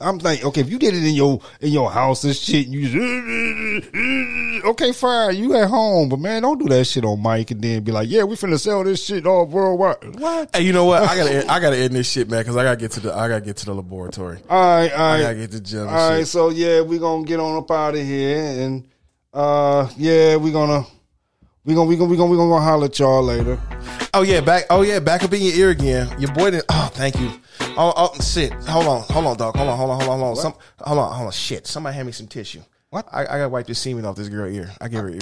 I'm 0.02 0.18
like, 0.20 0.44
okay, 0.46 0.62
if 0.62 0.70
you 0.70 0.78
did 0.80 0.94
it 0.94 1.04
in 1.04 1.14
your 1.16 1.40
in 1.62 1.72
your 1.72 1.90
house 1.92 2.24
and 2.24 2.36
shit, 2.36 2.68
you 2.68 2.88
just, 2.90 4.66
okay, 4.66 4.92
fine, 4.92 5.36
you 5.36 5.56
at 5.56 5.70
home, 5.70 6.10
but 6.10 6.20
man, 6.20 6.42
don't 6.44 6.58
do 6.58 6.66
that 6.70 6.86
shit 6.86 7.04
on 7.06 7.22
mic 7.22 7.52
and 7.52 7.62
then 7.62 7.84
be 7.84 7.92
like, 7.92 8.10
yeah, 8.10 8.24
we 8.24 8.36
finna 8.36 8.60
sell 8.60 8.84
this 8.84 9.04
shit 9.06 9.26
all 9.26 9.46
worldwide. 9.46 10.20
What? 10.20 10.56
Hey, 10.56 10.64
you 10.64 10.74
know 10.74 10.86
what? 10.86 11.04
I 11.04 11.16
gotta 11.16 11.52
I 11.52 11.60
gotta 11.60 11.78
end 11.78 11.94
this 11.94 12.10
shit, 12.10 12.30
man, 12.30 12.42
because 12.42 12.56
I 12.56 12.64
gotta 12.64 12.78
get 12.78 12.92
to 12.92 13.00
the 13.00 13.14
I 13.14 13.28
gotta 13.28 13.46
get 13.46 13.58
to 13.58 13.66
the 13.66 13.74
laboratory. 13.76 14.40
All 14.50 14.60
right, 14.60 14.92
all 14.92 15.00
I 15.02 15.14
right. 15.16 15.22
gotta 15.22 15.36
get 15.36 15.52
to 15.52 15.58
the 15.60 15.64
gym. 15.64 15.82
and 15.82 15.90
All 15.90 16.10
right, 16.10 16.28
so 16.28 16.50
yeah, 16.50 16.82
we 16.82 17.00
gonna 17.00 17.24
get 17.26 17.40
on 17.40 17.58
up 17.58 17.70
out 17.72 17.96
of 17.96 18.02
here, 18.06 18.38
and 18.64 18.88
uh, 19.34 19.90
yeah, 19.98 20.36
we 20.38 20.52
gonna 20.52 20.86
we 21.68 21.76
gonna 21.76 21.90
we 21.90 21.98
gonna 21.98 22.10
we 22.10 22.16
gonna 22.16 22.32
we 22.32 22.38
gonna 22.38 22.50
go 22.50 22.60
holler 22.60 22.86
at 22.86 22.98
y'all 22.98 23.22
later. 23.22 23.60
Oh 24.14 24.22
yeah, 24.22 24.40
back. 24.40 24.64
Oh 24.70 24.84
yeah, 24.84 25.00
back 25.00 25.24
up 25.24 25.34
in 25.34 25.42
your 25.42 25.54
ear 25.54 25.70
again. 25.70 26.10
Your 26.18 26.34
boy 26.34 26.52
didn't. 26.52 26.64
Oh, 26.70 26.90
thank 26.94 27.20
you. 27.20 27.30
Oh, 27.78 27.94
oh 27.98 28.22
shit. 28.22 28.54
Hold 28.54 28.88
on, 28.88 29.02
hold 29.02 29.26
on, 29.26 29.38
dog. 29.38 29.58
Hold 29.58 29.70
on, 29.70 29.78
hold 29.78 29.92
on, 29.92 30.00
hold 30.00 30.10
on, 30.10 30.20
hold 30.20 30.38
on. 30.38 30.42
Some, 30.42 30.54
hold 30.80 31.00
on, 31.00 31.14
hold 31.14 31.26
on. 31.26 31.32
Shit. 31.34 31.68
Somebody 31.68 31.96
hand 31.96 32.06
me 32.06 32.14
some 32.14 32.28
tissue. 32.28 32.62
What? 32.90 33.06
I, 33.12 33.24
I 33.24 33.26
gotta 33.26 33.50
wipe 33.50 33.68
this 33.68 33.80
semen 33.80 34.06
off 34.06 34.16
this 34.16 34.30
girl 34.30 34.50
ear. 34.50 34.72
I 34.80 34.88
give 34.88 35.02
her 35.02 35.10
ear. 35.10 35.20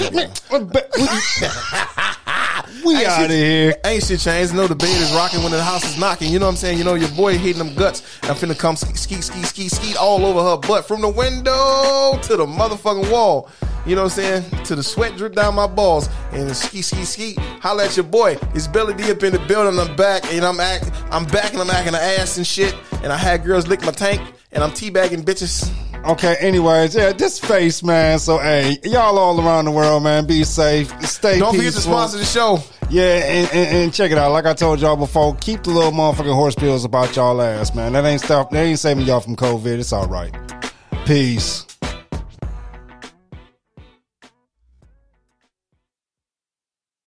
We 2.86 2.96
Ain't 2.96 3.08
out 3.08 3.26
of 3.26 3.32
here. 3.32 3.76
Ain't 3.86 4.04
shit 4.04 4.20
changed. 4.20 4.54
No, 4.54 4.68
the 4.68 4.76
bed 4.76 5.02
is 5.02 5.12
rocking 5.14 5.42
when 5.44 5.52
the 5.52 5.64
house 5.64 5.84
is 5.84 6.00
knocking. 6.00 6.32
You 6.32 6.40
know 6.40 6.46
what 6.46 6.52
I'm 6.52 6.58
saying? 6.58 6.78
You 6.78 6.84
know 6.84 6.96
your 6.96 7.10
boy 7.10 7.38
hitting 7.38 7.60
them 7.60 7.74
guts. 7.76 8.02
I'm 8.24 8.36
finna 8.36 8.58
come 8.58 8.76
ski, 8.76 8.94
ski, 8.96 9.22
ski, 9.22 9.44
ski, 9.44 9.70
ski 9.70 9.96
all 9.96 10.26
over 10.26 10.42
her 10.42 10.58
butt 10.58 10.88
from 10.88 11.02
the 11.02 11.10
window 11.10 12.20
to 12.22 12.38
the 12.38 12.46
motherfucking 12.46 13.12
wall. 13.12 13.50
You 13.86 13.96
know 13.96 14.04
what 14.04 14.18
I'm 14.18 14.24
saying? 14.24 14.64
To 14.64 14.76
the 14.76 14.82
sweat 14.82 15.16
drip 15.16 15.36
down 15.36 15.54
my 15.54 15.68
balls 15.68 16.10
and 16.32 16.56
ski, 16.56 16.82
ski, 16.82 17.06
ski. 17.06 17.36
Holla 17.62 17.86
at 17.86 17.96
your 17.96 18.06
boy. 18.06 18.38
It's 18.56 18.68
Belly 18.68 18.96
D 18.96 19.12
up 19.12 19.22
in 19.22 19.34
the 19.34 19.40
building. 19.40 19.80
I'm 19.80 19.96
back 19.96 20.26
and 20.34 20.44
I'm 20.44 20.60
act, 20.60 20.92
I'm 21.12 21.26
back 21.26 21.54
and 21.54 21.62
I'm 21.62 21.70
acting 21.70 21.94
the 21.94 22.02
ass 22.02 22.38
and 22.38 22.48
shit. 22.48 22.76
And 23.04 23.14
I 23.14 23.18
had 23.18 23.46
girls 23.46 23.68
lick 23.68 23.84
my 23.84 23.92
tank 23.92 24.22
and 24.52 24.64
I'm 24.64 24.72
teabagging 24.72 25.24
bitches. 25.24 25.72
Okay, 26.06 26.36
anyways, 26.40 26.96
yeah, 26.96 27.14
this 27.14 27.40
face, 27.40 27.82
man. 27.82 28.20
So 28.20 28.38
hey, 28.38 28.78
y'all 28.84 29.18
all 29.18 29.40
around 29.42 29.66
the 29.66 29.72
world, 29.72 30.04
man, 30.04 30.28
be 30.28 30.44
safe, 30.44 30.94
stay 31.02 31.40
Don't 31.40 31.56
forget 31.56 31.74
to 31.74 31.82
sponsor 31.82 32.18
the 32.18 32.26
show. 32.26 32.60
Yeah, 32.92 33.16
and, 33.16 33.50
and, 33.52 33.78
and 33.78 33.94
check 33.94 34.12
it 34.12 34.18
out. 34.18 34.32
Like 34.32 34.46
I 34.46 34.54
told 34.54 34.80
y'all 34.80 34.96
before, 34.96 35.36
keep 35.38 35.64
the 35.64 35.72
little 35.72 35.92
motherfucking 35.92 36.36
horse 36.36 36.54
pills 36.54 36.86
about 36.86 37.16
y'all 37.16 37.42
ass, 37.42 37.74
man. 37.74 37.94
That 37.94 38.06
ain't 38.06 38.22
stuff. 38.22 38.52
That 38.52 38.64
ain't 38.64 38.78
saving 38.78 39.08
y'all 39.08 39.20
from 39.20 39.36
COVID. 39.36 39.80
It's 39.80 39.92
all 39.92 40.08
right. 40.08 40.32
Peace. 41.06 41.66